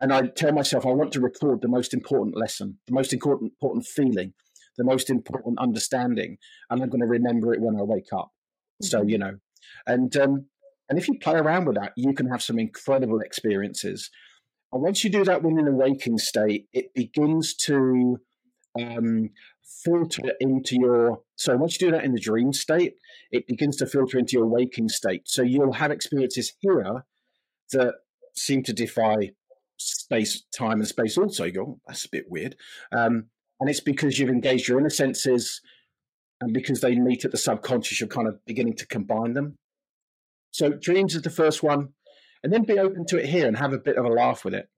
And 0.00 0.12
I 0.12 0.28
tell 0.28 0.52
myself 0.52 0.86
I 0.86 0.90
want 0.90 1.12
to 1.14 1.20
record 1.20 1.60
the 1.60 1.68
most 1.68 1.92
important 1.92 2.36
lesson, 2.36 2.78
the 2.86 2.94
most 2.94 3.12
important, 3.12 3.52
important 3.52 3.84
feeling, 3.84 4.32
the 4.76 4.84
most 4.84 5.10
important 5.10 5.58
understanding, 5.58 6.38
and 6.70 6.80
I'm 6.80 6.88
going 6.88 7.00
to 7.00 7.06
remember 7.06 7.52
it 7.52 7.60
when 7.60 7.76
I 7.76 7.82
wake 7.82 8.12
up. 8.12 8.30
Mm-hmm. 8.80 8.86
So 8.86 9.02
you 9.02 9.18
know, 9.18 9.38
and 9.88 10.16
um, 10.16 10.46
and 10.88 11.00
if 11.00 11.08
you 11.08 11.18
play 11.18 11.34
around 11.34 11.64
with 11.64 11.74
that, 11.76 11.94
you 11.96 12.14
can 12.14 12.28
have 12.28 12.42
some 12.42 12.60
incredible 12.60 13.20
experiences. 13.20 14.08
And 14.72 14.82
once 14.82 15.02
you 15.02 15.10
do 15.10 15.24
that 15.24 15.42
within 15.42 15.66
a 15.66 15.72
waking 15.72 16.18
state, 16.18 16.68
it 16.72 16.94
begins 16.94 17.54
to 17.56 18.20
um, 18.80 19.30
filter 19.84 20.32
into 20.40 20.76
your. 20.78 21.20
So 21.36 21.56
once 21.56 21.80
you 21.80 21.88
do 21.88 21.92
that 21.92 22.04
in 22.04 22.12
the 22.12 22.20
dream 22.20 22.52
state, 22.52 22.94
it 23.30 23.46
begins 23.46 23.76
to 23.76 23.86
filter 23.86 24.18
into 24.18 24.36
your 24.36 24.46
waking 24.46 24.88
state. 24.88 25.22
So 25.26 25.42
you'll 25.42 25.72
have 25.72 25.90
experiences 25.90 26.54
here 26.60 27.04
that 27.72 27.94
seem 28.34 28.62
to 28.64 28.72
defy 28.72 29.30
space, 29.76 30.42
time, 30.56 30.80
and 30.80 30.88
space. 30.88 31.16
Also, 31.16 31.44
you 31.44 31.52
go, 31.52 31.62
oh, 31.62 31.80
that's 31.86 32.04
a 32.04 32.10
bit 32.10 32.24
weird, 32.28 32.56
um, 32.92 33.26
and 33.60 33.68
it's 33.68 33.80
because 33.80 34.18
you've 34.18 34.28
engaged 34.28 34.68
your 34.68 34.80
inner 34.80 34.90
senses, 34.90 35.60
and 36.40 36.52
because 36.52 36.80
they 36.80 36.94
meet 36.94 37.24
at 37.24 37.30
the 37.30 37.36
subconscious, 37.36 38.00
you're 38.00 38.08
kind 38.08 38.28
of 38.28 38.44
beginning 38.46 38.76
to 38.76 38.86
combine 38.86 39.34
them. 39.34 39.56
So 40.50 40.70
dreams 40.70 41.14
is 41.14 41.22
the 41.22 41.30
first 41.30 41.62
one, 41.62 41.90
and 42.42 42.52
then 42.52 42.64
be 42.64 42.78
open 42.78 43.04
to 43.06 43.18
it 43.18 43.26
here 43.26 43.46
and 43.46 43.56
have 43.58 43.72
a 43.72 43.78
bit 43.78 43.96
of 43.96 44.04
a 44.04 44.08
laugh 44.08 44.44
with 44.44 44.54
it. 44.54 44.68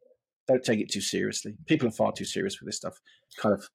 Don't 0.48 0.64
take 0.64 0.80
it 0.80 0.90
too 0.90 1.00
seriously. 1.00 1.54
People 1.66 1.88
are 1.88 1.92
far 1.92 2.12
too 2.12 2.24
serious 2.24 2.58
with 2.60 2.66
this 2.66 2.76
stuff. 2.76 2.98
Kind 3.38 3.54
of 3.54 3.68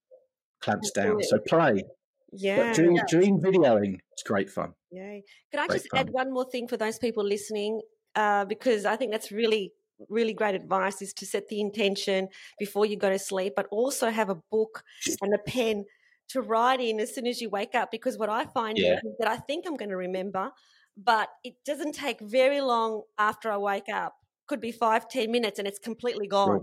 clamps 0.62 0.92
down. 0.92 1.22
So 1.24 1.40
play. 1.40 1.84
Yeah. 2.32 2.68
But 2.68 2.76
dream, 2.76 2.96
yeah. 2.96 3.04
dream 3.08 3.40
videoing. 3.40 4.00
It's 4.14 4.24
great 4.24 4.50
fun. 4.50 4.74
Yeah. 4.92 5.20
Can 5.52 5.60
I 5.60 5.68
great 5.68 5.78
just 5.78 5.90
fun. 5.92 6.00
add 6.00 6.10
one 6.10 6.34
more 6.34 6.46
thing 6.46 6.68
for 6.68 6.78
those 6.78 6.98
people 6.98 7.24
listening? 7.24 7.82
Uh, 8.16 8.46
because 8.46 8.86
I 8.86 8.96
think 8.96 9.12
that's 9.12 9.32
really, 9.32 9.74
really 10.10 10.34
great 10.34 10.56
advice 10.56 11.02
is 11.02 11.14
to 11.14 11.26
set 11.26 11.48
the 11.50 11.60
intention 11.60 12.30
before 12.60 12.86
you 12.86 12.98
go 12.98 13.10
to 13.10 13.20
sleep, 13.20 13.54
but 13.56 13.68
also 13.72 14.10
have 14.10 14.30
a 14.30 14.38
book 14.52 14.84
and 15.22 15.34
a 15.34 15.38
pen 15.38 15.86
to 16.30 16.42
write 16.42 16.82
in 16.82 17.00
as 17.00 17.14
soon 17.14 17.28
as 17.28 17.42
you 17.42 17.50
wake 17.50 17.76
up. 17.76 17.92
Because 17.92 18.18
what 18.18 18.30
I 18.30 18.46
find 18.46 18.78
yeah. 18.78 18.96
is 18.96 19.14
that 19.20 19.28
I 19.28 19.38
think 19.38 19.66
I'm 19.68 19.76
going 19.76 19.90
to 19.90 19.98
remember, 19.98 20.52
but 20.98 21.30
it 21.44 21.56
doesn't 21.66 21.94
take 21.94 22.20
very 22.22 22.62
long 22.62 23.04
after 23.18 23.52
I 23.52 23.58
wake 23.58 23.90
up 23.94 24.16
could 24.48 24.62
be 24.62 24.72
five, 24.72 25.08
ten 25.10 25.32
minutes 25.32 25.60
and 25.60 25.68
it's 25.68 25.80
completely 25.80 26.28
gone. 26.28 26.62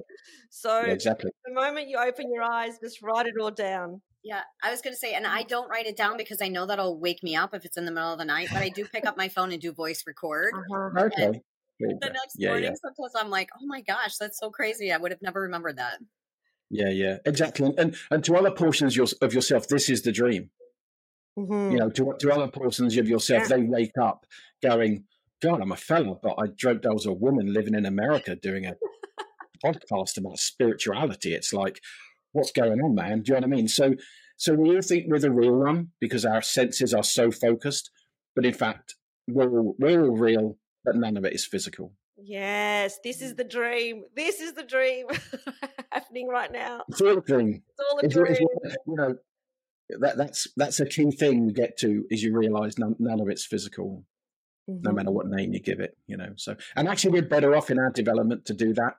So 0.51 0.81
yeah, 0.81 0.93
exactly. 0.93 1.31
the 1.45 1.53
moment 1.53 1.89
you 1.89 1.99
open 1.99 2.33
your 2.33 2.43
eyes, 2.43 2.79
just 2.83 3.03
write 3.03 3.27
it 3.27 3.35
all 3.41 3.51
down. 3.51 4.01
Yeah, 4.25 4.43
I 4.63 4.71
was 4.71 4.81
going 4.83 4.95
to 4.95 4.99
say, 4.99 5.15
and 5.15 5.27
I 5.27 5.43
don't 5.43 5.69
write 5.69 5.87
it 5.87 5.97
down 5.97 6.17
because 6.17 6.41
I 6.41 6.49
know 6.49 6.65
that'll 6.65 6.99
wake 7.01 7.25
me 7.25 7.35
up 7.35 7.55
if 7.55 7.65
it's 7.65 7.77
in 7.77 7.85
the 7.85 7.91
middle 7.91 8.13
of 8.13 8.19
the 8.19 8.25
night. 8.25 8.49
But 8.53 8.63
I 8.63 8.69
do 8.69 8.85
pick 8.85 9.05
up 9.05 9.17
my 9.17 9.29
phone 9.29 9.51
and 9.51 9.61
do 9.61 9.73
voice 9.73 10.05
record. 10.07 10.53
Uh-huh. 10.55 11.07
Okay. 11.07 11.41
The 11.81 11.99
next 12.01 12.37
yeah, 12.37 12.51
morning, 12.51 12.65
yeah. 12.65 12.75
sometimes 12.81 13.13
I'm 13.17 13.31
like, 13.31 13.49
"Oh 13.61 13.67
my 13.67 13.81
gosh, 13.81 14.17
that's 14.17 14.39
so 14.39 14.51
crazy! 14.51 14.93
I 14.93 14.99
would 14.99 15.11
have 15.11 15.23
never 15.23 15.41
remembered 15.41 15.79
that." 15.79 15.99
Yeah, 16.71 16.91
yeah, 16.91 17.17
exactly. 17.25 17.75
And 17.77 17.97
and 18.13 18.23
to 18.25 18.37
other 18.37 18.53
portions 18.53 18.97
of 18.99 19.35
yourself, 19.35 19.67
this 19.67 19.91
is 19.91 20.03
the 20.03 20.13
dream. 20.13 20.51
Mm-hmm. 21.37 21.73
You 21.73 21.79
know, 21.79 21.91
to 21.91 22.15
to 22.21 22.33
other 22.33 22.49
portions 22.49 22.97
of 22.97 23.09
yourself, 23.09 23.49
yeah. 23.49 23.57
they 23.57 23.63
wake 23.65 23.99
up 24.01 24.27
going, 24.63 25.05
God, 25.43 25.61
I'm 25.61 25.73
a 25.73 25.77
fella, 25.77 26.15
but 26.23 26.37
I 26.39 26.47
dreamt 26.57 26.87
I 26.87 26.93
was 26.93 27.05
a 27.05 27.13
woman 27.13 27.53
living 27.53 27.75
in 27.75 27.85
America 27.85 28.37
doing 28.37 28.65
a 28.65 28.77
podcast 29.65 30.17
about 30.17 30.39
spirituality. 30.39 31.35
It's 31.35 31.53
like, 31.53 31.81
what's 32.31 32.53
going 32.53 32.81
on, 32.81 32.95
man? 32.95 33.23
Do 33.23 33.33
you 33.33 33.41
know 33.41 33.49
what 33.49 33.53
I 33.53 33.57
mean? 33.57 33.67
So, 33.67 33.95
so 34.37 34.55
we 34.55 34.75
all 34.77 34.83
think 34.83 35.07
we're 35.09 35.19
the 35.19 35.33
real 35.33 35.57
one 35.57 35.89
because 36.01 36.25
our 36.25 36.43
senses 36.43 36.95
are 36.95 37.03
so 37.03 37.33
focused, 37.33 37.91
but 38.37 38.47
in 38.47 38.55
fact, 38.55 38.95
we're 39.27 39.51
all, 39.51 39.75
we're 39.81 40.05
all 40.05 40.17
real, 40.17 40.59
but 40.85 40.95
none 40.95 41.17
of 41.17 41.25
it 41.25 41.33
is 41.33 41.45
physical. 41.45 41.93
Yes, 42.17 43.01
this 43.03 43.21
is 43.21 43.35
the 43.35 43.45
dream. 43.45 44.05
This 44.15 44.41
is 44.41 44.53
the 44.53 44.63
dream 44.63 45.07
happening 45.93 46.29
right 46.29 46.53
now. 46.53 46.85
It's 46.89 47.01
all 47.01 47.19
a 47.19 47.21
dream. 47.21 47.65
It's 47.69 47.91
all 47.91 47.99
a 47.99 48.09
dream. 48.09 48.47
It's, 48.63 48.75
it's, 48.75 48.77
you 48.87 48.95
know, 48.95 49.15
that, 49.99 50.17
that's 50.17 50.47
that's 50.57 50.79
a 50.79 50.87
key 50.87 51.11
thing 51.11 51.49
you 51.49 51.53
get 51.53 51.79
to 51.79 52.05
is 52.11 52.23
you 52.23 52.37
realize 52.37 52.79
none, 52.79 52.95
none 53.01 53.21
of 53.21 53.29
it's 53.29 53.45
physical 53.45 54.05
mm-hmm. 54.69 54.83
no 54.83 54.93
matter 54.93 55.11
what 55.11 55.27
name 55.27 55.53
you 55.53 55.61
give 55.61 55.81
it, 55.81 55.97
you 56.07 56.17
know. 56.17 56.33
So, 56.37 56.57
and 56.77 56.89
actually, 56.89 57.13
we're 57.13 57.29
better 57.29 57.57
off 57.57 57.71
in 57.71 57.79
our 57.79 57.91
development 57.91 58.45
to 58.47 58.55
do 58.55 58.73
that. 58.75 58.95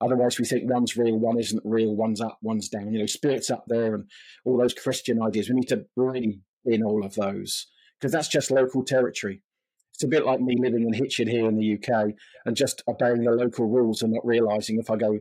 Otherwise, 0.00 0.38
we 0.38 0.44
think 0.44 0.70
one's 0.70 0.96
real, 0.96 1.18
one 1.18 1.38
isn't 1.38 1.62
real, 1.64 1.94
one's 1.94 2.20
up, 2.20 2.38
one's 2.40 2.68
down. 2.68 2.92
You 2.92 3.00
know, 3.00 3.06
spirits 3.06 3.50
up 3.50 3.64
there, 3.66 3.94
and 3.94 4.04
all 4.44 4.56
those 4.56 4.74
Christian 4.74 5.20
ideas. 5.22 5.48
We 5.48 5.56
need 5.56 5.68
to 5.68 5.86
really 5.96 6.40
in 6.64 6.82
all 6.82 7.04
of 7.04 7.14
those 7.14 7.66
because 7.98 8.12
that's 8.12 8.28
just 8.28 8.50
local 8.50 8.84
territory. 8.84 9.42
It's 9.94 10.04
a 10.04 10.08
bit 10.08 10.24
like 10.24 10.40
me 10.40 10.56
living 10.56 10.84
in 10.84 10.92
Hitchin 10.92 11.26
here 11.26 11.48
in 11.48 11.56
the 11.56 11.74
UK 11.74 12.12
and 12.44 12.56
just 12.56 12.82
obeying 12.86 13.24
the 13.24 13.32
local 13.32 13.66
rules 13.66 14.02
and 14.02 14.12
not 14.12 14.24
realizing 14.24 14.78
if 14.78 14.90
I 14.90 14.96
go 14.96 15.18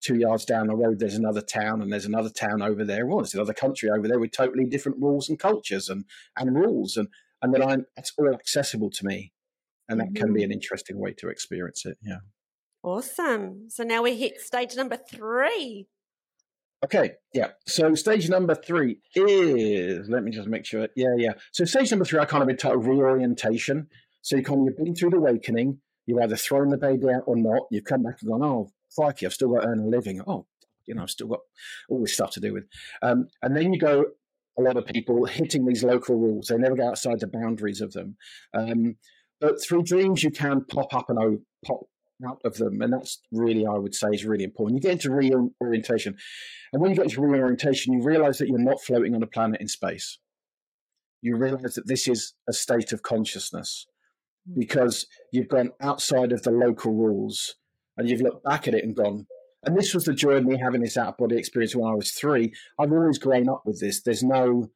two 0.00 0.16
yards 0.16 0.44
down 0.44 0.68
the 0.68 0.76
road, 0.76 0.98
there's 0.98 1.16
another 1.16 1.40
town 1.40 1.82
and 1.82 1.92
there's 1.92 2.04
another 2.04 2.30
town 2.30 2.62
over 2.62 2.84
there. 2.84 3.06
Well, 3.06 3.18
there's 3.18 3.34
another 3.34 3.54
country 3.54 3.90
over 3.90 4.06
there 4.06 4.18
with 4.18 4.30
totally 4.30 4.66
different 4.66 4.98
rules 5.00 5.28
and 5.28 5.38
cultures 5.38 5.88
and, 5.88 6.04
and 6.36 6.54
rules. 6.54 6.96
And, 6.96 7.08
and 7.44 7.52
then 7.52 7.62
I'm, 7.62 7.86
it's 7.96 8.12
all 8.16 8.32
accessible 8.32 8.90
to 8.90 9.04
me. 9.06 9.32
And 9.86 10.00
that 10.00 10.14
can 10.14 10.32
be 10.32 10.40
mm-hmm. 10.40 10.46
an 10.46 10.52
interesting 10.52 10.98
way 10.98 11.12
to 11.18 11.28
experience 11.28 11.84
it. 11.84 11.98
Yeah. 12.02 12.20
Awesome. 12.82 13.66
So 13.68 13.84
now 13.84 14.02
we 14.02 14.16
hit 14.16 14.40
stage 14.40 14.76
number 14.76 14.96
three. 14.96 15.88
Okay, 16.82 17.12
yeah. 17.34 17.48
So 17.66 17.94
stage 17.94 18.30
number 18.30 18.54
three 18.54 18.98
is 19.14 20.08
let 20.08 20.24
me 20.24 20.30
just 20.30 20.48
make 20.48 20.64
sure. 20.64 20.88
Yeah, 20.96 21.14
yeah. 21.18 21.32
So 21.52 21.66
stage 21.66 21.90
number 21.90 22.06
three, 22.06 22.18
I 22.18 22.24
kind 22.24 22.42
of 22.42 22.48
entitled 22.48 22.86
reorientation. 22.86 23.88
So 24.22 24.36
you 24.36 24.42
kind 24.42 24.60
of 24.60 24.64
you've 24.66 24.76
been 24.78 24.94
through 24.94 25.10
the 25.10 25.18
awakening, 25.18 25.80
you've 26.06 26.18
either 26.18 26.36
thrown 26.36 26.70
the 26.70 26.78
baby 26.78 27.10
out 27.14 27.24
or 27.26 27.36
not. 27.36 27.62
You've 27.70 27.84
come 27.84 28.02
back 28.02 28.22
and 28.22 28.30
gone, 28.30 28.42
oh, 28.42 28.70
crikey, 28.96 29.26
I've 29.26 29.34
still 29.34 29.52
got 29.52 29.60
to 29.60 29.68
earn 29.68 29.80
a 29.80 29.86
living. 29.86 30.22
Oh, 30.26 30.46
you 30.86 30.94
know, 30.94 31.02
I've 31.02 31.10
still 31.10 31.28
got 31.28 31.40
all 31.90 32.00
this 32.00 32.14
stuff 32.14 32.30
to 32.32 32.40
do 32.40 32.54
with. 32.54 32.64
Um, 33.02 33.28
and 33.42 33.54
then 33.54 33.74
you 33.74 33.78
go, 33.78 34.04
a 34.58 34.62
lot 34.62 34.76
of 34.76 34.86
people 34.86 35.24
hitting 35.26 35.66
these 35.66 35.84
local 35.84 36.16
rules. 36.16 36.48
They 36.48 36.56
never 36.56 36.76
go 36.76 36.88
outside 36.88 37.20
the 37.20 37.26
boundaries 37.26 37.80
of 37.80 37.92
them. 37.92 38.16
Um, 38.52 38.96
but 39.40 39.62
through 39.62 39.82
dreams, 39.82 40.22
you 40.22 40.30
can 40.30 40.64
pop 40.64 40.94
up 40.94 41.10
and 41.10 41.40
pop 41.64 41.80
out 42.26 42.40
of 42.44 42.56
them. 42.56 42.80
And 42.80 42.92
that's 42.92 43.20
really, 43.32 43.66
I 43.66 43.74
would 43.74 43.94
say, 43.94 44.08
is 44.08 44.24
really 44.24 44.44
important. 44.44 44.76
You 44.76 44.88
get 44.88 44.92
into 44.92 45.10
reorientation. 45.10 46.16
And 46.72 46.80
when 46.80 46.90
you 46.90 46.96
get 46.96 47.06
into 47.06 47.20
reorientation, 47.20 47.92
you 47.92 48.02
realize 48.02 48.38
that 48.38 48.48
you're 48.48 48.58
not 48.58 48.80
floating 48.80 49.14
on 49.14 49.22
a 49.22 49.26
planet 49.26 49.60
in 49.60 49.68
space. 49.68 50.18
You 51.20 51.36
realize 51.36 51.74
that 51.74 51.86
this 51.86 52.06
is 52.06 52.34
a 52.48 52.52
state 52.52 52.92
of 52.92 53.02
consciousness 53.02 53.86
hmm. 54.46 54.58
because 54.58 55.06
you've 55.32 55.48
gone 55.48 55.72
outside 55.80 56.32
of 56.32 56.42
the 56.42 56.50
local 56.50 56.92
rules 56.92 57.56
and 57.96 58.08
you've 58.08 58.20
looked 58.20 58.44
back 58.44 58.68
at 58.68 58.74
it 58.74 58.84
and 58.84 58.94
gone, 58.94 59.26
and 59.66 59.76
this 59.76 59.94
was 59.94 60.04
the 60.04 60.14
joy 60.14 60.32
of 60.32 60.44
me 60.44 60.58
having 60.58 60.82
this 60.82 60.96
out 60.96 61.08
of 61.08 61.16
body 61.16 61.36
experience 61.36 61.74
when 61.74 61.90
I 61.90 61.94
was 61.94 62.12
three. 62.12 62.52
I've 62.78 62.92
always 62.92 63.18
grown 63.18 63.48
up 63.48 63.62
with 63.64 63.80
this. 63.80 64.02
There's 64.02 64.22
no, 64.22 64.68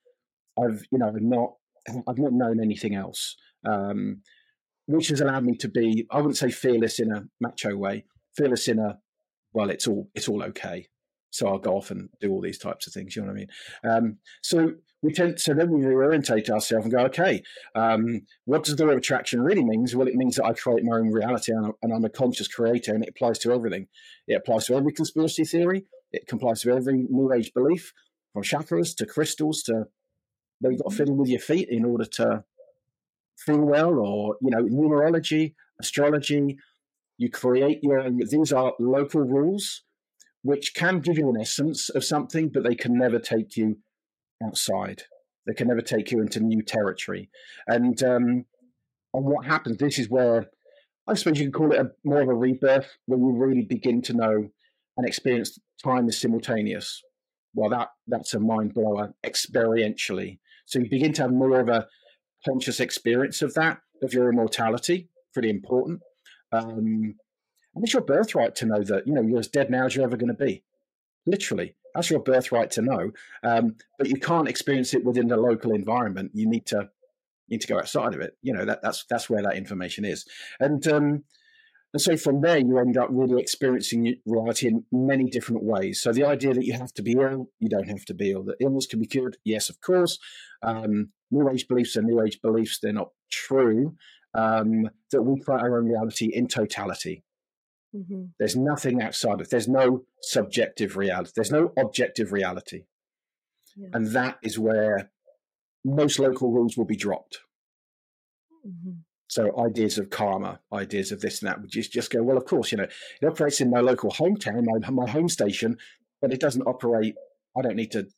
I've, 0.59 0.83
you 0.90 0.98
know, 0.98 1.11
not, 1.11 1.55
I've 2.09 2.18
not 2.18 2.33
known 2.33 2.61
anything 2.61 2.94
else. 2.94 3.37
Um, 3.68 4.22
which 4.87 5.09
has 5.09 5.20
allowed 5.20 5.44
me 5.44 5.55
to 5.57 5.68
be, 5.68 6.07
I 6.11 6.16
wouldn't 6.16 6.38
say 6.38 6.51
fearless 6.51 6.98
in 6.98 7.12
a 7.12 7.24
macho 7.40 7.77
way, 7.77 8.07
fearless 8.37 8.68
in 8.68 8.79
a, 8.79 8.98
well, 9.53 9.70
it's 9.70 9.87
all 9.87 10.09
it's 10.14 10.29
all 10.29 10.42
okay. 10.44 10.88
So 11.31 11.46
I'll 11.46 11.59
go 11.59 11.77
off 11.77 11.90
and 11.90 12.09
do 12.20 12.31
all 12.31 12.40
these 12.40 12.59
types 12.59 12.87
of 12.87 12.92
things. 12.92 13.14
You 13.14 13.22
know 13.22 13.29
what 13.29 13.33
I 13.33 13.37
mean? 13.37 13.48
Um, 13.85 14.18
so 14.42 14.72
we 15.02 15.12
tend, 15.12 15.40
so 15.40 15.54
then 15.54 15.70
we 15.70 15.80
reorientate 15.80 16.50
ourselves 16.50 16.84
and 16.84 16.92
go, 16.92 17.04
okay, 17.04 17.42
um, 17.74 18.22
what 18.46 18.64
does 18.64 18.76
the 18.76 18.84
law 18.84 18.92
of 18.92 18.98
attraction 18.98 19.40
really 19.40 19.64
means? 19.64 19.94
Well, 19.94 20.08
it 20.08 20.16
means 20.16 20.37
that 20.37 20.44
I 20.44 20.52
create 20.54 20.84
my 20.84 20.96
own 20.96 21.12
reality 21.12 21.52
and, 21.52 21.72
and 21.82 21.92
I'm 21.92 22.04
a 22.04 22.11
conscious 22.11 22.48
creator, 22.48 22.94
and 22.94 23.04
it 23.04 23.11
applies 23.11 23.38
to 23.40 23.52
everything. 23.52 23.87
It 24.26 24.34
applies 24.34 24.66
to 24.66 24.74
every 24.74 24.92
conspiracy 24.92 25.44
theory. 25.44 25.84
It 26.11 26.24
applies 26.32 26.62
to 26.62 26.72
every 26.72 27.06
New 27.08 27.32
Age 27.32 27.52
belief, 27.54 27.92
from 28.32 28.42
chakras 28.42 28.94
to 28.96 29.06
crystals 29.06 29.62
to 29.64 29.87
you've 30.61 30.82
got 30.82 30.90
to 30.90 30.96
fiddle 30.96 31.16
with 31.16 31.28
your 31.28 31.40
feet 31.40 31.68
in 31.68 31.84
order 31.84 32.04
to 32.04 32.44
feel 33.37 33.61
well 33.61 33.98
or 33.98 34.37
you 34.40 34.50
know 34.50 34.62
numerology 34.64 35.54
astrology 35.80 36.58
you 37.16 37.30
create 37.30 37.78
your 37.82 38.00
own 38.00 38.20
these 38.30 38.52
are 38.52 38.74
local 38.78 39.20
rules 39.20 39.82
which 40.42 40.74
can 40.74 41.00
give 41.00 41.18
you 41.18 41.28
an 41.28 41.40
essence 41.40 41.88
of 41.90 42.04
something 42.04 42.48
but 42.48 42.64
they 42.64 42.74
can 42.74 42.98
never 42.98 43.18
take 43.18 43.56
you 43.56 43.76
outside 44.44 45.03
they 45.46 45.55
can 45.55 45.68
never 45.68 45.81
take 45.81 46.11
you 46.11 46.20
into 46.20 46.40
new 46.40 46.62
territory 46.62 47.31
and 47.66 48.03
um 48.03 48.44
and 49.14 49.24
what 49.24 49.46
happens 49.46 49.79
this 49.79 49.98
is 49.98 50.09
where 50.09 50.46
i 51.07 51.14
suppose 51.14 51.38
you 51.38 51.46
can 51.46 51.53
call 51.53 51.72
it 51.72 51.81
a, 51.81 51.90
more 52.05 52.20
of 52.20 52.29
a 52.29 52.35
rebirth 52.35 52.88
where 53.07 53.18
you 53.18 53.33
really 53.33 53.62
begin 53.64 54.03
to 54.03 54.12
know 54.12 54.48
and 54.96 55.07
experience 55.07 55.59
time 55.83 56.09
is 56.09 56.20
simultaneous 56.20 57.03
well 57.55 57.70
that 57.70 57.88
that's 58.07 58.35
a 58.35 58.40
mind 58.40 58.74
blower 58.74 59.14
experientially 59.24 60.38
so 60.68 60.79
you 60.79 60.90
begin 60.90 61.14
to 61.14 61.22
have 61.22 61.33
more 61.33 61.61
of 61.61 61.70
a 61.70 61.88
conscious 62.46 62.79
experience 62.79 63.40
of 63.40 63.55
that, 63.55 63.79
of 64.03 64.12
your 64.12 64.31
immortality, 64.31 65.09
pretty 65.33 65.48
important. 65.48 66.01
Um, 66.53 67.14
and 67.74 67.85
it's 67.85 67.94
your 67.94 68.03
birthright 68.03 68.55
to 68.57 68.66
know 68.66 68.83
that, 68.83 69.07
you 69.07 69.14
know, 69.14 69.22
you're 69.22 69.38
as 69.38 69.48
dead 69.48 69.70
now 69.70 69.87
as 69.87 69.96
you're 69.96 70.05
ever 70.05 70.18
going 70.18 70.35
to 70.35 70.44
be. 70.44 70.62
Literally. 71.27 71.74
That's 71.98 72.11
your 72.11 72.20
birthright 72.20 72.70
to 72.72 72.82
know. 72.82 73.11
Um, 73.42 73.74
but 73.98 74.08
you 74.08 74.20
can't 74.20 74.46
experience 74.46 74.94
it 74.94 75.04
within 75.04 75.26
the 75.26 75.37
local 75.37 75.72
environment. 75.72 76.30
You 76.32 76.48
need 76.48 76.64
to 76.66 76.88
you 77.48 77.54
need 77.56 77.61
to 77.62 77.66
go 77.66 77.78
outside 77.80 78.14
of 78.14 78.20
it. 78.20 78.37
You 78.40 78.52
know, 78.52 78.64
that 78.66 78.82
that's 78.82 79.04
that's 79.11 79.28
where 79.28 79.42
that 79.42 79.56
information 79.56 80.04
is. 80.04 80.24
And 80.61 80.87
um, 80.87 81.24
and 81.92 82.00
so 82.00 82.16
from 82.16 82.40
there, 82.40 82.58
you 82.58 82.78
end 82.78 82.96
up 82.96 83.08
really 83.11 83.42
experiencing 83.42 84.14
reality 84.24 84.68
in 84.68 84.84
many 84.92 85.28
different 85.28 85.64
ways. 85.64 86.00
So 86.00 86.12
the 86.12 86.22
idea 86.22 86.54
that 86.54 86.64
you 86.64 86.74
have 86.74 86.94
to 86.94 87.02
be 87.02 87.14
ill, 87.14 87.50
you 87.58 87.68
don't 87.68 87.88
have 87.88 88.04
to 88.04 88.14
be 88.14 88.30
ill. 88.30 88.44
That 88.44 88.58
illness 88.61 88.87
can 88.87 89.00
be 89.00 89.06
cured, 89.06 89.37
yes, 89.42 89.68
of 89.68 89.80
course. 89.80 90.20
Um, 90.62 91.08
New 91.32 91.50
Age 91.50 91.66
beliefs 91.66 91.96
are 91.96 92.02
New 92.02 92.22
Age 92.22 92.40
beliefs; 92.40 92.78
they're 92.80 92.92
not 92.92 93.11
true. 93.28 93.96
Um, 94.34 94.88
that 95.11 95.22
we 95.22 95.40
create 95.40 95.62
our 95.62 95.78
own 95.78 95.87
reality 95.87 96.26
in 96.26 96.46
totality. 96.46 97.24
Mm-hmm. 97.94 98.24
There's 98.38 98.57
nothing 98.57 99.03
outside 99.03 99.40
of. 99.40 99.48
There's 99.48 99.68
no 99.68 100.05
subjective 100.22 100.96
reality. 100.96 101.33
There's 101.35 101.51
no 101.51 101.72
objective 101.79 102.33
reality, 102.33 102.85
yeah. 103.77 103.88
and 103.92 104.09
that 104.09 104.38
is 104.42 104.59
where 104.59 105.11
most 105.85 106.18
local 106.18 106.51
rules 106.51 106.77
will 106.77 106.85
be 106.85 106.96
dropped. 106.96 107.40
Mm-hmm. 108.66 109.01
So 109.29 109.59
ideas 109.59 109.98
of 109.98 110.11
karma, 110.11 110.61
ideas 110.72 111.12
of 111.12 111.20
this 111.20 111.40
and 111.40 111.48
that 111.48 111.61
would 111.61 111.70
just, 111.70 111.92
just 111.92 112.11
go, 112.11 112.22
well, 112.22 112.38
of 112.38 112.46
course, 112.46 112.72
you 112.72 112.79
know, 112.79 112.88
it 113.20 113.27
operates 113.27 113.61
in 113.61 113.70
my 113.70 113.81
local 113.81 114.11
hometown, 114.11 114.64
my, 114.64 114.90
my 114.90 115.11
home 115.11 115.29
station, 115.29 115.77
but 116.20 116.33
it 116.33 116.40
doesn't 116.40 116.62
operate. 116.62 117.14
I 117.57 117.62
don't 117.62 117.77
need 117.77 117.92
to, 117.92 118.09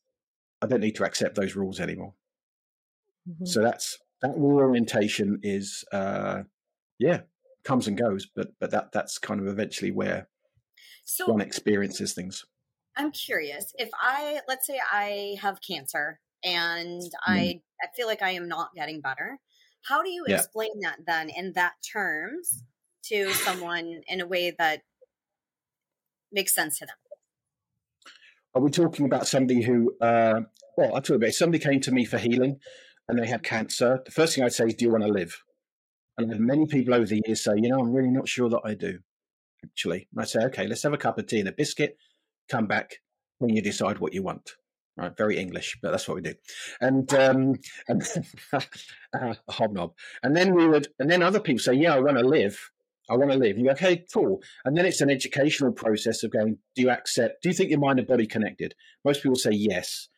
I 0.63 0.67
don't 0.67 0.81
need 0.81 0.95
to 0.97 1.05
accept 1.05 1.35
those 1.35 1.57
rules 1.57 1.81
anymore. 1.81 2.15
Mm-hmm. 3.29 3.45
So 3.45 3.61
that's, 3.61 3.99
that 4.23 4.35
reorientation 4.37 5.41
is, 5.43 5.85
uh, 5.93 6.43
yeah, 6.99 7.23
comes 7.65 7.87
and 7.87 7.97
goes, 7.97 8.27
but, 8.35 8.49
but 8.61 8.71
that, 8.71 8.93
that's 8.93 9.19
kind 9.19 9.41
of 9.41 9.47
eventually 9.47 9.91
where 9.91 10.29
so, 11.05 11.27
one 11.27 11.41
experiences 11.41 12.13
things. 12.13 12.45
I'm 12.97 13.13
curious 13.13 13.73
if 13.79 13.91
I, 14.01 14.41
let's 14.49 14.67
say 14.67 14.79
I 14.93 15.37
have 15.41 15.61
cancer 15.67 16.21
and 16.45 17.03
mm. 17.03 17.11
I, 17.27 17.61
I 17.83 17.87
feel 17.97 18.07
like 18.07 18.23
I 18.23 18.31
am 18.31 18.49
not 18.49 18.75
getting 18.75 19.01
better 19.01 19.39
how 19.83 20.03
do 20.03 20.11
you 20.11 20.25
yeah. 20.29 20.37
explain 20.37 20.81
that 20.83 20.99
then 21.07 21.31
in 21.31 21.53
that 21.55 21.75
terms 21.93 22.63
to 23.05 23.33
someone 23.33 24.03
in 24.07 24.21
a 24.21 24.27
way 24.27 24.55
that 24.59 24.83
makes 26.33 26.55
sense 26.55 26.79
to 26.79 26.87
them? 26.87 26.97
Are 28.55 28.63
we 28.63 28.71
talking 28.71 29.07
about 29.07 29.27
somebody 29.27 29.63
who, 29.63 29.95
uh, 30.01 30.43
well, 30.77 30.95
I'll 30.95 31.03
tell 31.03 31.15
you 31.15 31.23
about. 31.23 31.33
Somebody 31.33 31.63
came 31.63 31.81
to 31.81 31.93
me 31.93 32.05
for 32.05 32.19
healing 32.19 32.59
and 33.09 33.19
they 33.19 33.27
had 33.27 33.43
cancer. 33.43 34.01
The 34.05 34.11
first 34.11 34.35
thing 34.35 34.45
I'd 34.45 34.53
say 34.53 34.67
is, 34.67 34.75
Do 34.75 34.85
you 34.85 34.91
want 34.91 35.05
to 35.05 35.11
live? 35.11 35.41
And 36.23 36.31
I've 36.31 36.39
had 36.39 36.47
many 36.47 36.67
people 36.67 36.95
over 36.95 37.07
the 37.07 37.23
years 37.27 37.45
say, 37.45 37.53
You 37.57 37.69
know, 37.69 37.81
I'm 37.81 37.93
really 37.93 38.11
not 38.11 38.29
sure 38.29 38.49
that 38.49 38.63
I 38.65 38.75
do, 38.75 38.99
actually. 39.65 40.09
And 40.13 40.21
I 40.21 40.25
say, 40.25 40.41
Okay, 40.45 40.67
let's 40.67 40.83
have 40.83 40.93
a 40.93 40.99
cup 40.99 41.19
of 41.19 41.27
tea 41.27 41.41
and 41.41 41.49
a 41.49 41.53
biscuit. 41.53 41.97
Come 42.49 42.67
back 42.67 42.97
when 43.39 43.55
you 43.55 43.63
decide 43.63 43.99
what 43.99 44.13
you 44.13 44.23
want 44.23 44.55
right? 45.01 45.17
Very 45.17 45.39
English, 45.39 45.79
but 45.83 45.91
that's 45.91 46.07
what 46.07 46.17
we 46.17 46.21
do. 46.21 46.35
And 46.81 47.13
um, 47.15 47.55
and 47.89 48.03
uh, 48.53 49.35
hobnob. 49.49 49.95
And 50.23 50.37
then 50.37 50.55
we 50.55 50.69
would, 50.69 50.89
and 50.99 51.11
then 51.11 51.23
other 51.23 51.41
people 51.41 51.61
say, 51.61 51.75
"Yeah, 51.75 51.95
I 51.95 52.01
want 52.01 52.19
to 52.19 52.27
live. 52.27 52.59
I 53.09 53.17
want 53.17 53.31
to 53.33 53.39
live." 53.39 53.59
You 53.59 53.67
go, 53.67 53.71
"Okay, 53.73 54.05
cool." 54.13 54.43
And 54.65 54.77
then 54.77 54.87
it's 54.87 55.01
an 55.01 55.11
educational 55.11 55.73
process 55.73 56.23
of 56.23 56.31
going, 56.31 56.59
"Do 56.77 56.83
you 56.83 56.91
accept? 56.91 57.43
Do 57.43 57.49
you 57.49 57.55
think 57.55 57.71
your 57.71 57.81
mind 57.81 57.99
and 57.99 58.09
body 58.09 58.27
connected?" 58.27 58.75
Most 59.05 59.23
people 59.23 59.37
say 59.37 59.53
yes. 59.53 60.09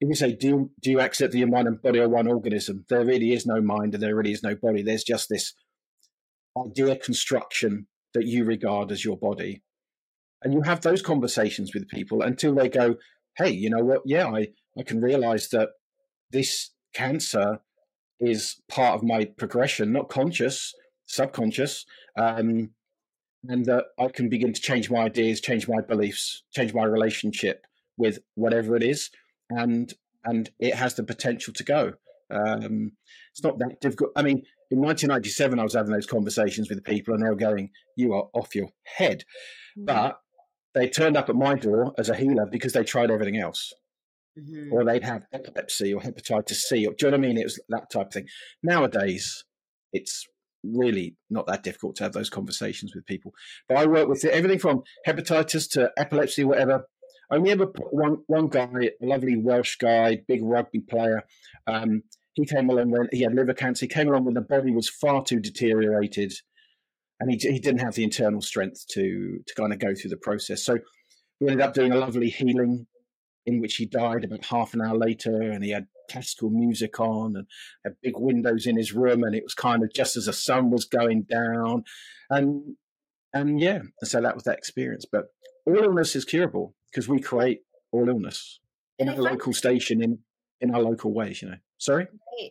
If 0.00 0.08
you 0.08 0.14
say, 0.14 0.32
"Do 0.32 0.46
you, 0.48 0.70
do 0.82 0.90
you 0.90 1.00
accept 1.00 1.32
that 1.32 1.38
your 1.38 1.48
mind 1.48 1.68
and 1.68 1.80
body 1.80 2.00
are 2.00 2.08
one 2.08 2.26
organism?" 2.26 2.84
There 2.88 3.04
really 3.04 3.32
is 3.32 3.46
no 3.46 3.60
mind 3.60 3.94
and 3.94 4.02
there 4.02 4.16
really 4.16 4.32
is 4.32 4.42
no 4.42 4.54
body. 4.54 4.82
There's 4.82 5.04
just 5.04 5.28
this 5.28 5.54
idea 6.58 6.96
construction 6.96 7.86
that 8.14 8.26
you 8.26 8.44
regard 8.44 8.90
as 8.90 9.04
your 9.04 9.16
body. 9.16 9.62
And 10.42 10.54
you 10.54 10.62
have 10.62 10.80
those 10.80 11.02
conversations 11.02 11.74
with 11.74 11.88
people 11.88 12.22
until 12.22 12.54
they 12.54 12.68
go, 12.68 12.96
hey, 13.36 13.50
you 13.50 13.70
know 13.70 13.84
what? 13.84 14.02
Yeah, 14.04 14.26
I, 14.28 14.48
I 14.78 14.82
can 14.82 15.00
realize 15.00 15.48
that 15.50 15.68
this 16.30 16.70
cancer 16.94 17.60
is 18.18 18.60
part 18.68 18.94
of 18.94 19.02
my 19.02 19.26
progression, 19.38 19.92
not 19.92 20.08
conscious, 20.08 20.74
subconscious, 21.06 21.84
um, 22.16 22.70
and 23.48 23.64
that 23.66 23.86
I 23.98 24.08
can 24.08 24.28
begin 24.28 24.52
to 24.52 24.60
change 24.60 24.90
my 24.90 25.00
ideas, 25.04 25.40
change 25.40 25.68
my 25.68 25.80
beliefs, 25.80 26.42
change 26.54 26.74
my 26.74 26.84
relationship 26.84 27.66
with 27.96 28.18
whatever 28.34 28.76
it 28.76 28.82
is, 28.82 29.10
and 29.50 29.92
and 30.24 30.50
it 30.58 30.74
has 30.74 30.94
the 30.94 31.02
potential 31.02 31.52
to 31.54 31.64
go. 31.64 31.92
Um, 32.30 32.92
it's 33.32 33.42
not 33.42 33.58
that 33.58 33.80
difficult. 33.80 34.12
I 34.16 34.22
mean, 34.22 34.42
in 34.70 34.80
1997, 34.80 35.58
I 35.58 35.62
was 35.62 35.74
having 35.74 35.92
those 35.92 36.06
conversations 36.06 36.68
with 36.68 36.84
people, 36.84 37.14
and 37.14 37.24
they 37.24 37.28
were 37.28 37.36
going, 37.36 37.70
"You 37.96 38.14
are 38.14 38.28
off 38.32 38.54
your 38.54 38.70
head," 38.84 39.24
mm-hmm. 39.76 39.86
but 39.86 40.18
they 40.74 40.88
turned 40.88 41.16
up 41.16 41.28
at 41.28 41.34
my 41.34 41.54
door 41.54 41.92
as 41.98 42.08
a 42.08 42.16
healer 42.16 42.46
because 42.50 42.72
they 42.72 42.84
tried 42.84 43.10
everything 43.10 43.36
else. 43.38 43.72
Mm-hmm. 44.38 44.72
Or 44.72 44.84
they'd 44.84 45.02
have 45.02 45.26
epilepsy 45.32 45.92
or 45.92 46.00
hepatitis 46.00 46.54
C, 46.54 46.86
or 46.86 46.94
do 46.96 47.06
you 47.06 47.10
know 47.10 47.18
what 47.18 47.24
I 47.24 47.28
mean? 47.28 47.36
It 47.36 47.44
was 47.44 47.60
that 47.68 47.90
type 47.90 48.06
of 48.06 48.12
thing. 48.12 48.28
Nowadays, 48.62 49.44
it's 49.92 50.26
really 50.62 51.16
not 51.28 51.46
that 51.46 51.62
difficult 51.62 51.96
to 51.96 52.04
have 52.04 52.12
those 52.12 52.30
conversations 52.30 52.94
with 52.94 53.06
people. 53.06 53.32
But 53.68 53.78
I 53.78 53.86
work 53.86 54.08
with 54.08 54.24
everything 54.24 54.58
from 54.58 54.82
hepatitis 55.06 55.68
to 55.72 55.90
epilepsy, 55.96 56.44
whatever. 56.44 56.84
I 57.30 57.36
remember 57.36 57.66
one 57.90 58.18
one 58.26 58.48
guy, 58.48 58.90
a 59.00 59.06
lovely 59.06 59.36
Welsh 59.36 59.76
guy, 59.76 60.22
big 60.26 60.40
rugby 60.42 60.80
player. 60.80 61.22
Um, 61.66 62.02
he 62.34 62.44
came 62.44 62.68
along 62.68 62.90
when 62.90 63.08
he 63.12 63.22
had 63.22 63.34
liver 63.34 63.54
cancer. 63.54 63.84
He 63.84 63.88
came 63.88 64.08
along 64.08 64.24
when 64.24 64.34
the 64.34 64.40
body 64.40 64.72
was 64.72 64.88
far 64.88 65.22
too 65.22 65.38
deteriorated, 65.38 66.32
and 67.20 67.30
he 67.30 67.36
he 67.36 67.60
didn't 67.60 67.80
have 67.80 67.94
the 67.94 68.04
internal 68.04 68.40
strength 68.40 68.84
to 68.92 69.40
to 69.46 69.54
kind 69.54 69.72
of 69.72 69.78
go 69.78 69.94
through 69.94 70.10
the 70.10 70.16
process. 70.16 70.64
So 70.64 70.78
we 71.40 71.48
ended 71.48 71.64
up 71.64 71.74
doing 71.74 71.92
a 71.92 71.98
lovely 71.98 72.30
healing, 72.30 72.86
in 73.46 73.60
which 73.60 73.76
he 73.76 73.86
died 73.86 74.24
about 74.24 74.44
half 74.44 74.74
an 74.74 74.82
hour 74.82 74.96
later, 74.96 75.40
and 75.40 75.62
he 75.62 75.70
had 75.70 75.86
classical 76.10 76.50
music 76.50 76.98
on 76.98 77.36
and 77.36 77.46
had 77.84 77.94
big 78.02 78.14
windows 78.18 78.66
in 78.66 78.76
his 78.76 78.92
room, 78.92 79.22
and 79.22 79.36
it 79.36 79.44
was 79.44 79.54
kind 79.54 79.84
of 79.84 79.92
just 79.94 80.16
as 80.16 80.26
the 80.26 80.32
sun 80.32 80.70
was 80.70 80.84
going 80.84 81.22
down, 81.22 81.84
and 82.28 82.76
and 83.32 83.60
yeah, 83.60 83.82
so 84.02 84.20
that 84.20 84.34
was 84.34 84.44
that 84.44 84.58
experience. 84.58 85.06
But 85.10 85.26
all 85.64 85.76
illness 85.76 86.16
is 86.16 86.24
curable 86.24 86.74
because 86.90 87.08
we 87.08 87.20
create 87.20 87.60
all 87.92 88.08
illness 88.08 88.60
in 88.98 89.08
our 89.08 89.16
local 89.16 89.52
station 89.52 90.02
in 90.02 90.18
in 90.60 90.74
our 90.74 90.82
local 90.82 91.12
ways. 91.12 91.42
You 91.42 91.50
know. 91.50 91.56
Sorry. 91.78 92.06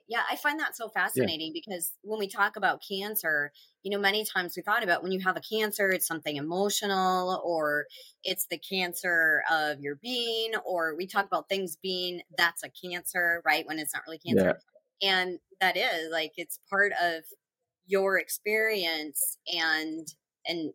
Yeah, 0.07 0.23
I 0.29 0.35
find 0.35 0.59
that 0.59 0.75
so 0.75 0.89
fascinating 0.89 1.51
yeah. 1.53 1.61
because 1.63 1.91
when 2.01 2.17
we 2.17 2.27
talk 2.27 2.55
about 2.55 2.81
cancer, 2.87 3.51
you 3.83 3.91
know, 3.91 3.99
many 3.99 4.25
times 4.25 4.55
we 4.55 4.63
thought 4.63 4.83
about 4.83 5.03
when 5.03 5.11
you 5.11 5.19
have 5.19 5.37
a 5.37 5.41
cancer, 5.41 5.91
it's 5.91 6.07
something 6.07 6.35
emotional 6.35 7.39
or 7.45 7.85
it's 8.23 8.47
the 8.49 8.57
cancer 8.57 9.43
of 9.51 9.79
your 9.79 9.97
being, 9.97 10.53
or 10.65 10.95
we 10.95 11.05
talk 11.05 11.25
about 11.25 11.47
things 11.47 11.77
being 11.81 12.21
that's 12.37 12.63
a 12.63 12.69
cancer, 12.69 13.43
right? 13.45 13.67
When 13.67 13.77
it's 13.77 13.93
not 13.93 14.03
really 14.07 14.17
cancer. 14.17 14.59
Yeah. 15.01 15.11
And 15.11 15.39
that 15.61 15.77
is 15.77 16.11
like 16.11 16.31
it's 16.35 16.59
part 16.69 16.91
of 17.01 17.23
your 17.85 18.17
experience 18.17 19.37
and 19.53 20.07
and 20.47 20.71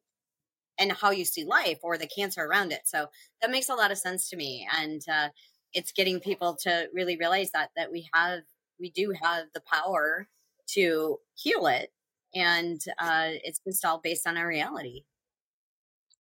and 0.78 0.92
how 0.92 1.10
you 1.10 1.24
see 1.24 1.44
life 1.44 1.78
or 1.82 1.96
the 1.96 2.06
cancer 2.06 2.42
around 2.42 2.72
it. 2.72 2.82
So 2.84 3.06
that 3.40 3.50
makes 3.50 3.68
a 3.68 3.74
lot 3.74 3.90
of 3.90 3.98
sense 3.98 4.28
to 4.30 4.36
me. 4.36 4.66
And 4.76 5.02
uh, 5.12 5.28
it's 5.74 5.92
getting 5.92 6.20
people 6.20 6.56
to 6.62 6.88
really 6.94 7.16
realize 7.16 7.50
that 7.52 7.70
that 7.76 7.92
we 7.92 8.08
have 8.14 8.40
we 8.80 8.90
do 8.90 9.12
have 9.20 9.46
the 9.54 9.60
power 9.60 10.28
to 10.68 11.18
heal 11.34 11.66
it 11.66 11.92
and 12.34 12.80
uh, 12.98 13.28
it's 13.44 13.60
just 13.66 13.84
all 13.84 14.00
based 14.02 14.26
on 14.26 14.36
our 14.36 14.46
reality 14.46 15.02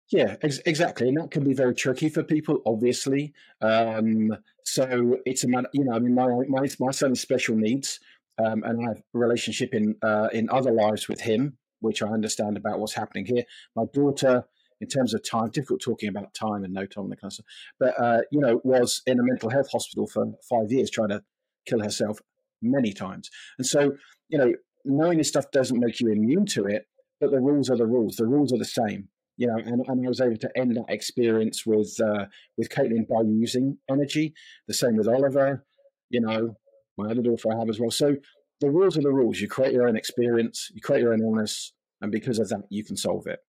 yeah 0.10 0.36
ex- 0.42 0.60
exactly 0.66 1.08
and 1.08 1.18
that 1.18 1.32
can 1.32 1.44
be 1.44 1.54
very 1.54 1.74
tricky 1.74 2.10
for 2.10 2.24
people 2.24 2.62
obviously 2.66 3.34
um, 3.62 4.36
so 4.66 5.18
it's 5.26 5.44
a 5.44 5.48
matter 5.48 5.70
you 5.74 5.84
know 5.86 5.94
i 5.94 6.00
mean 6.00 6.16
my 6.16 6.28
my, 6.50 6.68
my 6.80 6.92
son's 6.92 7.22
special 7.22 7.56
needs 7.56 8.00
um, 8.44 8.64
and 8.64 8.82
i 8.82 8.90
have 8.90 8.98
a 8.98 9.18
relationship 9.18 9.74
in 9.74 9.96
uh, 10.02 10.28
in 10.34 10.50
other 10.50 10.72
lives 10.72 11.08
with 11.08 11.22
him 11.22 11.58
which 11.84 12.02
i 12.02 12.08
understand 12.08 12.58
about 12.58 12.80
what's 12.80 12.96
happening 12.96 13.26
here 13.26 13.44
my 13.76 13.84
daughter 13.94 14.46
in 14.84 14.90
terms 14.90 15.14
of 15.14 15.22
time, 15.24 15.50
difficult 15.50 15.82
talking 15.82 16.10
about 16.10 16.34
time 16.34 16.64
and 16.66 16.74
no 16.74 16.86
time 16.86 17.06
and 17.06 17.12
that 17.14 17.22
kind 17.22 17.30
of 17.30 17.34
stuff. 17.34 17.46
But 17.80 18.00
uh, 18.00 18.22
you 18.32 18.42
know, 18.42 18.60
was 18.66 19.02
in 19.08 19.18
a 19.20 19.24
mental 19.24 19.50
health 19.50 19.70
hospital 19.72 20.08
for 20.08 20.26
five 20.50 20.72
years, 20.72 20.92
trying 20.92 21.10
to 21.10 21.24
kill 21.66 21.82
herself 21.82 22.20
many 22.62 22.92
times. 22.92 23.30
And 23.58 23.66
so, 23.66 23.94
you 24.28 24.38
know, 24.38 24.54
knowing 24.84 25.18
this 25.18 25.30
stuff 25.30 25.52
doesn't 25.52 25.80
make 25.80 26.02
you 26.02 26.12
immune 26.12 26.46
to 26.48 26.66
it, 26.66 26.84
but 27.22 27.32
the 27.32 27.40
rules 27.40 27.70
are 27.70 27.78
the 27.78 27.86
rules. 27.86 28.18
The 28.18 28.28
rules 28.28 28.52
are 28.52 28.58
the 28.58 28.66
same. 28.66 29.08
You 29.38 29.48
know, 29.48 29.58
and, 29.58 29.84
and 29.88 30.06
I 30.06 30.08
was 30.08 30.22
able 30.22 30.38
to 30.38 30.52
end 30.56 30.76
that 30.76 30.86
experience 30.90 31.66
with 31.66 31.96
uh, 32.02 32.26
with 32.58 32.70
Caitlin 32.70 33.08
by 33.08 33.22
using 33.26 33.78
energy. 33.90 34.34
The 34.68 34.74
same 34.74 34.98
with 34.98 35.08
Oliver. 35.08 35.66
You 36.10 36.22
know, 36.22 36.56
my 36.98 37.10
other 37.10 37.22
daughter 37.22 37.54
I 37.54 37.58
have 37.58 37.70
as 37.70 37.80
well. 37.80 37.90
So 37.90 38.18
the 38.64 38.72
rules 38.72 38.98
are 38.98 39.02
the 39.02 39.12
rules. 39.12 39.40
You 39.40 39.48
create 39.48 39.74
your 39.74 39.88
own 39.88 39.96
experience. 39.96 40.72
You 40.74 40.82
create 40.82 41.02
your 41.02 41.14
own 41.14 41.22
illness, 41.22 41.74
and 42.02 42.12
because 42.12 42.40
of 42.40 42.50
that, 42.50 42.64
you 42.70 42.84
can 42.84 42.98
solve 42.98 43.28
it 43.28 43.40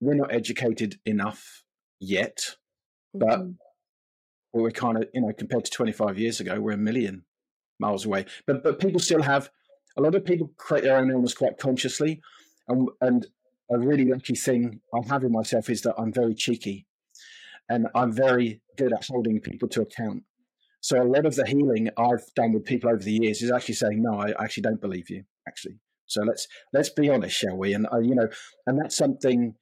we're 0.00 0.14
not 0.14 0.32
educated 0.32 0.98
enough 1.04 1.64
yet, 2.00 2.56
but 3.14 3.40
mm-hmm. 3.40 3.50
we're 4.52 4.70
kind 4.70 4.98
of, 4.98 5.08
you 5.14 5.20
know, 5.20 5.32
compared 5.32 5.64
to 5.64 5.70
25 5.70 6.18
years 6.18 6.40
ago, 6.40 6.60
we're 6.60 6.72
a 6.72 6.78
million 6.78 7.24
miles 7.78 8.04
away. 8.04 8.26
But 8.46 8.62
but 8.62 8.78
people 8.78 9.00
still 9.00 9.22
have 9.22 9.50
a 9.96 10.02
lot 10.02 10.14
of 10.14 10.24
people 10.24 10.52
create 10.56 10.84
their 10.84 10.98
own 10.98 11.10
illness 11.10 11.34
quite 11.34 11.58
consciously, 11.58 12.20
and 12.68 12.88
and 13.00 13.26
a 13.70 13.78
really 13.78 14.04
lucky 14.04 14.34
thing 14.34 14.80
I 14.94 15.06
have 15.08 15.24
in 15.24 15.32
myself 15.32 15.70
is 15.70 15.82
that 15.82 15.94
I'm 15.98 16.12
very 16.12 16.34
cheeky, 16.34 16.86
and 17.68 17.88
I'm 17.94 18.12
very 18.12 18.60
good 18.76 18.92
at 18.92 19.06
holding 19.06 19.40
people 19.40 19.68
to 19.70 19.82
account. 19.82 20.24
So 20.86 21.02
a 21.02 21.12
lot 21.16 21.26
of 21.26 21.34
the 21.34 21.44
healing 21.44 21.90
I've 21.96 22.32
done 22.36 22.52
with 22.52 22.64
people 22.64 22.90
over 22.90 23.02
the 23.02 23.18
years 23.20 23.42
is 23.42 23.50
actually 23.50 23.74
saying, 23.74 24.02
no, 24.02 24.20
I 24.20 24.30
actually 24.38 24.62
don't 24.62 24.80
believe 24.80 25.10
you. 25.10 25.24
Actually, 25.48 25.80
so 26.06 26.22
let's 26.22 26.46
let's 26.72 26.90
be 26.90 27.10
honest, 27.10 27.36
shall 27.36 27.56
we? 27.56 27.74
And 27.74 27.88
uh, 27.92 27.98
you 27.98 28.14
know, 28.14 28.28
and 28.68 28.78
that's 28.78 28.96
something 28.96 29.56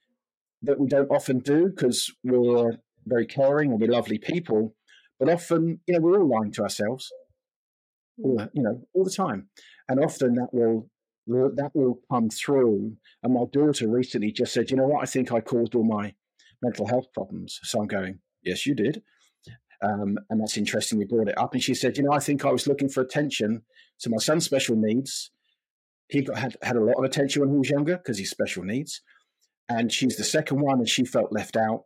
that 0.61 0.79
we 0.79 0.87
don't 0.87 1.11
often 1.11 1.39
do 1.39 1.71
because 1.71 2.13
we're 2.25 2.73
very 3.07 3.25
caring 3.25 3.71
and 3.71 3.81
we're 3.81 3.91
lovely 3.91 4.19
people. 4.19 4.75
But 5.19 5.31
often, 5.31 5.81
you 5.87 5.95
know, 5.95 6.01
we're 6.01 6.21
all 6.21 6.29
lying 6.29 6.53
to 6.53 6.63
ourselves, 6.63 7.11
all, 8.23 8.47
you 8.53 8.63
know, 8.63 8.83
all 8.93 9.05
the 9.05 9.11
time. 9.11 9.49
And 9.89 10.05
often 10.05 10.35
that 10.35 10.53
will 10.53 10.91
that 11.27 11.71
will 11.73 12.01
come 12.13 12.29
through. 12.29 12.99
And 13.23 13.33
my 13.33 13.45
daughter 13.51 13.89
recently 13.89 14.31
just 14.31 14.53
said, 14.53 14.71
"You 14.71 14.77
know 14.77 14.89
what? 14.89 15.03
I 15.03 15.07
think 15.07 15.33
I 15.33 15.41
caused 15.41 15.75
all 15.75 15.85
my 15.85 16.13
mental 16.61 16.87
health 16.87 17.07
problems." 17.15 17.61
So 17.63 17.81
I'm 17.81 17.87
going, 17.87 18.19
"Yes, 18.43 18.67
you 18.67 18.75
did." 18.75 19.03
Um, 19.83 20.19
and 20.31 20.41
that's 20.41 20.57
interesting. 20.57 20.99
We 20.99 21.05
brought 21.05 21.29
it 21.29 21.39
up, 21.39 21.55
and 21.55 21.63
she 21.63 21.75
said, 21.75 21.97
"You 21.97 22.05
know, 22.05 22.13
I 22.13 22.21
think 22.21 22.45
I 22.45 22.53
was 22.53 22.67
looking 22.67 22.89
for 22.89 23.03
attention. 23.03 23.63
So 23.97 24.11
my 24.11 24.19
son's 24.19 24.45
special 24.45 24.77
needs. 24.77 25.31
He 26.09 26.23
got 26.23 26.39
had, 26.39 26.57
had 26.63 26.77
a 26.77 26.85
lot 26.85 26.99
of 26.99 27.05
attention 27.05 27.41
when 27.41 27.51
he 27.51 27.59
was 27.59 27.71
younger 27.71 27.97
because 27.97 28.19
he's 28.19 28.31
special 28.31 28.63
needs 28.63 29.01
and 29.69 29.93
she's 29.93 30.17
the 30.17 30.25
second 30.25 30.61
one, 30.61 30.79
and 30.79 30.89
she 30.89 31.05
felt 31.05 31.33
left 31.33 31.57
out. 31.57 31.85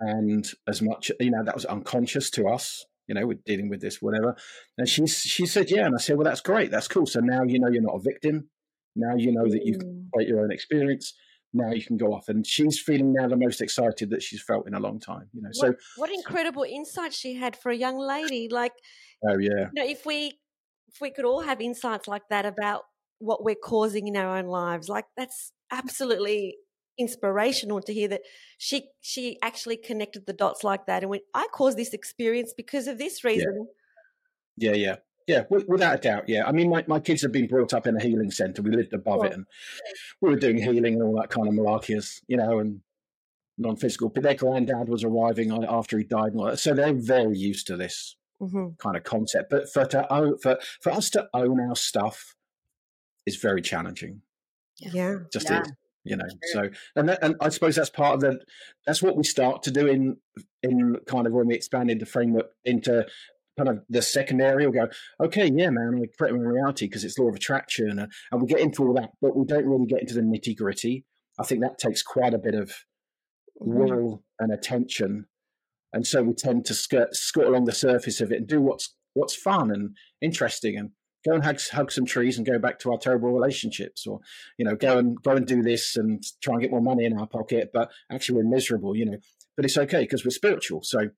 And 0.00 0.46
as 0.66 0.80
much, 0.80 1.10
you 1.18 1.30
know, 1.30 1.42
that 1.44 1.54
was 1.54 1.64
unconscious 1.64 2.30
to 2.30 2.46
us. 2.48 2.84
You 3.06 3.14
know, 3.14 3.26
we're 3.26 3.38
dealing 3.46 3.68
with 3.68 3.80
this, 3.80 4.02
whatever. 4.02 4.36
And 4.76 4.88
she 4.88 5.06
she 5.06 5.46
said, 5.46 5.70
"Yeah," 5.70 5.86
and 5.86 5.94
I 5.94 5.98
said, 5.98 6.16
"Well, 6.16 6.24
that's 6.24 6.40
great. 6.40 6.70
That's 6.70 6.88
cool. 6.88 7.06
So 7.06 7.20
now 7.20 7.42
you 7.44 7.58
know 7.58 7.68
you're 7.68 7.82
not 7.82 7.96
a 7.96 8.00
victim. 8.00 8.50
Now 8.94 9.16
you 9.16 9.32
know 9.32 9.48
that 9.48 9.64
you 9.64 9.78
mm. 9.78 10.10
create 10.12 10.28
your 10.28 10.40
own 10.40 10.52
experience. 10.52 11.14
Now 11.52 11.72
you 11.72 11.84
can 11.84 11.96
go 11.96 12.12
off." 12.12 12.28
And 12.28 12.46
she's 12.46 12.80
feeling 12.80 13.12
now 13.12 13.28
the 13.28 13.36
most 13.36 13.60
excited 13.60 14.10
that 14.10 14.22
she's 14.22 14.42
felt 14.42 14.66
in 14.66 14.74
a 14.74 14.80
long 14.80 15.00
time. 15.00 15.28
You 15.32 15.42
know, 15.42 15.50
what, 15.54 15.66
so 15.66 15.74
what 15.96 16.10
incredible 16.10 16.64
insight 16.64 17.12
she 17.12 17.34
had 17.34 17.56
for 17.56 17.70
a 17.70 17.76
young 17.76 17.98
lady. 17.98 18.48
Like, 18.50 18.72
oh 19.26 19.38
yeah, 19.38 19.68
you 19.72 19.82
know, 19.82 19.86
if 19.86 20.06
we 20.06 20.38
if 20.88 21.00
we 21.00 21.10
could 21.10 21.24
all 21.24 21.40
have 21.40 21.60
insights 21.60 22.08
like 22.08 22.28
that 22.30 22.46
about 22.46 22.82
what 23.18 23.44
we're 23.44 23.54
causing 23.54 24.08
in 24.08 24.16
our 24.16 24.36
own 24.36 24.46
lives, 24.46 24.88
like 24.88 25.06
that's 25.16 25.52
absolutely 25.70 26.56
inspirational 26.98 27.80
to 27.80 27.94
hear 27.94 28.08
that 28.08 28.22
she 28.58 28.88
she 29.00 29.38
actually 29.42 29.76
connected 29.76 30.26
the 30.26 30.32
dots 30.32 30.64
like 30.64 30.86
that 30.86 31.02
and 31.02 31.10
went, 31.10 31.22
I 31.34 31.46
caused 31.52 31.78
this 31.78 31.94
experience 31.94 32.52
because 32.56 32.86
of 32.86 32.98
this 32.98 33.24
reason. 33.24 33.68
Yeah, 34.56 34.72
yeah. 34.72 34.74
Yeah, 34.76 34.96
yeah 35.28 35.44
without 35.48 35.94
a 35.94 35.98
doubt. 35.98 36.28
Yeah, 36.28 36.46
I 36.46 36.52
mean, 36.52 36.70
my, 36.70 36.84
my 36.88 36.98
kids 36.98 37.22
have 37.22 37.32
been 37.32 37.46
brought 37.46 37.72
up 37.72 37.86
in 37.86 37.96
a 37.96 38.02
healing 38.02 38.30
center. 38.30 38.62
We 38.62 38.70
lived 38.70 38.94
above 38.94 39.24
it, 39.24 39.32
and 39.32 39.46
we 40.20 40.30
were 40.30 40.36
doing 40.36 40.56
healing 40.56 40.94
and 40.94 41.02
all 41.02 41.16
that 41.16 41.30
kind 41.30 41.46
of 41.46 41.54
malarkey, 41.54 42.20
you 42.26 42.36
know, 42.36 42.58
and 42.58 42.80
non-physical. 43.58 44.08
But 44.08 44.24
their 44.24 44.34
granddad 44.34 44.88
was 44.88 45.04
arriving 45.04 45.52
after 45.68 45.98
he 45.98 46.04
died, 46.04 46.32
so 46.58 46.74
they're 46.74 46.94
very 46.94 47.36
used 47.36 47.66
to 47.68 47.76
this 47.76 48.16
mm-hmm. 48.40 48.68
kind 48.78 48.96
of 48.96 49.04
concept. 49.04 49.50
But 49.50 49.70
for 49.70 49.84
to 49.86 50.12
own, 50.12 50.38
for 50.38 50.58
for 50.80 50.90
us 50.90 51.10
to 51.10 51.28
own 51.34 51.60
our 51.60 51.76
stuff 51.76 52.34
is 53.26 53.36
very 53.36 53.62
challenging. 53.62 54.22
Yeah, 54.80 55.18
just 55.32 55.50
yeah. 55.50 55.60
is 55.60 55.72
you 56.04 56.16
know 56.16 56.28
so 56.52 56.70
and 56.96 57.08
that, 57.08 57.18
and 57.22 57.36
i 57.40 57.48
suppose 57.48 57.76
that's 57.76 57.90
part 57.90 58.14
of 58.14 58.20
the 58.20 58.40
that's 58.86 59.02
what 59.02 59.16
we 59.16 59.24
start 59.24 59.62
to 59.62 59.70
do 59.70 59.86
in 59.86 60.16
in 60.62 60.96
kind 61.06 61.26
of 61.26 61.32
when 61.32 61.46
we 61.46 61.54
expand 61.54 61.90
into 61.90 62.06
framework 62.06 62.46
into 62.64 63.06
kind 63.58 63.68
of 63.68 63.80
the 63.90 64.00
second 64.00 64.40
area 64.40 64.70
we'll 64.70 64.86
go 64.86 64.90
okay 65.20 65.50
yeah 65.54 65.68
man 65.68 65.98
we 65.98 66.08
create 66.16 66.34
my 66.34 66.40
reality 66.40 66.86
because 66.86 67.04
it's 67.04 67.18
law 67.18 67.28
of 67.28 67.34
attraction 67.34 67.98
and, 67.98 68.10
and 68.30 68.40
we 68.40 68.46
get 68.46 68.60
into 68.60 68.86
all 68.86 68.94
that 68.94 69.10
but 69.20 69.36
we 69.36 69.44
don't 69.44 69.66
really 69.66 69.86
get 69.86 70.00
into 70.00 70.14
the 70.14 70.20
nitty 70.20 70.56
gritty 70.56 71.04
i 71.38 71.44
think 71.44 71.60
that 71.60 71.78
takes 71.78 72.02
quite 72.02 72.32
a 72.32 72.38
bit 72.38 72.54
of 72.54 72.70
mm-hmm. 73.60 73.78
will 73.78 74.22
and 74.38 74.52
attention 74.52 75.26
and 75.92 76.06
so 76.06 76.22
we 76.22 76.32
tend 76.32 76.64
to 76.64 76.74
skirt 76.74 77.14
skirt 77.14 77.46
along 77.46 77.64
the 77.64 77.72
surface 77.72 78.20
of 78.20 78.32
it 78.32 78.38
and 78.38 78.46
do 78.46 78.60
what's 78.60 78.94
what's 79.14 79.34
fun 79.34 79.70
and 79.70 79.96
interesting 80.22 80.76
and 80.76 80.90
go 81.26 81.34
and 81.34 81.44
hug, 81.44 81.60
hug 81.72 81.90
some 81.90 82.06
trees 82.06 82.36
and 82.36 82.46
go 82.46 82.58
back 82.58 82.78
to 82.78 82.92
our 82.92 82.98
terrible 82.98 83.32
relationships 83.32 84.06
or 84.06 84.20
you 84.56 84.64
know 84.64 84.76
go 84.76 84.98
and 84.98 85.20
go 85.22 85.32
and 85.32 85.46
do 85.46 85.62
this 85.62 85.96
and 85.96 86.22
try 86.42 86.54
and 86.54 86.62
get 86.62 86.70
more 86.70 86.80
money 86.80 87.04
in 87.04 87.18
our 87.18 87.26
pocket 87.26 87.70
but 87.72 87.90
actually 88.10 88.36
we're 88.36 88.48
miserable 88.48 88.96
you 88.96 89.04
know 89.04 89.18
but 89.56 89.64
it's 89.64 89.78
okay 89.78 90.02
because 90.02 90.24
we're 90.24 90.30
spiritual 90.30 90.82
so 90.82 91.08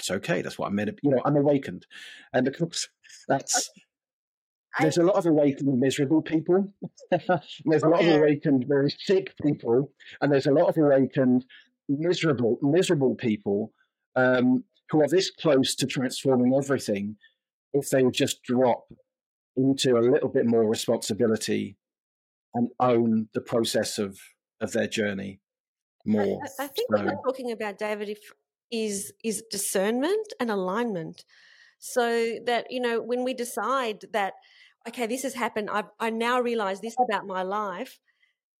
it's 0.00 0.10
okay 0.10 0.42
that's 0.42 0.58
what 0.58 0.66
i'm 0.66 0.74
meant 0.74 0.88
to 0.88 0.96
you 1.02 1.10
know 1.10 1.20
i'm 1.24 1.36
awakened 1.36 1.86
and 2.32 2.48
of 2.48 2.56
course 2.56 2.88
that's 3.28 3.70
there's 4.80 4.98
a 4.98 5.02
lot 5.02 5.16
of 5.16 5.26
awakened 5.26 5.78
miserable 5.78 6.22
people 6.22 6.72
there's 7.10 7.82
a 7.82 7.88
lot 7.88 8.00
okay. 8.00 8.14
of 8.14 8.20
awakened 8.20 8.64
very 8.68 8.90
sick 8.98 9.34
people 9.42 9.92
and 10.20 10.32
there's 10.32 10.46
a 10.46 10.52
lot 10.52 10.68
of 10.68 10.76
awakened 10.76 11.44
miserable 11.88 12.58
miserable 12.62 13.14
people 13.14 13.72
um, 14.16 14.64
who 14.90 15.00
are 15.02 15.08
this 15.08 15.30
close 15.30 15.74
to 15.74 15.86
transforming 15.86 16.54
everything 16.54 17.16
if 17.72 17.90
they 17.90 18.02
would 18.02 18.14
just 18.14 18.42
drop 18.42 18.84
into 19.56 19.96
a 19.96 20.00
little 20.00 20.28
bit 20.28 20.46
more 20.46 20.68
responsibility 20.68 21.76
and 22.54 22.68
own 22.80 23.28
the 23.34 23.40
process 23.40 23.98
of 23.98 24.18
of 24.60 24.72
their 24.72 24.86
journey 24.86 25.40
more. 26.06 26.40
I, 26.58 26.64
I 26.64 26.66
think 26.68 26.88
so. 26.90 26.96
what 26.96 27.04
you're 27.04 27.22
talking 27.24 27.52
about, 27.52 27.78
David, 27.78 28.18
is 28.70 29.12
is 29.24 29.42
discernment 29.50 30.32
and 30.38 30.50
alignment. 30.50 31.24
So 31.78 32.38
that 32.46 32.66
you 32.70 32.80
know, 32.80 33.00
when 33.00 33.24
we 33.24 33.34
decide 33.34 34.04
that, 34.12 34.34
okay, 34.88 35.06
this 35.06 35.22
has 35.22 35.34
happened, 35.34 35.70
I 35.70 35.84
I 35.98 36.10
now 36.10 36.40
realize 36.40 36.80
this 36.80 36.96
about 37.08 37.26
my 37.26 37.42
life. 37.42 37.98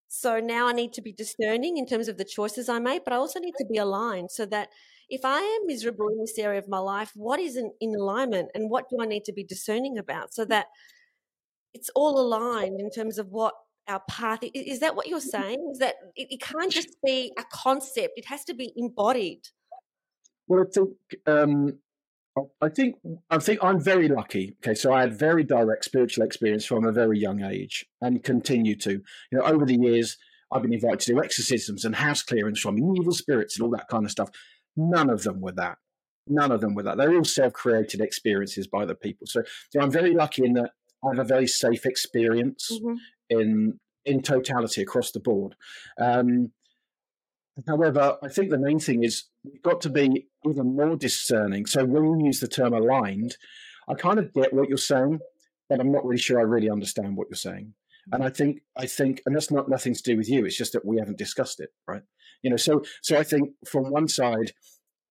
So 0.08 0.40
now 0.40 0.66
I 0.66 0.72
need 0.72 0.92
to 0.94 1.02
be 1.02 1.12
discerning 1.12 1.76
in 1.76 1.86
terms 1.86 2.08
of 2.08 2.18
the 2.18 2.24
choices 2.24 2.68
I 2.68 2.80
make, 2.80 3.04
but 3.04 3.12
I 3.12 3.16
also 3.16 3.38
need 3.38 3.54
to 3.58 3.66
be 3.70 3.78
aligned 3.78 4.32
so 4.32 4.44
that 4.46 4.68
if 5.08 5.24
I 5.24 5.38
am 5.38 5.66
miserable 5.66 6.08
in 6.08 6.18
this 6.18 6.36
area 6.36 6.58
of 6.58 6.68
my 6.68 6.78
life, 6.78 7.12
what 7.14 7.38
isn't 7.38 7.74
in 7.80 7.94
alignment 7.94 8.50
and 8.54 8.70
what 8.70 8.88
do 8.88 8.96
I 9.00 9.06
need 9.06 9.24
to 9.26 9.32
be 9.32 9.44
discerning 9.44 9.98
about 9.98 10.34
so 10.34 10.44
that 10.46 10.66
it's 11.74 11.90
all 11.94 12.18
aligned 12.20 12.80
in 12.80 12.90
terms 12.90 13.18
of 13.18 13.28
what 13.28 13.54
our 13.88 14.02
path 14.08 14.40
is. 14.42 14.50
Is 14.54 14.80
that 14.80 14.96
what 14.96 15.08
you're 15.08 15.18
mm-hmm. 15.18 15.42
saying? 15.42 15.70
Is 15.72 15.78
that 15.78 15.96
it, 16.16 16.28
it 16.30 16.40
can't 16.40 16.72
just 16.72 16.96
be 17.04 17.32
a 17.38 17.44
concept, 17.52 18.14
it 18.16 18.26
has 18.26 18.44
to 18.44 18.54
be 18.54 18.72
embodied? 18.76 19.48
Well, 20.50 20.64
I 20.66 20.70
think 20.74 20.90
um, 21.26 21.78
I 22.60 22.68
think 22.68 22.96
I 23.30 23.38
think 23.38 23.60
I'm 23.62 23.80
very 23.80 24.08
lucky. 24.08 24.56
Okay, 24.58 24.74
so 24.74 24.92
I 24.92 25.02
had 25.02 25.16
very 25.16 25.44
direct 25.44 25.84
spiritual 25.84 26.24
experience 26.24 26.64
from 26.66 26.84
a 26.84 26.90
very 26.90 27.20
young 27.20 27.44
age, 27.44 27.86
and 28.00 28.24
continue 28.24 28.74
to. 28.78 28.90
You 28.90 29.38
know, 29.38 29.44
over 29.44 29.64
the 29.64 29.78
years, 29.80 30.18
I've 30.50 30.62
been 30.62 30.72
invited 30.72 30.98
to 31.00 31.12
do 31.12 31.22
exorcisms 31.22 31.84
and 31.84 31.94
house 31.94 32.24
clearings 32.24 32.58
from 32.58 32.78
evil 32.78 33.12
spirits 33.12 33.56
and 33.56 33.64
all 33.64 33.70
that 33.70 33.86
kind 33.88 34.04
of 34.04 34.10
stuff. 34.10 34.30
None 34.76 35.08
of 35.08 35.22
them 35.22 35.40
were 35.40 35.52
that. 35.52 35.78
None 36.26 36.50
of 36.50 36.60
them 36.60 36.74
were 36.74 36.82
that. 36.82 36.96
They're 36.96 37.14
all 37.14 37.22
self-created 37.22 38.00
experiences 38.00 38.66
by 38.66 38.86
the 38.86 38.96
people. 38.96 39.28
So, 39.28 39.44
so 39.70 39.80
I'm 39.80 39.90
very 39.92 40.14
lucky 40.14 40.44
in 40.44 40.54
that 40.54 40.72
I 41.04 41.10
have 41.10 41.20
a 41.20 41.24
very 41.24 41.46
safe 41.46 41.86
experience 41.86 42.72
mm-hmm. 42.72 42.94
in 43.38 43.78
in 44.04 44.20
totality 44.20 44.82
across 44.82 45.12
the 45.12 45.20
board. 45.20 45.54
Um, 46.00 46.50
However, 47.66 48.16
I 48.22 48.28
think 48.28 48.50
the 48.50 48.58
main 48.58 48.78
thing 48.78 49.02
is 49.02 49.24
we've 49.44 49.62
got 49.62 49.80
to 49.82 49.90
be 49.90 50.28
even 50.48 50.76
more 50.76 50.96
discerning. 50.96 51.66
So 51.66 51.84
when 51.84 52.20
you 52.20 52.26
use 52.26 52.40
the 52.40 52.48
term 52.48 52.72
aligned, 52.72 53.36
I 53.88 53.94
kind 53.94 54.18
of 54.18 54.32
get 54.32 54.52
what 54.52 54.68
you're 54.68 54.78
saying, 54.78 55.18
but 55.68 55.80
I'm 55.80 55.92
not 55.92 56.04
really 56.04 56.20
sure 56.20 56.38
I 56.38 56.44
really 56.44 56.70
understand 56.70 57.16
what 57.16 57.28
you're 57.30 57.36
saying. 57.36 57.74
And 58.12 58.24
I 58.24 58.30
think 58.30 58.62
I 58.76 58.86
think, 58.86 59.22
and 59.26 59.34
that's 59.34 59.50
not 59.50 59.68
nothing 59.68 59.94
to 59.94 60.02
do 60.02 60.16
with 60.16 60.28
you. 60.28 60.44
It's 60.44 60.56
just 60.56 60.72
that 60.72 60.84
we 60.84 60.98
haven't 60.98 61.18
discussed 61.18 61.60
it, 61.60 61.70
right? 61.86 62.02
You 62.42 62.50
know, 62.50 62.56
so 62.56 62.82
so 63.02 63.18
I 63.18 63.22
think 63.22 63.50
from 63.66 63.90
one 63.90 64.08
side, 64.08 64.52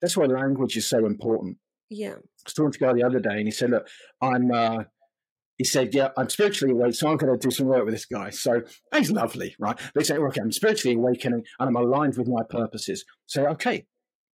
that's 0.02 0.18
why 0.18 0.26
language 0.26 0.76
is 0.76 0.88
so 0.88 1.06
important. 1.06 1.58
Yeah. 1.90 2.16
I 2.16 2.46
was 2.46 2.54
talking 2.54 2.72
to 2.72 2.86
a 2.86 2.88
guy 2.88 2.94
the 2.94 3.04
other 3.04 3.20
day, 3.20 3.38
and 3.38 3.48
he 3.48 3.52
said, 3.52 3.72
"Look, 3.72 3.88
I'm 4.22 4.52
uh, 4.52 4.84
he 5.60 5.66
said, 5.66 5.94
Yeah, 5.94 6.10
I'm 6.18 6.30
spiritually 6.30 6.74
awake, 6.74 6.96
so 6.96 7.08
I'm 7.08 7.18
going 7.18 7.38
to 7.38 7.48
do 7.48 7.52
some 7.52 7.68
work 7.68 7.86
with 7.86 7.94
this 7.94 8.06
guy. 8.06 8.32
So 8.32 8.64
he's 8.96 9.12
lovely, 9.12 9.56
right? 9.60 9.80
They 9.94 10.04
say, 10.04 10.18
Okay, 10.18 10.42
I'm 10.42 10.52
spiritually 10.52 10.96
awakening 10.96 11.44
and 11.60 11.70
I'm 11.70 11.76
aligned 11.76 12.18
with 12.18 12.28
my 12.28 12.42
purposes. 12.50 13.06
Say, 13.28 13.44
Okay, 13.44 13.86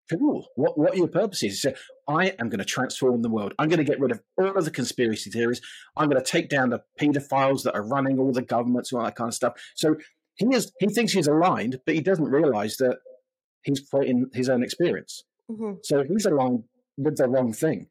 cool. 0.10 0.48
What, 0.56 0.78
what 0.78 0.94
are 0.94 0.98
your 0.98 1.08
purposes? 1.08 1.42
He 1.42 1.50
said, 1.50 1.76
I 2.08 2.28
am 2.40 2.50
going 2.50 2.60
to 2.60 2.66
transform 2.66 3.24
the 3.24 3.30
world. 3.30 3.54
I'm 3.58 3.68
going 3.68 3.80
to 3.80 3.84
get 3.84 4.00
rid 4.00 4.12
of 4.12 4.22
all 4.38 4.56
of 4.56 4.64
the 4.64 4.72
conspiracy 4.72 5.32
theories. 5.32 5.62
I'm 5.98 6.10
going 6.10 6.24
to 6.24 6.32
take 6.32 6.48
down 6.48 6.70
the 6.70 6.84
pedophiles 7.02 7.64
that 7.64 7.76
are 7.76 7.86
running 7.86 8.20
all 8.20 8.32
the 8.32 8.44
governments 8.44 8.92
and 8.92 9.00
all 9.00 9.06
that 9.06 9.16
kind 9.16 9.30
of 9.30 9.34
stuff. 9.34 9.54
So 9.76 9.96
he 10.36 10.46
is, 10.54 10.72
he 10.80 10.88
thinks 10.88 11.14
he's 11.14 11.28
aligned, 11.28 11.80
but 11.88 11.96
he 11.96 12.02
doesn't 12.02 12.26
realize 12.26 12.78
that 12.78 13.00
he's 13.64 13.80
creating 13.80 14.28
his 14.34 14.48
own 14.48 14.64
experience. 14.64 15.24
Mm-hmm. 15.50 15.78
So 15.84 16.04
he's 16.04 16.28
aligned 16.28 16.66
with 16.98 17.18
the 17.18 17.28
wrong 17.28 17.52
thing. 17.52 17.88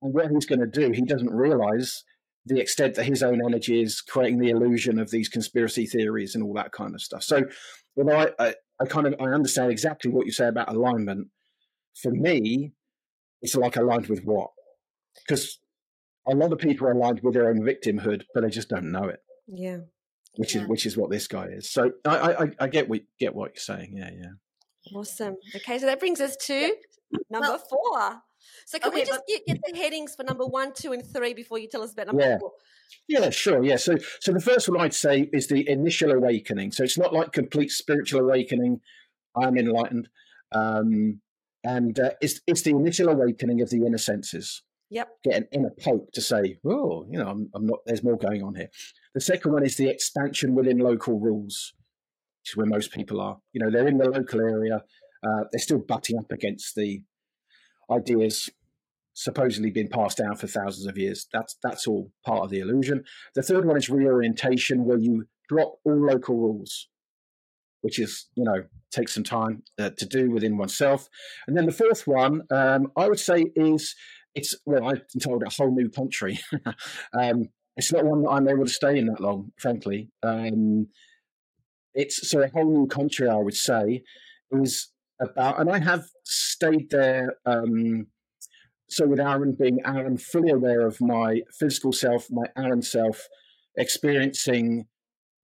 And 0.00 0.14
what 0.14 0.30
he's 0.30 0.46
going 0.46 0.60
to 0.60 0.66
do, 0.66 0.92
he 0.92 1.02
doesn't 1.02 1.30
realize 1.30 2.04
the 2.46 2.60
extent 2.60 2.94
that 2.94 3.04
his 3.04 3.22
own 3.22 3.40
energy 3.44 3.80
is 3.80 4.00
creating 4.00 4.38
the 4.38 4.50
illusion 4.50 4.98
of 4.98 5.10
these 5.10 5.28
conspiracy 5.28 5.86
theories 5.86 6.34
and 6.34 6.44
all 6.44 6.54
that 6.54 6.72
kind 6.72 6.94
of 6.94 7.00
stuff. 7.00 7.22
So, 7.22 7.44
although 7.96 8.18
I, 8.18 8.30
I, 8.38 8.54
I 8.80 8.84
kind 8.86 9.06
of 9.06 9.14
I 9.20 9.24
understand 9.24 9.70
exactly 9.70 10.10
what 10.10 10.26
you 10.26 10.32
say 10.32 10.48
about 10.48 10.68
alignment, 10.68 11.28
for 12.00 12.10
me, 12.10 12.72
it's 13.40 13.54
like 13.54 13.76
aligned 13.76 14.08
with 14.08 14.24
what? 14.24 14.50
Because 15.26 15.58
a 16.26 16.34
lot 16.34 16.52
of 16.52 16.58
people 16.58 16.86
are 16.86 16.92
aligned 16.92 17.20
with 17.22 17.34
their 17.34 17.48
own 17.48 17.60
victimhood, 17.60 18.24
but 18.34 18.42
they 18.42 18.50
just 18.50 18.68
don't 18.68 18.90
know 18.90 19.04
it. 19.04 19.20
Yeah. 19.46 19.78
Which 20.36 20.54
yeah. 20.54 20.62
is 20.62 20.68
which 20.68 20.86
is 20.86 20.96
what 20.96 21.10
this 21.10 21.28
guy 21.28 21.46
is. 21.46 21.70
So 21.70 21.92
I, 22.04 22.32
I, 22.32 22.46
I 22.60 22.68
get 22.68 22.88
what 22.88 23.02
get 23.20 23.34
what 23.34 23.52
you're 23.54 23.76
saying. 23.76 23.94
Yeah, 23.96 24.10
yeah. 24.12 24.94
Awesome. 24.94 25.36
Okay, 25.54 25.78
so 25.78 25.86
that 25.86 26.00
brings 26.00 26.20
us 26.20 26.36
to 26.36 26.74
number 27.30 27.48
well, 27.48 27.58
four. 27.58 28.22
So 28.66 28.78
can 28.78 28.88
okay, 28.88 29.00
we 29.00 29.06
just 29.06 29.20
but- 29.20 29.26
get, 29.26 29.46
get, 29.46 29.60
the 29.66 29.78
headings 29.78 30.14
for 30.14 30.22
number 30.22 30.46
one, 30.46 30.72
two, 30.72 30.92
and 30.92 31.04
three 31.04 31.34
before 31.34 31.58
you 31.58 31.68
tell 31.68 31.82
us 31.82 31.92
about 31.92 32.08
number 32.08 32.22
yeah. 32.22 32.38
four? 32.38 32.52
Yeah, 33.08 33.30
sure. 33.30 33.62
Yeah. 33.62 33.76
So, 33.76 33.96
so 34.20 34.32
the 34.32 34.40
first 34.40 34.68
one 34.68 34.80
I'd 34.80 34.94
say 34.94 35.28
is 35.32 35.48
the 35.48 35.68
initial 35.68 36.12
awakening. 36.12 36.72
So 36.72 36.84
it's 36.84 36.98
not 36.98 37.12
like 37.12 37.32
complete 37.32 37.70
spiritual 37.70 38.20
awakening. 38.22 38.80
I'm 39.36 39.58
enlightened, 39.58 40.08
um, 40.52 41.20
and 41.64 41.98
uh, 41.98 42.10
it's 42.20 42.40
it's 42.46 42.62
the 42.62 42.70
initial 42.70 43.08
awakening 43.08 43.60
of 43.62 43.70
the 43.70 43.84
inner 43.84 43.98
senses. 43.98 44.62
Yep. 44.90 45.08
Get 45.24 45.34
an 45.34 45.48
inner 45.50 45.70
poke 45.70 46.12
to 46.12 46.20
say, 46.20 46.58
oh, 46.64 47.04
you 47.10 47.18
know, 47.18 47.28
I'm, 47.28 47.50
I'm 47.54 47.66
not. 47.66 47.80
There's 47.84 48.04
more 48.04 48.16
going 48.16 48.44
on 48.44 48.54
here. 48.54 48.68
The 49.14 49.20
second 49.20 49.52
one 49.52 49.64
is 49.64 49.76
the 49.76 49.88
expansion 49.88 50.54
within 50.54 50.78
local 50.78 51.18
rules, 51.18 51.74
which 52.42 52.52
is 52.52 52.56
where 52.56 52.66
most 52.66 52.92
people 52.92 53.20
are. 53.20 53.38
You 53.52 53.64
know, 53.64 53.70
they're 53.70 53.88
in 53.88 53.98
the 53.98 54.08
local 54.08 54.40
area. 54.40 54.82
Uh, 55.26 55.44
they're 55.50 55.60
still 55.60 55.78
butting 55.78 56.18
up 56.18 56.30
against 56.30 56.74
the 56.76 57.02
ideas 57.90 58.50
supposedly 59.14 59.70
been 59.70 59.88
passed 59.88 60.18
down 60.18 60.36
for 60.36 60.46
thousands 60.46 60.86
of 60.86 60.98
years. 60.98 61.26
That's 61.32 61.56
that's 61.62 61.86
all 61.86 62.10
part 62.24 62.42
of 62.44 62.50
the 62.50 62.60
illusion. 62.60 63.04
The 63.34 63.42
third 63.42 63.64
one 63.64 63.76
is 63.76 63.88
reorientation, 63.88 64.84
where 64.84 64.98
you 64.98 65.26
drop 65.48 65.76
all 65.84 66.06
local 66.06 66.36
rules, 66.36 66.88
which 67.80 67.98
is 67.98 68.26
you 68.34 68.44
know 68.44 68.64
takes 68.90 69.14
some 69.14 69.24
time 69.24 69.62
uh, 69.78 69.90
to 69.96 70.06
do 70.06 70.30
within 70.30 70.56
oneself. 70.56 71.08
And 71.46 71.56
then 71.56 71.66
the 71.66 71.72
fourth 71.72 72.06
one, 72.06 72.42
um, 72.50 72.92
I 72.96 73.08
would 73.08 73.20
say, 73.20 73.46
is 73.56 73.94
it's 74.34 74.54
well, 74.66 74.88
I've 74.88 75.08
been 75.12 75.20
told 75.20 75.42
a 75.42 75.50
whole 75.50 75.74
new 75.74 75.88
country. 75.88 76.40
um, 77.18 77.48
it's 77.76 77.92
not 77.92 78.04
one 78.04 78.22
that 78.22 78.30
I'm 78.30 78.48
able 78.48 78.64
to 78.64 78.70
stay 78.70 78.98
in 78.98 79.06
that 79.06 79.20
long, 79.20 79.52
frankly. 79.58 80.10
Um, 80.22 80.88
it's 81.94 82.28
so 82.28 82.40
a 82.40 82.48
whole 82.48 82.70
new 82.70 82.86
country, 82.86 83.28
I 83.28 83.36
would 83.36 83.56
say, 83.56 84.02
is 84.50 84.88
about, 85.20 85.60
and 85.60 85.70
I 85.70 85.78
have 85.78 86.04
stayed 86.24 86.90
there. 86.90 87.36
Um, 87.46 88.06
so 88.88 89.06
with 89.06 89.20
Aaron 89.20 89.56
being 89.58 89.80
Aaron, 89.84 90.18
fully 90.18 90.50
aware 90.50 90.86
of 90.86 91.00
my 91.00 91.42
physical 91.58 91.92
self, 91.92 92.28
my 92.30 92.44
Aaron 92.56 92.82
self, 92.82 93.28
experiencing 93.76 94.86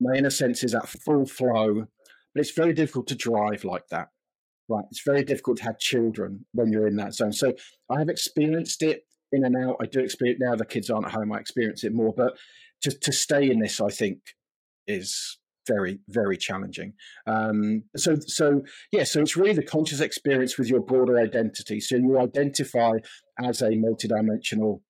my 0.01 0.15
inner 0.15 0.31
senses 0.31 0.75
at 0.75 0.89
full 0.89 1.27
flow. 1.27 1.87
But 2.35 2.41
it's 2.41 2.53
very 2.53 2.73
difficult 2.73 3.09
to 3.09 3.15
drive 3.17 3.65
like 3.65 3.89
that. 3.91 4.09
Right. 4.69 4.85
It's 4.91 5.03
very 5.05 5.25
difficult 5.25 5.57
to 5.59 5.65
have 5.65 5.79
children 5.79 6.47
when 6.53 6.71
you're 6.71 6.87
in 6.87 6.97
that 6.97 7.15
zone. 7.15 7.33
So 7.33 7.55
I 7.91 7.99
have 7.99 8.09
experienced 8.09 8.83
it 8.83 9.03
in 9.33 9.45
and 9.45 9.57
out. 9.57 9.77
I 9.83 9.87
do 9.87 10.01
experience 10.01 10.41
now 10.41 10.55
the 10.55 10.65
kids 10.65 10.91
aren't 10.91 11.07
at 11.07 11.13
home, 11.13 11.33
I 11.33 11.39
experience 11.39 11.83
it 11.83 11.93
more. 11.93 12.15
But 12.17 12.35
to 12.83 12.97
to 12.97 13.13
stay 13.13 13.51
in 13.51 13.59
this, 13.59 13.81
I 13.81 13.91
think, 13.91 14.19
is 14.87 15.39
very 15.73 15.99
very 16.09 16.37
challenging. 16.37 16.93
Um, 17.27 17.85
so 17.97 18.17
so 18.27 18.63
yeah 18.93 19.05
so 19.05 19.21
it's 19.21 19.37
really 19.37 19.55
the 19.55 19.63
conscious 19.63 20.01
experience 20.01 20.59
with 20.59 20.69
your 20.69 20.81
broader 20.81 21.19
identity. 21.19 21.81
So 21.81 21.97
you 21.97 22.19
identify 22.19 22.93
as 23.43 23.63
a 23.63 23.71
multidimensional 23.71 24.81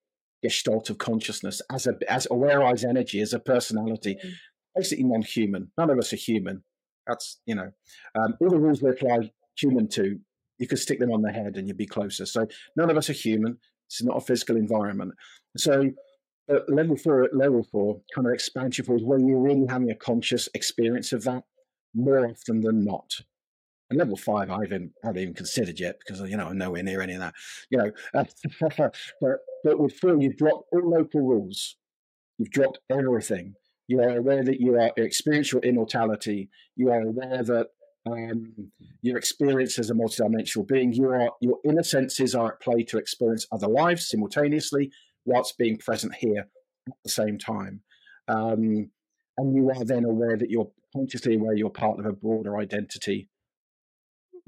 gestalt 0.43 0.89
of 0.91 0.99
consciousness 0.99 1.61
as 1.71 1.87
a 1.87 1.95
as 2.09 2.27
aware 2.31 2.63
eyes 2.65 2.85
energy 2.85 3.21
as 3.21 3.33
a 3.33 3.39
personality 3.39 4.17
mm. 4.25 4.33
basically 4.75 5.05
non-human. 5.05 5.71
None 5.77 5.91
of 5.91 5.99
us 5.99 6.13
are 6.13 6.17
human. 6.17 6.63
That's 7.07 7.41
you 7.47 7.55
know 7.55 7.71
um, 8.19 8.35
all 8.41 8.51
the 8.51 8.59
rules 8.59 8.83
we 8.83 8.91
apply 8.91 9.31
human 9.57 9.89
to 9.89 10.19
you 10.59 10.69
could 10.69 10.79
stick 10.79 10.99
them 10.99 11.11
on 11.11 11.23
the 11.23 11.33
head 11.33 11.57
and 11.57 11.67
you'd 11.67 11.79
be 11.79 11.87
closer. 11.87 12.27
So 12.27 12.47
none 12.77 12.91
of 12.91 12.97
us 12.97 13.09
are 13.09 13.15
human. 13.15 13.59
It's 13.89 14.03
not 14.03 14.19
a 14.19 14.21
physical 14.21 14.57
environment. 14.57 15.13
So 15.57 15.91
uh, 16.51 16.61
level 16.69 16.97
four, 16.97 17.25
at 17.25 17.37
level 17.37 17.63
four, 17.63 18.01
kind 18.15 18.27
of 18.27 18.33
expansion 18.33 18.85
is 18.95 19.05
where 19.05 19.19
you're 19.19 19.41
really 19.41 19.67
having 19.69 19.91
a 19.91 19.95
conscious 19.95 20.49
experience 20.55 21.13
of 21.13 21.25
that 21.25 21.45
more 21.95 22.27
often 22.27 22.61
than 22.61 22.85
not. 22.85 23.13
And 23.91 23.99
level 23.99 24.17
five, 24.17 24.51
I 24.51 24.63
haven't, 24.63 24.93
haven't 25.03 25.23
even 25.23 25.35
considered 25.35 25.81
yet 25.81 25.97
because 25.99 26.21
you 26.29 26.37
know 26.37 26.47
I'm 26.47 26.59
nowhere 26.59 26.83
near 26.83 27.01
any 27.01 27.15
of 27.15 27.21
that. 27.21 27.35
You 27.71 27.79
know, 27.79 27.93
but 29.21 29.39
but 29.65 29.79
with 29.79 29.95
four, 29.95 30.17
you've 30.17 30.37
dropped 30.37 30.69
all 30.73 30.89
local 30.89 31.23
rules. 31.23 31.77
You've 32.39 32.51
dropped 32.51 32.79
everything. 32.91 33.55
You 33.89 34.01
are 34.01 34.19
aware 34.19 34.45
that 34.45 34.61
you 34.61 34.77
are 34.77 34.93
experience 34.97 35.53
your 35.53 35.63
immortality. 35.63 36.49
You 36.77 36.91
are 36.91 37.01
aware 37.01 37.43
that 37.43 37.67
um, 38.07 38.71
your 39.03 39.19
experience 39.19 39.79
as 39.79 39.91
a 39.91 39.95
multidimensional 39.95 40.67
being. 40.69 40.93
You 40.93 41.09
are 41.11 41.31
your 41.41 41.59
inner 41.65 41.83
senses 41.83 42.37
are 42.37 42.53
at 42.53 42.61
play 42.61 42.85
to 42.85 42.99
experience 42.99 43.47
other 43.51 43.69
lives 43.69 44.09
simultaneously 44.09 44.93
whilst 45.25 45.59
being 45.59 45.79
present 45.79 46.15
here 46.15 46.49
at 46.89 46.95
the 47.05 47.11
same 47.11 47.39
time. 47.39 47.83
Um, 48.29 48.91
and 49.37 49.55
you 49.55 49.71
are 49.71 49.85
then 49.85 50.05
aware 50.05 50.37
that 50.37 50.51
you're 50.51 50.71
consciously 50.95 51.37
aware 51.37 51.55
you're 51.55 51.71
part 51.71 51.99
of 51.99 52.07
a 52.07 52.13
broader 52.13 52.59
identity 52.59 53.29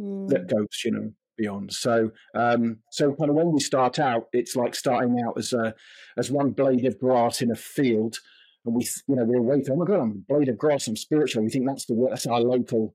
mm. 0.00 0.28
that 0.28 0.48
goes, 0.48 0.82
you 0.84 0.90
know, 0.90 1.12
beyond. 1.36 1.72
So, 1.72 2.10
um, 2.34 2.78
so 2.90 3.14
kind 3.14 3.30
of 3.30 3.36
when 3.36 3.52
we 3.52 3.60
start 3.60 3.98
out, 3.98 4.26
it's 4.32 4.56
like 4.56 4.74
starting 4.74 5.16
out 5.26 5.38
as 5.38 5.52
a 5.52 5.74
as 6.16 6.30
one 6.30 6.50
blade 6.50 6.84
of 6.84 6.98
grass 6.98 7.42
in 7.42 7.50
a 7.50 7.56
field, 7.56 8.18
and 8.64 8.74
we, 8.74 8.86
you 9.08 9.16
know, 9.16 9.24
we're 9.24 9.40
waiting. 9.40 9.72
Oh 9.72 9.76
my 9.76 9.86
god, 9.86 10.00
I'm 10.00 10.24
a 10.28 10.34
blade 10.34 10.48
of 10.48 10.58
grass. 10.58 10.86
I'm 10.86 10.96
spiritual. 10.96 11.42
We 11.42 11.50
think 11.50 11.66
that's 11.66 11.86
the 11.86 12.06
that's 12.10 12.26
our 12.26 12.40
local 12.40 12.94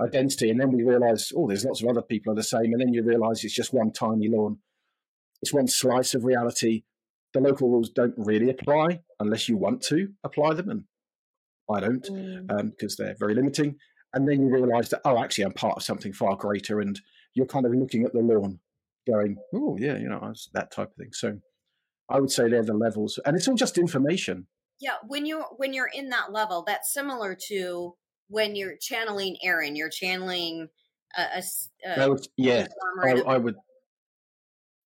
identity, 0.00 0.50
and 0.50 0.60
then 0.60 0.72
we 0.72 0.82
realise, 0.82 1.32
oh, 1.36 1.46
there's 1.46 1.64
lots 1.64 1.82
of 1.82 1.88
other 1.88 2.02
people 2.02 2.32
are 2.32 2.36
the 2.36 2.42
same, 2.42 2.72
and 2.72 2.80
then 2.80 2.92
you 2.92 3.02
realise 3.02 3.44
it's 3.44 3.54
just 3.54 3.74
one 3.74 3.92
tiny 3.92 4.28
lawn. 4.28 4.58
It's 5.42 5.52
one 5.52 5.68
slice 5.68 6.14
of 6.14 6.24
reality. 6.24 6.84
The 7.34 7.40
local 7.40 7.68
rules 7.68 7.90
don't 7.90 8.14
really 8.16 8.48
apply 8.48 9.02
unless 9.20 9.48
you 9.48 9.56
want 9.56 9.82
to 9.82 10.08
apply 10.22 10.54
them, 10.54 10.70
and 10.70 10.84
I 11.70 11.80
don't 11.80 12.00
because 12.00 12.14
mm. 12.16 12.60
um, 12.60 12.72
they're 12.98 13.16
very 13.18 13.34
limiting. 13.34 13.76
And 14.12 14.28
then 14.28 14.42
you 14.42 14.48
realise 14.48 14.90
that 14.90 15.00
oh, 15.04 15.22
actually, 15.22 15.44
I'm 15.44 15.52
part 15.52 15.76
of 15.76 15.82
something 15.82 16.12
far 16.12 16.36
greater, 16.36 16.80
and 16.80 17.00
you're 17.34 17.46
kind 17.46 17.66
of 17.66 17.74
looking 17.74 18.04
at 18.04 18.12
the 18.12 18.20
lawn, 18.20 18.60
going, 19.06 19.36
oh 19.52 19.76
yeah, 19.78 19.96
you 19.98 20.08
know, 20.08 20.32
that 20.52 20.70
type 20.70 20.90
of 20.90 20.96
thing. 20.96 21.12
So 21.12 21.38
I 22.08 22.20
would 22.20 22.30
say 22.30 22.48
they're 22.48 22.62
the 22.62 22.74
levels, 22.74 23.18
and 23.24 23.36
it's 23.36 23.48
all 23.48 23.56
just 23.56 23.78
information. 23.78 24.46
Yeah, 24.80 24.96
when 25.06 25.26
you 25.26 25.44
when 25.56 25.72
you're 25.72 25.90
in 25.92 26.10
that 26.10 26.32
level, 26.32 26.62
that's 26.64 26.92
similar 26.92 27.36
to 27.48 27.94
when 28.28 28.54
you're 28.54 28.76
channeling 28.80 29.36
Aaron. 29.42 29.76
You're 29.76 29.90
channeling 29.90 30.68
a, 31.16 31.22
a, 31.22 32.04
a 32.04 32.10
would, 32.10 32.26
yeah. 32.36 32.66
I, 33.02 33.20
I, 33.20 33.38
would. 33.38 33.56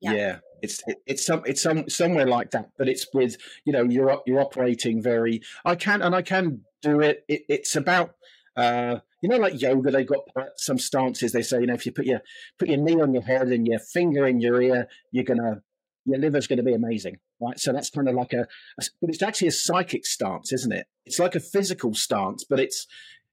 Yeah. 0.01 0.13
yeah. 0.13 0.39
It's 0.63 0.83
it, 0.87 0.99
it's 1.07 1.25
some 1.25 1.43
it's 1.47 1.63
some 1.63 1.89
somewhere 1.89 2.27
like 2.27 2.51
that, 2.53 2.71
but 2.79 2.89
it's 2.89 3.07
with 3.13 3.37
you 3.65 3.73
know 3.73 3.85
you're 3.85 4.21
you're 4.27 4.41
operating 4.41 5.03
very. 5.03 5.43
I 5.65 5.75
can 5.75 6.03
and 6.03 6.15
I 6.15 6.23
can 6.23 6.63
do 6.83 7.01
it. 7.01 7.25
it 7.29 7.43
it's 7.49 7.77
about 7.77 8.15
uh, 8.57 8.99
you 9.23 9.29
know, 9.29 9.37
like 9.37 9.61
yoga, 9.61 9.91
they've 9.91 10.07
got 10.07 10.21
some 10.57 10.79
stances. 10.79 11.33
They 11.33 11.43
say, 11.43 11.61
you 11.61 11.67
know, 11.67 11.75
if 11.75 11.87
you 11.87 11.93
put 11.93 12.07
your 12.07 12.21
put 12.59 12.69
your 12.69 12.79
knee 12.79 13.01
on 13.01 13.13
your 13.13 13.23
head 13.23 13.49
and 13.49 13.67
your 13.67 13.79
finger 13.79 14.27
in 14.27 14.41
your 14.41 14.61
ear, 14.61 14.89
you're 15.13 15.25
gonna 15.25 15.63
your 16.05 16.19
liver's 16.19 16.47
to 16.47 16.63
be 16.63 16.75
amazing, 16.75 17.19
right? 17.41 17.59
So 17.59 17.73
that's 17.73 17.91
kind 17.91 18.09
of 18.09 18.15
like 18.15 18.33
a, 18.33 18.47
a, 18.79 18.85
but 19.01 19.11
it's 19.11 19.23
actually 19.23 19.49
a 19.49 19.53
psychic 19.53 20.07
stance, 20.07 20.53
isn't 20.53 20.73
it? 20.73 20.87
It's 21.07 21.19
like 21.19 21.35
a 21.35 21.41
physical 21.41 21.95
stance, 21.95 22.45
but 22.49 22.59
it's 22.59 22.87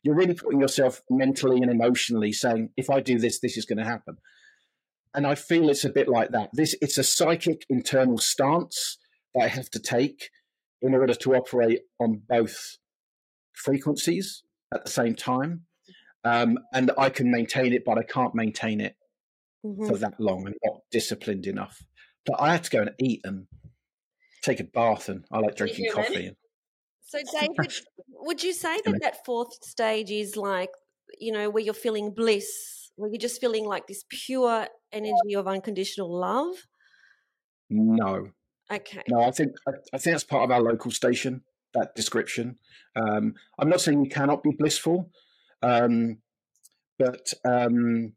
you're 0.03 0.15
really 0.15 0.33
putting 0.33 0.61
yourself 0.61 1.01
mentally 1.09 1.57
and 1.61 1.71
emotionally 1.71 2.31
saying, 2.31 2.69
if 2.77 2.89
I 2.89 2.99
do 2.99 3.17
this, 3.17 3.39
this 3.39 3.57
is 3.57 3.65
going 3.65 3.79
to 3.79 3.85
happen. 3.85 4.17
And 5.13 5.25
I 5.25 5.35
feel 5.35 5.69
it's 5.69 5.85
a 5.85 5.89
bit 5.89 6.07
like 6.07 6.31
that. 6.31 6.49
This 6.53 6.75
it's 6.81 6.97
a 6.97 7.03
psychic 7.03 7.65
internal 7.69 8.17
stance 8.17 8.97
that 9.33 9.43
I 9.43 9.47
have 9.47 9.69
to 9.71 9.79
take 9.79 10.29
in 10.81 10.93
order 10.93 11.13
to 11.13 11.35
operate 11.35 11.81
on 11.99 12.21
both 12.27 12.77
frequencies 13.53 14.43
at 14.73 14.85
the 14.85 14.91
same 14.91 15.15
time. 15.15 15.63
Um, 16.23 16.59
and 16.73 16.91
I 16.97 17.09
can 17.09 17.31
maintain 17.31 17.73
it, 17.73 17.83
but 17.85 17.97
I 17.97 18.03
can't 18.03 18.35
maintain 18.35 18.81
it 18.81 18.95
mm-hmm. 19.65 19.87
for 19.87 19.97
that 19.97 20.19
long. 20.19 20.45
I'm 20.45 20.53
not 20.63 20.81
disciplined 20.91 21.45
enough. 21.45 21.81
But 22.25 22.41
I 22.41 22.51
have 22.51 22.63
to 22.63 22.69
go 22.69 22.81
and 22.81 22.91
eat 22.99 23.21
and 23.23 23.47
take 24.43 24.59
a 24.59 24.65
bath, 24.65 25.09
and 25.09 25.23
I 25.31 25.39
like 25.39 25.55
drinking 25.55 25.87
coffee. 25.93 26.27
And... 26.27 26.35
So, 27.01 27.19
David, 27.39 27.73
would 28.09 28.43
you 28.43 28.53
say 28.53 28.79
that 28.85 28.99
that 29.01 29.25
fourth 29.25 29.63
stage 29.63 30.11
is 30.11 30.35
like, 30.35 30.69
you 31.19 31.31
know, 31.31 31.49
where 31.49 31.63
you're 31.63 31.73
feeling 31.73 32.13
bliss, 32.13 32.86
where 32.97 33.09
you're 33.09 33.19
just 33.19 33.39
feeling 33.39 33.65
like 33.65 33.87
this 33.87 34.03
pure 34.09 34.67
energy 34.91 35.35
of 35.35 35.47
unconditional 35.47 36.13
love? 36.13 36.55
No. 37.69 38.29
Okay. 38.71 39.03
No, 39.07 39.21
I 39.21 39.31
think 39.31 39.53
I, 39.67 39.71
I 39.93 39.97
think 39.97 40.13
that's 40.13 40.23
part 40.23 40.43
of 40.43 40.51
our 40.51 40.61
local 40.61 40.91
station 40.91 41.43
that 41.73 41.95
description. 41.95 42.57
Um, 42.95 43.35
I'm 43.59 43.69
not 43.69 43.81
saying 43.81 44.03
you 44.03 44.09
cannot 44.09 44.43
be 44.43 44.51
blissful, 44.57 45.11
um, 45.61 46.17
but 46.97 47.33
um, 47.45 48.13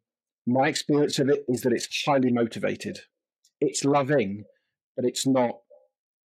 my 0.47 0.69
experience 0.69 1.19
of 1.19 1.29
it 1.29 1.45
is 1.49 1.63
that 1.63 1.73
it's 1.73 2.05
highly 2.05 2.33
motivated. 2.33 3.01
It's 3.61 3.85
loving, 3.85 4.45
but 4.97 5.05
it's 5.05 5.27
not 5.27 5.57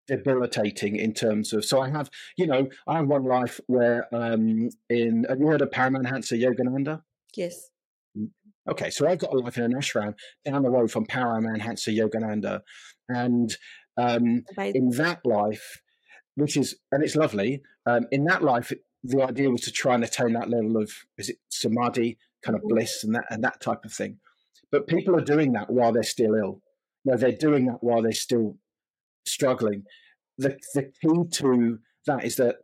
debilitating 0.07 0.97
in 0.97 1.13
terms 1.13 1.53
of. 1.53 1.65
So 1.65 1.81
I 1.81 1.91
have, 1.91 2.11
you 2.37 2.47
know, 2.47 2.69
I 2.87 2.97
have 2.97 3.09
one 3.09 3.25
life 3.25 3.61
where 3.67 4.07
um, 4.15 4.71
in. 4.89 5.27
Have 5.29 5.41
you 5.41 5.47
heard 5.47 5.63
of 5.63 5.71
Paramahansa 5.71 6.41
Yogananda? 6.41 7.03
Yes. 7.37 7.71
Okay, 8.69 8.91
so 8.91 9.07
I've 9.07 9.19
got 9.19 9.35
a 9.35 9.39
life 9.39 9.59
in 9.59 9.65
an 9.65 9.75
ashram 9.75 10.15
down 10.45 10.63
the 10.63 10.71
road 10.71 10.91
from 10.91 11.07
Paramahansa 11.07 11.95
Yogananda, 11.97 12.61
and 13.09 13.55
um, 13.97 14.45
in 14.59 14.91
that 14.91 15.21
life, 15.25 15.83
which 16.35 16.57
is 16.57 16.77
and 16.91 17.03
it's 17.03 17.17
lovely. 17.17 17.63
Um, 17.87 18.07
in 18.11 18.25
that 18.25 18.43
life, 18.43 18.73
the 19.03 19.23
idea 19.23 19.51
was 19.51 19.61
to 19.63 19.71
try 19.71 19.95
and 19.95 20.03
attain 20.03 20.33
that 20.33 20.49
level 20.49 20.79
of 20.79 20.91
is 21.19 21.29
it 21.29 21.37
samadhi, 21.51 22.17
kind 22.43 22.57
of 22.57 22.63
mm. 22.63 22.69
bliss, 22.69 23.05
and 23.05 23.15
that 23.15 23.27
and 23.31 23.45
that 23.45 23.61
type 23.61 23.85
of 23.85 23.93
thing. 23.93 24.19
But 24.73 24.87
people 24.87 25.15
are 25.15 25.25
doing 25.25 25.53
that 25.53 25.71
while 25.71 25.93
they're 25.93 26.03
still 26.03 26.35
ill. 26.35 26.63
No, 27.05 27.17
they're 27.17 27.33
doing 27.33 27.67
that 27.67 27.83
while 27.83 28.03
they're 28.03 28.13
still 28.13 28.57
struggling. 29.27 29.85
The 30.39 30.59
the 30.75 30.85
key 30.85 31.29
to 31.33 31.79
that 32.07 32.25
is 32.25 32.37
that 32.37 32.57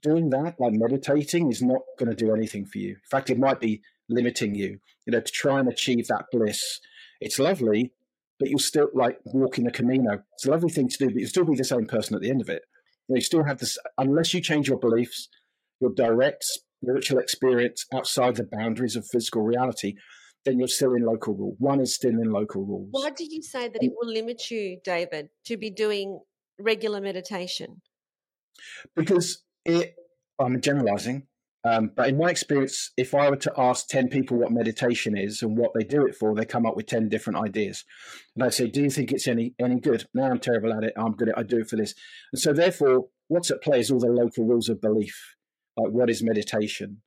doing 0.00 0.30
that, 0.30 0.58
like 0.58 0.72
meditating, 0.72 1.50
is 1.50 1.62
not 1.62 1.82
going 1.98 2.10
to 2.10 2.16
do 2.16 2.34
anything 2.34 2.64
for 2.64 2.78
you. 2.78 2.90
In 2.90 3.08
fact, 3.10 3.30
it 3.30 3.38
might 3.38 3.60
be 3.60 3.82
limiting 4.08 4.54
you. 4.54 4.78
You 5.06 5.12
know, 5.12 5.20
to 5.20 5.32
try 5.32 5.60
and 5.60 5.68
achieve 5.68 6.06
that 6.08 6.26
bliss. 6.32 6.80
It's 7.20 7.38
lovely, 7.38 7.92
but 8.38 8.48
you'll 8.48 8.58
still 8.58 8.88
like 8.94 9.18
walking 9.24 9.64
the 9.64 9.70
Camino. 9.70 10.22
It's 10.34 10.46
a 10.46 10.50
lovely 10.50 10.70
thing 10.70 10.88
to 10.88 10.98
do, 10.98 11.06
but 11.06 11.16
you'll 11.16 11.28
still 11.28 11.44
be 11.44 11.56
the 11.56 11.64
same 11.64 11.86
person 11.86 12.14
at 12.14 12.22
the 12.22 12.30
end 12.30 12.40
of 12.40 12.48
it. 12.48 12.62
You 13.08 13.20
still 13.20 13.44
have 13.44 13.58
this, 13.58 13.78
unless 13.98 14.32
you 14.32 14.40
change 14.40 14.68
your 14.68 14.78
beliefs, 14.78 15.28
your 15.80 15.92
direct 15.94 16.44
spiritual 16.82 17.18
experience 17.18 17.86
outside 17.94 18.36
the 18.36 18.44
boundaries 18.44 18.96
of 18.96 19.06
physical 19.06 19.42
reality, 19.42 19.94
then 20.44 20.58
you're 20.58 20.68
still 20.68 20.94
in 20.94 21.02
local 21.02 21.34
rule. 21.34 21.56
One 21.58 21.80
is 21.80 21.94
still 21.94 22.10
in 22.10 22.30
local 22.30 22.64
rules. 22.64 22.88
Why 22.90 23.10
do 23.10 23.24
you 23.28 23.42
say 23.42 23.68
that 23.68 23.82
it 23.82 23.92
will 24.00 24.12
limit 24.12 24.50
you, 24.50 24.78
David, 24.84 25.30
to 25.46 25.56
be 25.56 25.70
doing 25.70 26.20
regular 26.58 27.00
meditation? 27.00 27.80
Because 28.94 29.42
it, 29.64 29.96
I'm 30.38 30.60
generalizing, 30.60 31.26
um, 31.64 31.90
but 31.96 32.10
in 32.10 32.18
my 32.18 32.28
experience, 32.28 32.90
if 32.98 33.14
I 33.14 33.30
were 33.30 33.36
to 33.36 33.52
ask 33.56 33.88
10 33.88 34.08
people 34.08 34.36
what 34.36 34.52
meditation 34.52 35.16
is 35.16 35.40
and 35.40 35.56
what 35.56 35.72
they 35.74 35.82
do 35.82 36.06
it 36.06 36.14
for, 36.14 36.34
they 36.34 36.44
come 36.44 36.66
up 36.66 36.76
with 36.76 36.86
10 36.86 37.08
different 37.08 37.38
ideas. 37.38 37.84
And 38.34 38.44
I 38.44 38.50
say, 38.50 38.68
Do 38.68 38.82
you 38.82 38.90
think 38.90 39.12
it's 39.12 39.26
any 39.26 39.54
any 39.58 39.80
good? 39.80 40.04
No, 40.12 40.24
I'm 40.24 40.40
terrible 40.40 40.74
at 40.74 40.84
it. 40.84 40.92
I'm 40.96 41.12
good 41.12 41.30
at 41.30 41.38
it. 41.38 41.40
I 41.40 41.42
do 41.42 41.60
it 41.60 41.68
for 41.68 41.76
this. 41.76 41.94
And 42.32 42.40
so, 42.40 42.52
therefore, 42.52 43.06
what's 43.28 43.50
at 43.50 43.62
play 43.62 43.80
is 43.80 43.90
all 43.90 43.98
the 43.98 44.08
local 44.08 44.44
rules 44.44 44.68
of 44.68 44.82
belief. 44.82 45.36
Like, 45.76 45.90
what 45.90 46.10
is 46.10 46.22
meditation? 46.22 47.00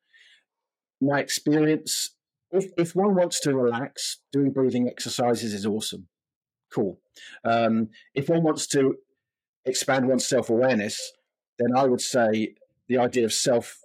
My 1.00 1.20
experience, 1.20 2.16
if, 2.50 2.72
if 2.78 2.96
one 2.96 3.14
wants 3.14 3.40
to 3.42 3.56
relax, 3.56 4.22
doing 4.34 4.52
breathing 4.52 4.88
exercises 4.88 5.54
is 5.54 5.68
awesome. 5.68 6.08
Cool. 6.74 7.00
Um, 7.44 7.90
if 8.16 8.28
one 8.28 8.42
wants 8.42 8.66
to 8.68 8.96
expand 9.66 10.08
one's 10.08 10.26
self 10.26 10.50
awareness, 10.50 11.00
then 11.60 11.78
I 11.78 11.86
would 11.86 12.02
say 12.02 12.56
the 12.88 12.98
idea 12.98 13.26
of 13.26 13.34
self 13.34 13.80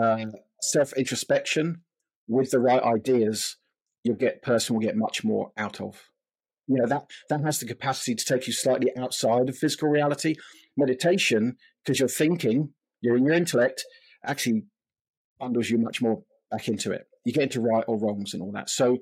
uh, 0.00 0.26
self 0.60 0.92
introspection 0.94 1.82
with 2.28 2.50
the 2.50 2.58
right 2.58 2.82
ideas, 2.82 3.56
you'll 4.04 4.16
get 4.16 4.42
person 4.42 4.74
will 4.74 4.82
get 4.82 4.96
much 4.96 5.24
more 5.24 5.52
out 5.56 5.80
of. 5.80 6.08
You 6.68 6.76
know 6.78 6.86
that 6.86 7.10
that 7.28 7.42
has 7.42 7.58
the 7.58 7.66
capacity 7.66 8.14
to 8.14 8.24
take 8.24 8.46
you 8.46 8.52
slightly 8.52 8.90
outside 8.96 9.48
of 9.48 9.56
physical 9.56 9.88
reality. 9.88 10.36
Meditation, 10.76 11.56
because 11.84 12.00
you're 12.00 12.08
thinking, 12.08 12.72
you're 13.00 13.16
in 13.16 13.26
your 13.26 13.34
intellect, 13.34 13.84
actually 14.24 14.62
bundles 15.38 15.68
you 15.68 15.78
much 15.78 16.00
more 16.00 16.22
back 16.50 16.68
into 16.68 16.92
it. 16.92 17.06
You 17.24 17.32
get 17.32 17.44
into 17.44 17.60
right 17.60 17.84
or 17.86 17.98
wrongs 17.98 18.32
and 18.32 18.42
all 18.42 18.52
that. 18.52 18.70
So, 18.70 18.98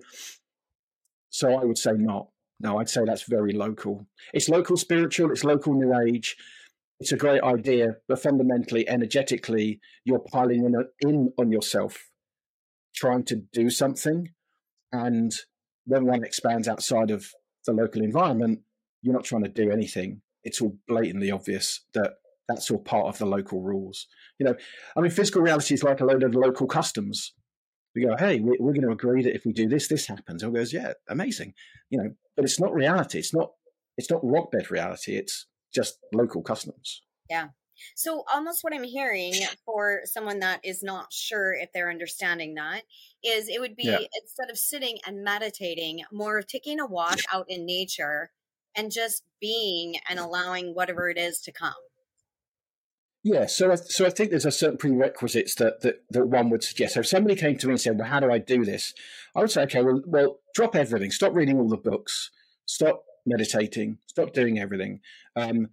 so 1.28 1.54
I 1.54 1.64
would 1.64 1.78
say 1.78 1.92
not. 1.92 2.28
No, 2.58 2.78
I'd 2.78 2.90
say 2.90 3.02
that's 3.06 3.22
very 3.22 3.52
local. 3.52 4.06
It's 4.34 4.48
local 4.48 4.76
spiritual. 4.76 5.30
It's 5.30 5.44
local 5.44 5.74
new 5.74 5.94
age 5.94 6.36
it's 7.00 7.12
a 7.12 7.16
great 7.16 7.42
idea, 7.42 7.96
but 8.08 8.22
fundamentally, 8.22 8.86
energetically, 8.88 9.80
you're 10.04 10.22
piling 10.32 10.64
in, 10.64 10.74
in 11.00 11.32
on 11.38 11.50
yourself, 11.50 11.96
trying 12.94 13.24
to 13.24 13.42
do 13.52 13.70
something. 13.70 14.28
And 14.92 15.32
when 15.86 16.04
one 16.04 16.24
expands 16.24 16.68
outside 16.68 17.10
of 17.10 17.26
the 17.66 17.72
local 17.72 18.02
environment, 18.02 18.60
you're 19.00 19.14
not 19.14 19.24
trying 19.24 19.44
to 19.44 19.48
do 19.48 19.70
anything. 19.70 20.20
It's 20.44 20.60
all 20.60 20.76
blatantly 20.86 21.30
obvious 21.30 21.80
that 21.94 22.14
that's 22.48 22.70
all 22.70 22.80
part 22.80 23.06
of 23.06 23.18
the 23.18 23.26
local 23.26 23.62
rules. 23.62 24.06
You 24.38 24.46
know, 24.46 24.54
I 24.94 25.00
mean, 25.00 25.10
physical 25.10 25.40
reality 25.40 25.74
is 25.74 25.82
like 25.82 26.00
a 26.00 26.04
load 26.04 26.22
of 26.22 26.34
local 26.34 26.66
customs. 26.66 27.32
We 27.94 28.04
go, 28.04 28.16
hey, 28.18 28.40
we're, 28.40 28.56
we're 28.60 28.72
going 28.74 28.86
to 28.86 28.92
agree 28.92 29.22
that 29.22 29.34
if 29.34 29.46
we 29.46 29.52
do 29.52 29.68
this, 29.68 29.88
this 29.88 30.06
happens. 30.06 30.42
Everyone 30.42 30.60
goes, 30.60 30.72
yeah, 30.72 30.92
amazing. 31.08 31.54
You 31.88 31.98
know, 31.98 32.10
but 32.36 32.44
it's 32.44 32.60
not 32.60 32.74
reality. 32.74 33.18
It's 33.18 33.34
not. 33.34 33.50
It's 33.96 34.10
not 34.10 34.20
rock 34.22 34.50
bed 34.50 34.70
reality. 34.70 35.16
It's 35.16 35.46
just 35.72 35.98
local 36.12 36.42
customs. 36.42 37.02
Yeah. 37.28 37.48
So, 37.94 38.24
almost 38.32 38.62
what 38.62 38.74
I'm 38.74 38.84
hearing 38.84 39.34
for 39.64 40.00
someone 40.04 40.40
that 40.40 40.60
is 40.64 40.82
not 40.82 41.12
sure 41.12 41.54
if 41.54 41.72
they're 41.72 41.90
understanding 41.90 42.54
that 42.54 42.82
is 43.24 43.48
it 43.48 43.60
would 43.60 43.76
be 43.76 43.84
yeah. 43.84 43.98
instead 44.20 44.50
of 44.50 44.58
sitting 44.58 44.98
and 45.06 45.24
meditating, 45.24 46.02
more 46.12 46.38
of 46.38 46.46
taking 46.46 46.80
a 46.80 46.86
walk 46.86 47.18
out 47.32 47.46
in 47.48 47.66
nature 47.66 48.30
and 48.76 48.90
just 48.90 49.24
being 49.40 49.96
and 50.08 50.18
allowing 50.18 50.74
whatever 50.74 51.08
it 51.08 51.18
is 51.18 51.40
to 51.42 51.52
come. 51.52 51.74
Yeah, 53.22 53.46
so 53.46 53.70
I, 53.70 53.74
so 53.74 54.06
I 54.06 54.10
think 54.10 54.30
there's 54.30 54.46
a 54.46 54.50
certain 54.50 54.78
prerequisites 54.78 55.54
that, 55.56 55.82
that 55.82 56.04
that 56.10 56.26
one 56.26 56.48
would 56.48 56.64
suggest. 56.64 56.94
So 56.94 57.00
if 57.00 57.06
somebody 57.06 57.36
came 57.36 57.58
to 57.58 57.66
me 57.66 57.72
and 57.72 57.80
said, 57.80 57.98
"Well, 57.98 58.08
how 58.08 58.20
do 58.20 58.30
I 58.30 58.38
do 58.38 58.64
this?" 58.64 58.94
I 59.36 59.40
would 59.40 59.50
say, 59.50 59.62
"Okay, 59.64 59.82
well, 59.82 60.00
well, 60.06 60.38
drop 60.54 60.74
everything. 60.74 61.10
Stop 61.10 61.34
reading 61.34 61.58
all 61.58 61.68
the 61.68 61.76
books. 61.76 62.30
Stop 62.64 63.04
meditating. 63.26 63.98
Stop 64.06 64.32
doing 64.32 64.58
everything. 64.58 65.00
Um, 65.36 65.68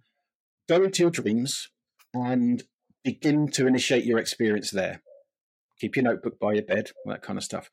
go 0.68 0.82
into 0.82 1.02
your 1.02 1.10
dreams 1.10 1.68
and 2.14 2.62
begin 3.04 3.48
to 3.48 3.66
initiate 3.66 4.04
your 4.04 4.18
experience 4.18 4.70
there. 4.70 5.02
Keep 5.80 5.96
your 5.96 6.04
notebook 6.04 6.38
by 6.38 6.54
your 6.54 6.64
bed, 6.64 6.90
that 7.06 7.22
kind 7.22 7.38
of 7.38 7.44
stuff. 7.44 7.70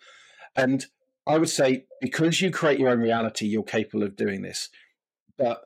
And 0.55 0.86
I 1.28 1.38
would 1.38 1.49
say, 1.49 1.86
because 2.01 2.41
you 2.41 2.51
create 2.51 2.80
your 2.80 2.89
own 2.89 2.99
reality, 2.99 3.47
you're 3.47 3.63
capable 3.63 4.03
of 4.03 4.15
doing 4.15 4.41
this. 4.41 4.69
But 5.38 5.61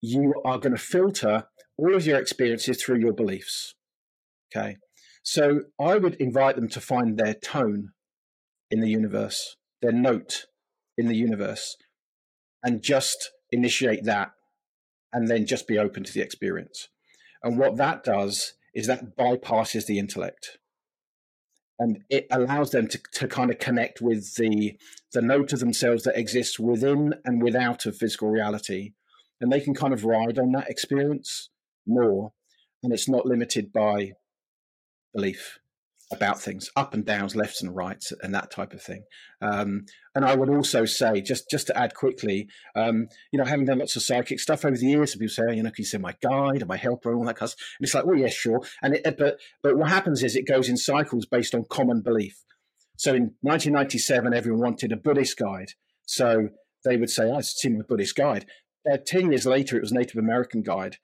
you 0.00 0.34
are 0.44 0.58
going 0.58 0.74
to 0.74 0.82
filter 0.82 1.44
all 1.76 1.94
of 1.94 2.06
your 2.06 2.18
experiences 2.18 2.82
through 2.82 2.98
your 2.98 3.12
beliefs. 3.12 3.74
Okay. 4.54 4.76
So 5.22 5.60
I 5.80 5.98
would 5.98 6.14
invite 6.14 6.56
them 6.56 6.68
to 6.70 6.80
find 6.80 7.16
their 7.16 7.34
tone 7.34 7.90
in 8.70 8.80
the 8.80 8.90
universe, 8.90 9.56
their 9.80 9.92
note 9.92 10.46
in 10.98 11.06
the 11.06 11.16
universe, 11.16 11.76
and 12.62 12.82
just 12.82 13.30
initiate 13.52 14.04
that 14.04 14.32
and 15.12 15.28
then 15.28 15.46
just 15.46 15.68
be 15.68 15.78
open 15.78 16.02
to 16.02 16.12
the 16.12 16.22
experience. 16.22 16.88
And 17.42 17.58
what 17.58 17.76
that 17.76 18.02
does 18.02 18.54
is 18.74 18.86
that 18.86 19.16
bypasses 19.16 19.86
the 19.86 19.98
intellect. 19.98 20.58
And 21.78 22.04
it 22.08 22.26
allows 22.30 22.70
them 22.70 22.88
to, 22.88 23.00
to 23.14 23.28
kind 23.28 23.50
of 23.50 23.58
connect 23.58 24.00
with 24.00 24.36
the 24.36 24.78
the 25.12 25.22
note 25.22 25.52
of 25.52 25.60
themselves 25.60 26.04
that 26.04 26.16
exists 26.16 26.58
within 26.58 27.14
and 27.24 27.42
without 27.42 27.84
of 27.84 27.96
physical 27.96 28.30
reality. 28.30 28.92
And 29.40 29.52
they 29.52 29.60
can 29.60 29.74
kind 29.74 29.92
of 29.92 30.04
ride 30.04 30.38
on 30.38 30.52
that 30.52 30.70
experience 30.70 31.50
more 31.86 32.32
and 32.82 32.92
it's 32.92 33.08
not 33.08 33.26
limited 33.26 33.72
by 33.72 34.12
belief 35.14 35.58
about 36.12 36.40
things, 36.40 36.70
up 36.76 36.94
and 36.94 37.04
downs, 37.04 37.34
lefts 37.36 37.62
and 37.62 37.74
rights, 37.74 38.12
and 38.22 38.34
that 38.34 38.50
type 38.50 38.72
of 38.72 38.82
thing. 38.82 39.04
Um, 39.40 39.86
and 40.14 40.24
I 40.24 40.34
would 40.34 40.48
also 40.48 40.84
say, 40.84 41.20
just 41.20 41.48
just 41.50 41.66
to 41.68 41.78
add 41.78 41.94
quickly, 41.94 42.48
um, 42.74 43.08
you 43.32 43.38
know, 43.38 43.44
having 43.44 43.64
done 43.66 43.78
lots 43.78 43.96
of 43.96 44.02
psychic 44.02 44.40
stuff 44.40 44.64
over 44.64 44.76
the 44.76 44.86
years, 44.86 45.14
people 45.14 45.28
say, 45.28 45.54
you 45.54 45.62
know, 45.62 45.70
can 45.70 45.82
you 45.82 45.84
say 45.84 45.98
my 45.98 46.14
guide 46.22 46.62
or 46.62 46.66
my 46.66 46.76
helper 46.76 47.10
and 47.10 47.18
all 47.18 47.24
that 47.26 47.36
kind 47.36 47.46
of 47.46 47.50
stuff? 47.50 47.66
And 47.78 47.86
it's 47.86 47.94
like, 47.94 48.06
well, 48.06 48.16
yeah, 48.18 48.28
sure. 48.28 48.60
And 48.82 48.94
it, 48.94 49.16
but 49.18 49.38
but 49.62 49.76
what 49.76 49.88
happens 49.88 50.22
is 50.22 50.36
it 50.36 50.46
goes 50.46 50.68
in 50.68 50.76
cycles 50.76 51.26
based 51.26 51.54
on 51.54 51.64
common 51.68 52.02
belief. 52.02 52.42
So 52.96 53.14
in 53.14 53.34
1997, 53.40 54.34
everyone 54.34 54.60
wanted 54.62 54.92
a 54.92 54.96
Buddhist 54.96 55.36
guide, 55.38 55.72
so 56.04 56.48
they 56.84 56.96
would 56.96 57.10
say, 57.10 57.30
I 57.30 57.40
see 57.40 57.70
my 57.70 57.82
Buddhist 57.88 58.16
guide. 58.16 58.46
Uh, 58.90 58.96
Ten 59.04 59.30
years 59.30 59.46
later, 59.46 59.76
it 59.76 59.82
was 59.82 59.92
Native 59.92 60.18
American 60.18 60.62
guide. 60.62 60.96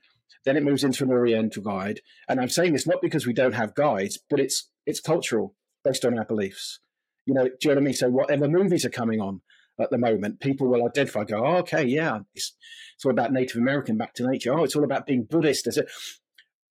Then 0.45 0.57
it 0.57 0.63
moves 0.63 0.85
into 0.85 1.05
an 1.05 1.11
Oriental 1.11 1.63
guide. 1.63 2.01
And 2.29 2.41
I'm 2.41 2.49
saying 2.49 2.73
this 2.73 2.87
not 2.87 3.03
because 3.03 3.27
we 3.27 3.33
don't 3.33 3.55
have 3.55 3.75
guides, 3.75 4.19
but 4.31 4.41
it's 4.41 4.71
it's 4.87 5.01
cultural 5.01 5.55
based 5.85 6.05
on 6.05 6.19
our 6.19 6.25
beliefs. 6.25 6.81
You 7.27 7.35
know, 7.35 7.45
do 7.45 7.51
you 7.63 7.69
know 7.69 7.75
what 7.75 7.83
I 7.83 7.85
mean? 7.85 7.95
So 7.95 8.09
whatever 8.09 8.49
movies 8.49 8.85
are 8.85 8.91
coming 8.91 9.21
on 9.21 9.43
at 9.81 9.91
the 9.91 9.99
moment, 9.99 10.41
people 10.41 10.69
will 10.69 10.87
identify, 10.87 11.25
go, 11.25 11.45
oh, 11.45 11.57
okay, 11.59 11.85
yeah, 11.85 12.21
it's, 12.35 12.57
it's 12.97 13.05
all 13.05 13.13
about 13.13 13.33
Native 13.33 13.57
American, 13.57 13.97
back 13.97 14.15
to 14.15 14.27
nature. 14.27 14.53
Oh, 14.59 14.65
it's 14.65 14.75
all 14.75 14.85
about 14.85 15.07
being 15.07 15.27
Buddhist. 15.29 15.67
Is 15.67 15.77
it? 15.77 15.91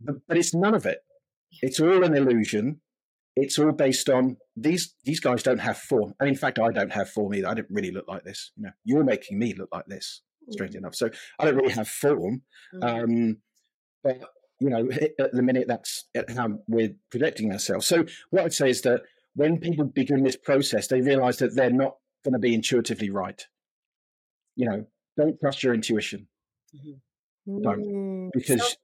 But, 0.01 0.16
it's 0.30 0.53
none 0.53 0.76
of 0.76 0.86
it. 0.86 0.99
It's 1.62 1.80
all 1.80 2.03
an 2.03 2.16
illusion. 2.16 2.82
It's 3.36 3.58
all 3.60 3.72
based 3.72 4.10
on 4.10 4.38
these. 4.55 4.95
These 5.05 5.20
guys 5.20 5.43
don't 5.43 5.60
have 5.60 5.78
form, 5.78 6.16
and 6.20 6.28
in 6.28 6.36
fact, 6.36 6.58
I 6.60 6.72
don't 6.72 6.91
have 6.91 7.10
form 7.10 7.36
either. 7.36 7.47
I 7.47 7.53
don't 7.53 7.68
really 7.70 7.91
look 7.91 8.08
like 8.08 8.24
this. 8.24 8.51
You 8.58 8.64
know, 8.64 8.72
you're 8.84 9.03
making 9.03 9.38
me 9.38 9.53
look 9.53 9.70
like 9.72 9.86
this. 9.86 10.24
Strange 10.50 10.72
mm-hmm. 10.72 10.80
enough, 10.80 10.95
so 10.95 11.10
I 11.39 11.45
don't 11.45 11.56
really 11.56 11.74
have 11.74 11.88
form. 11.88 12.41
Mm-hmm. 12.74 12.84
Um, 12.84 13.38
but 14.04 14.22
you 14.60 14.70
know, 14.70 14.89
at 15.20 15.34
the 15.34 15.41
minute 15.41 15.68
that's 15.68 16.06
how 16.36 16.60
we're 16.68 16.95
projecting 17.12 17.52
ourselves. 17.52 17.86
So 17.86 18.06
what 18.30 18.43
I'd 18.43 18.54
say 18.54 18.70
is 18.70 18.82
that 18.82 19.02
when 19.36 19.60
people 19.60 19.86
begin 19.86 20.24
this 20.24 20.38
process, 20.38 20.88
they 20.88 21.02
realize 21.02 21.38
that 21.38 21.56
they're 21.56 21.70
not 21.70 21.98
going 22.24 22.34
to 22.34 22.39
be 22.39 22.54
intuitively 22.54 23.10
right. 23.10 23.45
You 24.56 24.70
know, 24.70 24.86
don't 25.16 25.39
trust 25.39 25.64
your 25.64 25.74
intuition. 25.74 26.28
Mm-hmm. 26.76 27.62
Don't, 27.62 27.86
mm, 27.86 28.30
because 28.34 28.72
so- 28.72 28.76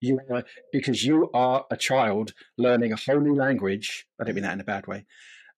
you 0.00 0.20
are 0.30 0.44
because 0.72 1.04
you 1.04 1.30
are 1.32 1.64
a 1.70 1.76
child 1.76 2.34
learning 2.58 2.92
a 2.92 2.96
whole 2.96 3.20
new 3.20 3.34
language. 3.34 4.06
I 4.20 4.24
don't 4.24 4.34
mean 4.34 4.44
that 4.44 4.52
in 4.52 4.60
a 4.60 4.64
bad 4.64 4.86
way, 4.86 5.06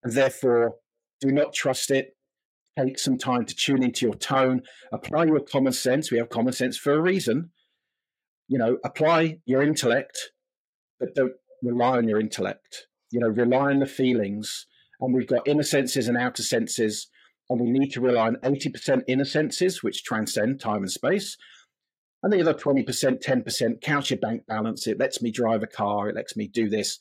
and 0.05 0.13
therefore 0.13 0.77
do 1.21 1.33
not 1.33 1.53
trust 1.53 1.91
it. 1.91 2.16
Take 2.79 2.99
some 2.99 3.16
time 3.16 3.45
to 3.47 3.55
tune 3.55 3.83
into 3.83 4.07
your 4.07 4.14
tone. 4.14 4.62
Apply 4.93 5.24
your 5.24 5.41
common 5.41 5.72
sense. 5.72 6.11
We 6.11 6.18
have 6.18 6.29
common 6.29 6.53
sense 6.53 6.77
for 6.77 6.93
a 6.93 7.01
reason 7.01 7.51
you 8.49 8.59
know, 8.59 8.79
apply 8.85 9.39
your 9.45 9.62
intellect, 9.62 10.33
but 11.01 11.14
don't 11.14 11.33
rely 11.62 11.97
on 11.97 12.09
your 12.09 12.20
intellect. 12.20 12.87
You 13.11 13.20
know, 13.20 13.29
rely 13.29 13.70
on 13.70 13.81
the 13.81 13.87
feelings. 13.87 14.66
And 15.01 15.14
we've 15.14 15.27
got 15.27 15.47
inner 15.47 15.62
senses 15.62 16.09
and 16.09 16.16
outer 16.16 16.43
senses, 16.43 17.09
and 17.51 17.61
we 17.61 17.70
need 17.70 17.93
to 17.93 18.01
rely 18.01 18.29
on 18.29 18.37
80% 18.37 19.03
inner 19.07 19.24
senses, 19.24 19.83
which 19.83 20.05
transcend 20.05 20.61
time 20.61 20.79
and 20.79 20.91
space. 20.91 21.37
And 22.22 22.33
the 22.33 22.41
other 22.41 22.55
20%, 22.55 22.87
10% 23.22 23.81
counts 23.83 24.11
your 24.11 24.18
bank 24.18 24.47
balance. 24.47 24.87
It 24.87 24.99
lets 24.99 25.20
me 25.20 25.31
drive 25.31 25.62
a 25.62 25.66
car. 25.66 26.09
It 26.09 26.16
lets 26.16 26.37
me 26.37 26.49
do 26.49 26.68
this. 26.68 26.99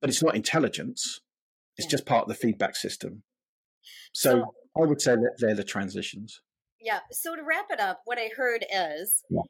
But 0.00 0.10
it's 0.10 0.22
not 0.22 0.34
intelligence. 0.34 1.20
It's 1.76 1.86
just 1.86 2.04
part 2.04 2.22
of 2.22 2.28
the 2.28 2.34
feedback 2.34 2.74
system. 2.74 3.22
So, 4.12 4.30
so 4.30 4.54
I 4.76 4.86
would 4.86 5.00
say 5.00 5.14
that 5.14 5.36
they're 5.38 5.54
the 5.54 5.64
transitions. 5.64 6.40
Yeah. 6.80 7.00
So 7.10 7.36
to 7.36 7.42
wrap 7.42 7.66
it 7.70 7.80
up, 7.80 8.02
what 8.04 8.18
I 8.18 8.30
heard 8.36 8.64
is 8.72 9.22
yeah 9.30 9.42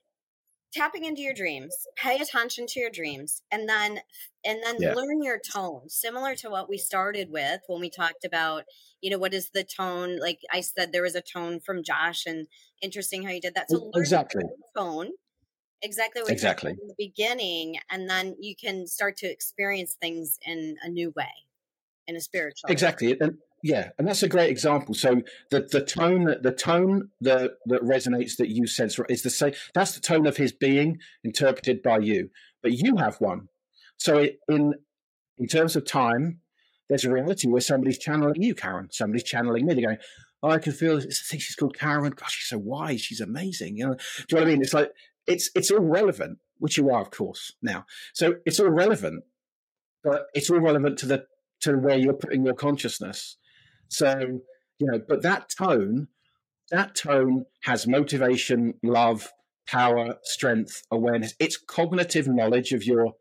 tapping 0.72 1.04
into 1.04 1.22
your 1.22 1.34
dreams 1.34 1.86
pay 1.96 2.18
attention 2.18 2.66
to 2.66 2.80
your 2.80 2.90
dreams 2.90 3.42
and 3.50 3.68
then 3.68 4.00
and 4.44 4.60
then 4.62 4.76
yeah. 4.78 4.94
learn 4.94 5.22
your 5.22 5.38
tone 5.38 5.88
similar 5.88 6.34
to 6.34 6.48
what 6.48 6.68
we 6.68 6.78
started 6.78 7.30
with 7.30 7.60
when 7.66 7.80
we 7.80 7.90
talked 7.90 8.24
about 8.24 8.64
you 9.00 9.10
know 9.10 9.18
what 9.18 9.34
is 9.34 9.50
the 9.50 9.64
tone 9.64 10.18
like 10.18 10.40
i 10.52 10.60
said 10.60 10.92
there 10.92 11.02
was 11.02 11.14
a 11.14 11.20
tone 11.20 11.58
from 11.58 11.82
josh 11.82 12.24
and 12.26 12.46
interesting 12.82 13.22
how 13.22 13.30
you 13.30 13.40
did 13.40 13.54
that 13.54 13.68
so 13.68 13.90
exactly 13.94 14.44
tone 14.76 15.08
exactly 15.82 16.22
what 16.22 16.30
exactly 16.30 16.70
in 16.70 16.88
the 16.88 16.94
beginning 16.96 17.76
and 17.90 18.08
then 18.08 18.36
you 18.38 18.54
can 18.54 18.86
start 18.86 19.16
to 19.16 19.26
experience 19.26 19.96
things 20.00 20.38
in 20.46 20.76
a 20.82 20.88
new 20.88 21.12
way 21.16 21.32
in 22.06 22.14
a 22.14 22.20
spiritual 22.20 22.70
exactly 22.70 23.08
way. 23.08 23.18
and 23.20 23.38
yeah, 23.62 23.90
and 23.98 24.08
that's 24.08 24.22
a 24.22 24.28
great 24.28 24.50
example. 24.50 24.94
So 24.94 25.22
the 25.50 25.68
the 25.70 25.84
tone 25.84 26.24
that 26.24 26.42
the 26.42 26.52
tone 26.52 27.10
that 27.20 27.52
that 27.66 27.82
resonates 27.82 28.36
that 28.38 28.48
you 28.48 28.66
sense 28.66 28.98
is 29.08 29.22
the 29.22 29.30
same. 29.30 29.54
That's 29.74 29.92
the 29.92 30.00
tone 30.00 30.26
of 30.26 30.36
his 30.36 30.52
being 30.52 30.98
interpreted 31.24 31.82
by 31.82 31.98
you, 31.98 32.30
but 32.62 32.72
you 32.72 32.96
have 32.96 33.16
one. 33.20 33.48
So 33.96 34.28
in 34.48 34.74
in 35.38 35.46
terms 35.46 35.76
of 35.76 35.84
time, 35.84 36.40
there's 36.88 37.04
a 37.04 37.10
reality 37.10 37.48
where 37.48 37.60
somebody's 37.60 37.98
channeling 37.98 38.42
you, 38.42 38.54
Caryn. 38.54 38.92
Somebody's 38.92 39.24
channeling 39.24 39.66
me. 39.66 39.74
They're 39.74 39.84
going, 39.86 39.98
oh, 40.42 40.50
I 40.50 40.58
can 40.58 40.72
feel. 40.72 40.96
this. 40.96 41.22
I 41.24 41.30
think 41.30 41.42
she's 41.42 41.56
called 41.56 41.76
Caryn. 41.76 42.14
Gosh, 42.14 42.32
she's 42.32 42.48
so 42.48 42.58
wise. 42.58 43.00
She's 43.00 43.20
amazing. 43.20 43.76
You 43.76 43.88
know, 43.88 43.94
do 43.94 44.00
you 44.30 44.36
know 44.36 44.42
what 44.42 44.48
I 44.48 44.52
mean? 44.52 44.62
It's 44.62 44.74
like 44.74 44.90
it's 45.26 45.50
it's 45.54 45.70
all 45.70 45.80
relevant, 45.80 46.38
which 46.58 46.76
you 46.76 46.90
are, 46.90 47.00
of 47.00 47.10
course, 47.10 47.52
now. 47.62 47.84
So 48.14 48.36
it's 48.44 48.58
all 48.58 48.70
relevant, 48.70 49.24
but 50.02 50.26
it's 50.34 50.50
all 50.50 50.60
relevant 50.60 50.98
to 51.00 51.06
the 51.06 51.26
to 51.62 51.76
where 51.76 51.98
you're 51.98 52.14
putting 52.14 52.44
your 52.44 52.54
consciousness. 52.54 53.36
So, 53.90 54.40
you 54.78 54.86
know, 54.86 55.00
but 55.06 55.22
that 55.22 55.50
tone, 55.56 56.08
that 56.70 56.94
tone 56.94 57.46
has 57.64 57.86
motivation, 57.86 58.74
love, 58.82 59.30
power, 59.68 60.16
strength, 60.22 60.82
awareness. 60.90 61.34
It's 61.38 61.56
cognitive 61.56 62.28
knowledge 62.28 62.72
of 62.72 62.84
your 62.84 63.14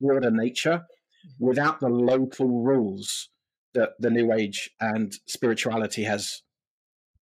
broader 0.00 0.30
nature 0.30 0.84
mm-hmm. 1.26 1.46
without 1.46 1.80
the 1.80 1.88
local 1.88 2.62
rules 2.62 3.28
that 3.74 3.90
the 3.98 4.10
New 4.10 4.32
Age 4.32 4.70
and 4.80 5.12
spirituality 5.26 6.04
has 6.04 6.42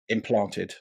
implanted. 0.08 0.74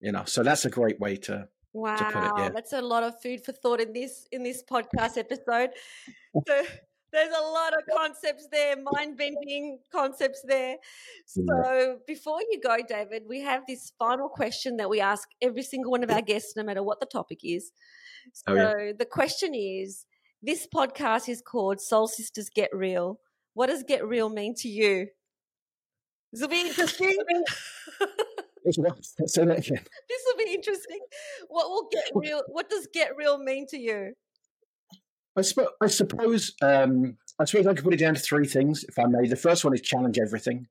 You 0.00 0.12
know, 0.12 0.24
so 0.26 0.42
that's 0.42 0.64
a 0.64 0.70
great 0.70 1.00
way 1.00 1.16
to 1.16 1.48
Wow, 1.72 1.96
to 1.96 2.06
it, 2.06 2.32
yeah. 2.38 2.48
that's 2.54 2.72
a 2.72 2.80
lot 2.80 3.02
of 3.02 3.20
food 3.20 3.44
for 3.44 3.52
thought 3.52 3.82
in 3.82 3.92
this 3.92 4.26
in 4.32 4.42
this 4.42 4.62
podcast 4.62 5.18
episode. 5.18 5.70
So 6.46 6.64
there's 7.16 7.34
a 7.34 7.42
lot 7.42 7.72
of 7.72 7.80
concepts 7.96 8.46
there, 8.52 8.76
mind 8.92 9.16
bending 9.16 9.78
concepts 9.90 10.42
there. 10.46 10.76
So 11.24 11.98
before 12.06 12.40
you 12.50 12.60
go, 12.62 12.76
David, 12.86 13.22
we 13.26 13.40
have 13.40 13.62
this 13.66 13.92
final 13.98 14.28
question 14.28 14.76
that 14.76 14.90
we 14.90 15.00
ask 15.00 15.28
every 15.40 15.62
single 15.62 15.90
one 15.90 16.04
of 16.04 16.10
our 16.10 16.22
guests, 16.22 16.54
no 16.56 16.62
matter 16.62 16.82
what 16.82 17.00
the 17.00 17.06
topic 17.06 17.40
is. 17.42 17.72
So 18.32 18.52
oh, 18.52 18.54
yeah. 18.54 18.92
the 18.98 19.06
question 19.06 19.54
is 19.54 20.04
this 20.42 20.68
podcast 20.72 21.28
is 21.28 21.40
called 21.40 21.80
Soul 21.80 22.06
Sisters 22.06 22.50
Get 22.50 22.70
Real. 22.72 23.18
What 23.54 23.68
does 23.68 23.82
get 23.82 24.06
real 24.06 24.28
mean 24.28 24.54
to 24.56 24.68
you? 24.68 25.08
This 26.32 26.42
will 26.42 26.48
be 26.48 26.60
interesting. 26.60 27.14
Say 29.26 29.44
that 29.44 29.58
again. 29.58 29.80
This 30.08 30.22
will 30.26 30.44
be 30.44 30.52
interesting. 30.52 30.98
What 31.48 31.70
will 31.70 31.88
get 31.90 32.10
real? 32.14 32.42
What 32.48 32.68
does 32.68 32.86
get 32.92 33.16
real 33.16 33.38
mean 33.38 33.66
to 33.68 33.78
you? 33.78 34.12
I, 35.36 35.42
sp- 35.44 35.76
I 35.82 35.86
suppose 35.86 36.54
um, 36.62 37.16
I 37.38 37.44
suppose 37.44 37.66
I 37.66 37.74
could 37.74 37.84
put 37.84 37.94
it 37.94 37.98
down 37.98 38.14
to 38.14 38.20
three 38.20 38.46
things, 38.46 38.84
if 38.84 38.98
I 38.98 39.04
may. 39.06 39.28
The 39.28 39.36
first 39.36 39.64
one 39.64 39.74
is 39.74 39.80
challenge 39.80 40.18
everything. 40.18 40.66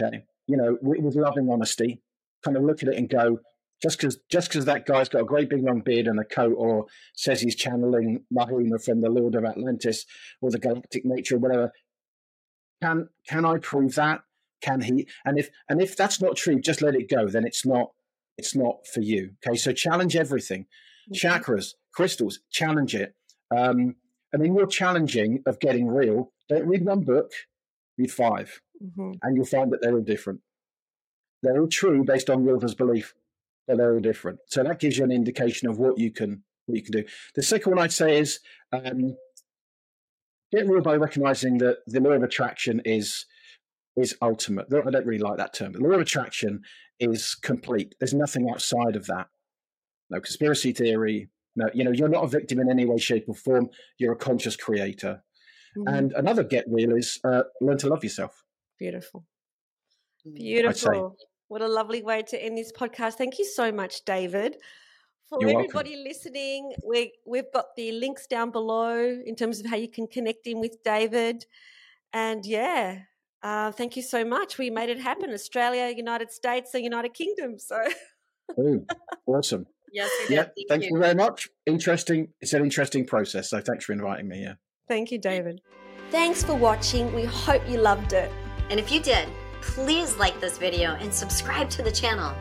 Okay, 0.00 0.24
you 0.46 0.56
know, 0.56 0.78
with, 0.80 1.00
with 1.00 1.16
loving 1.16 1.50
honesty, 1.50 2.00
kind 2.44 2.56
of 2.56 2.62
look 2.62 2.82
at 2.82 2.88
it 2.88 2.96
and 2.96 3.08
go, 3.08 3.40
just 3.82 3.98
because 3.98 4.18
just 4.30 4.48
because 4.48 4.64
that 4.66 4.86
guy's 4.86 5.08
got 5.08 5.22
a 5.22 5.26
great 5.26 5.50
big 5.50 5.64
long 5.64 5.80
beard 5.80 6.06
and 6.06 6.20
a 6.20 6.24
coat, 6.24 6.54
or 6.56 6.86
says 7.14 7.40
he's 7.40 7.56
channeling 7.56 8.24
Mahuna 8.32 8.82
from 8.82 9.00
the 9.00 9.10
Lord 9.10 9.34
of 9.34 9.44
Atlantis 9.44 10.06
or 10.40 10.50
the 10.50 10.58
galactic 10.58 11.04
nature 11.04 11.36
or 11.36 11.40
whatever. 11.40 11.72
Can 12.80 13.08
can 13.28 13.44
I 13.44 13.58
prove 13.58 13.96
that? 13.96 14.20
Can 14.60 14.82
he? 14.82 15.08
And 15.24 15.38
if 15.38 15.50
and 15.68 15.82
if 15.82 15.96
that's 15.96 16.22
not 16.22 16.36
true, 16.36 16.60
just 16.60 16.80
let 16.80 16.94
it 16.94 17.10
go. 17.10 17.26
Then 17.26 17.44
it's 17.44 17.66
not 17.66 17.90
it's 18.38 18.54
not 18.54 18.86
for 18.86 19.00
you. 19.00 19.32
Okay, 19.46 19.56
so 19.56 19.72
challenge 19.72 20.14
everything. 20.14 20.66
Mm-hmm. 21.12 21.26
Chakras, 21.26 21.74
crystals, 21.92 22.40
challenge 22.50 22.94
it. 22.94 23.14
Um, 23.54 23.96
and 24.32 24.44
in 24.44 24.54
your 24.54 24.66
challenging 24.66 25.42
of 25.46 25.60
getting 25.60 25.88
real, 25.88 26.32
don't 26.48 26.66
read 26.66 26.84
one 26.84 27.00
book, 27.00 27.32
read 27.98 28.10
5 28.10 28.60
mm-hmm. 28.82 29.12
and 29.22 29.36
you'll 29.36 29.44
find 29.44 29.70
that 29.72 29.80
they're 29.82 29.94
all 29.94 30.02
different. 30.02 30.40
They're 31.42 31.60
all 31.60 31.68
true 31.68 32.04
based 32.04 32.30
on 32.30 32.44
Wilder's 32.44 32.74
belief, 32.74 33.14
but 33.66 33.76
they're 33.76 33.94
all 33.94 34.00
different. 34.00 34.38
So 34.46 34.62
that 34.62 34.80
gives 34.80 34.96
you 34.96 35.04
an 35.04 35.12
indication 35.12 35.68
of 35.68 35.78
what 35.78 35.98
you 35.98 36.10
can 36.10 36.44
what 36.66 36.76
you 36.76 36.82
can 36.82 36.92
do. 36.92 37.04
The 37.34 37.42
second 37.42 37.72
one 37.72 37.82
I'd 37.82 37.92
say 37.92 38.18
is 38.18 38.38
um, 38.72 39.16
get 40.52 40.68
real 40.68 40.80
by 40.80 40.94
recognizing 40.94 41.58
that 41.58 41.78
the 41.86 42.00
law 42.00 42.10
of 42.10 42.22
attraction 42.22 42.80
is 42.84 43.26
is 43.96 44.16
ultimate. 44.22 44.66
I 44.72 44.90
don't 44.90 45.06
really 45.06 45.22
like 45.22 45.36
that 45.36 45.52
term. 45.52 45.72
The 45.72 45.80
law 45.80 45.90
of 45.90 46.00
attraction 46.00 46.62
is 46.98 47.34
complete. 47.34 47.94
There's 47.98 48.14
nothing 48.14 48.48
outside 48.48 48.96
of 48.96 49.06
that. 49.06 49.26
No 50.08 50.20
conspiracy 50.20 50.72
theory. 50.72 51.28
No, 51.54 51.68
you 51.74 51.84
know, 51.84 51.90
you're 51.90 52.08
not 52.08 52.24
a 52.24 52.28
victim 52.28 52.60
in 52.60 52.70
any 52.70 52.84
way, 52.84 52.98
shape, 52.98 53.24
or 53.28 53.34
form. 53.34 53.68
You're 53.98 54.12
a 54.12 54.16
conscious 54.16 54.56
creator. 54.56 55.22
Mm-hmm. 55.76 55.94
And 55.94 56.12
another 56.12 56.44
get 56.44 56.64
real 56.68 56.94
is 56.96 57.18
uh, 57.24 57.42
learn 57.60 57.78
to 57.78 57.88
love 57.88 58.02
yourself. 58.02 58.44
Beautiful. 58.78 59.24
Mm. 60.26 60.34
Beautiful. 60.34 61.16
What 61.48 61.62
a 61.62 61.68
lovely 61.68 62.02
way 62.02 62.22
to 62.22 62.42
end 62.42 62.56
this 62.56 62.72
podcast. 62.72 63.14
Thank 63.14 63.38
you 63.38 63.44
so 63.44 63.70
much, 63.70 64.04
David. 64.04 64.56
For 65.28 65.38
You're 65.40 65.50
everybody 65.50 65.90
welcome. 65.90 66.04
listening, 66.04 66.72
we, 66.86 67.12
we've 67.26 67.50
got 67.52 67.76
the 67.76 67.92
links 67.92 68.26
down 68.26 68.50
below 68.50 68.98
in 69.24 69.34
terms 69.36 69.60
of 69.60 69.66
how 69.66 69.76
you 69.76 69.88
can 69.88 70.06
connect 70.06 70.46
in 70.46 70.60
with 70.60 70.82
David. 70.82 71.44
And 72.12 72.44
yeah, 72.44 73.00
uh, 73.42 73.72
thank 73.72 73.96
you 73.96 74.02
so 74.02 74.24
much. 74.24 74.58
We 74.58 74.70
made 74.70 74.90
it 74.90 75.00
happen. 75.00 75.30
Australia, 75.30 75.92
United 75.94 76.30
States, 76.30 76.72
the 76.72 76.82
United 76.82 77.14
Kingdom. 77.14 77.58
So 77.58 77.82
Ooh, 78.58 78.86
awesome. 79.26 79.66
Yes, 79.92 80.10
we 80.28 80.34
yeah, 80.34 80.44
thank, 80.44 80.68
thank 80.68 80.82
you. 80.84 80.90
you. 80.94 80.98
very 80.98 81.14
much. 81.14 81.48
Interesting. 81.66 82.28
It's 82.40 82.54
an 82.54 82.62
interesting 82.62 83.06
process. 83.06 83.50
So 83.50 83.60
thanks 83.60 83.84
for 83.84 83.92
inviting 83.92 84.28
me. 84.28 84.42
Yeah. 84.42 84.54
Thank 84.88 85.12
you, 85.12 85.18
David. 85.18 85.60
Thanks 86.10 86.42
for 86.42 86.54
watching. 86.54 87.14
We 87.14 87.24
hope 87.24 87.62
you 87.68 87.78
loved 87.78 88.12
it. 88.12 88.30
And 88.70 88.80
if 88.80 88.90
you 88.90 89.00
did, 89.00 89.28
please 89.60 90.16
like 90.16 90.40
this 90.40 90.58
video 90.58 90.94
and 90.94 91.12
subscribe 91.12 91.70
to 91.70 91.82
the 91.82 91.92
channel. 91.92 92.34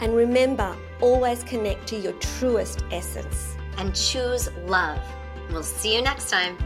And 0.00 0.14
remember, 0.14 0.76
always 1.00 1.44
connect 1.44 1.86
to 1.88 1.96
your 1.96 2.12
truest 2.14 2.84
essence. 2.90 3.56
And 3.78 3.94
choose 3.94 4.48
love. 4.66 5.00
We'll 5.50 5.62
see 5.62 5.94
you 5.94 6.02
next 6.02 6.30
time. 6.30 6.56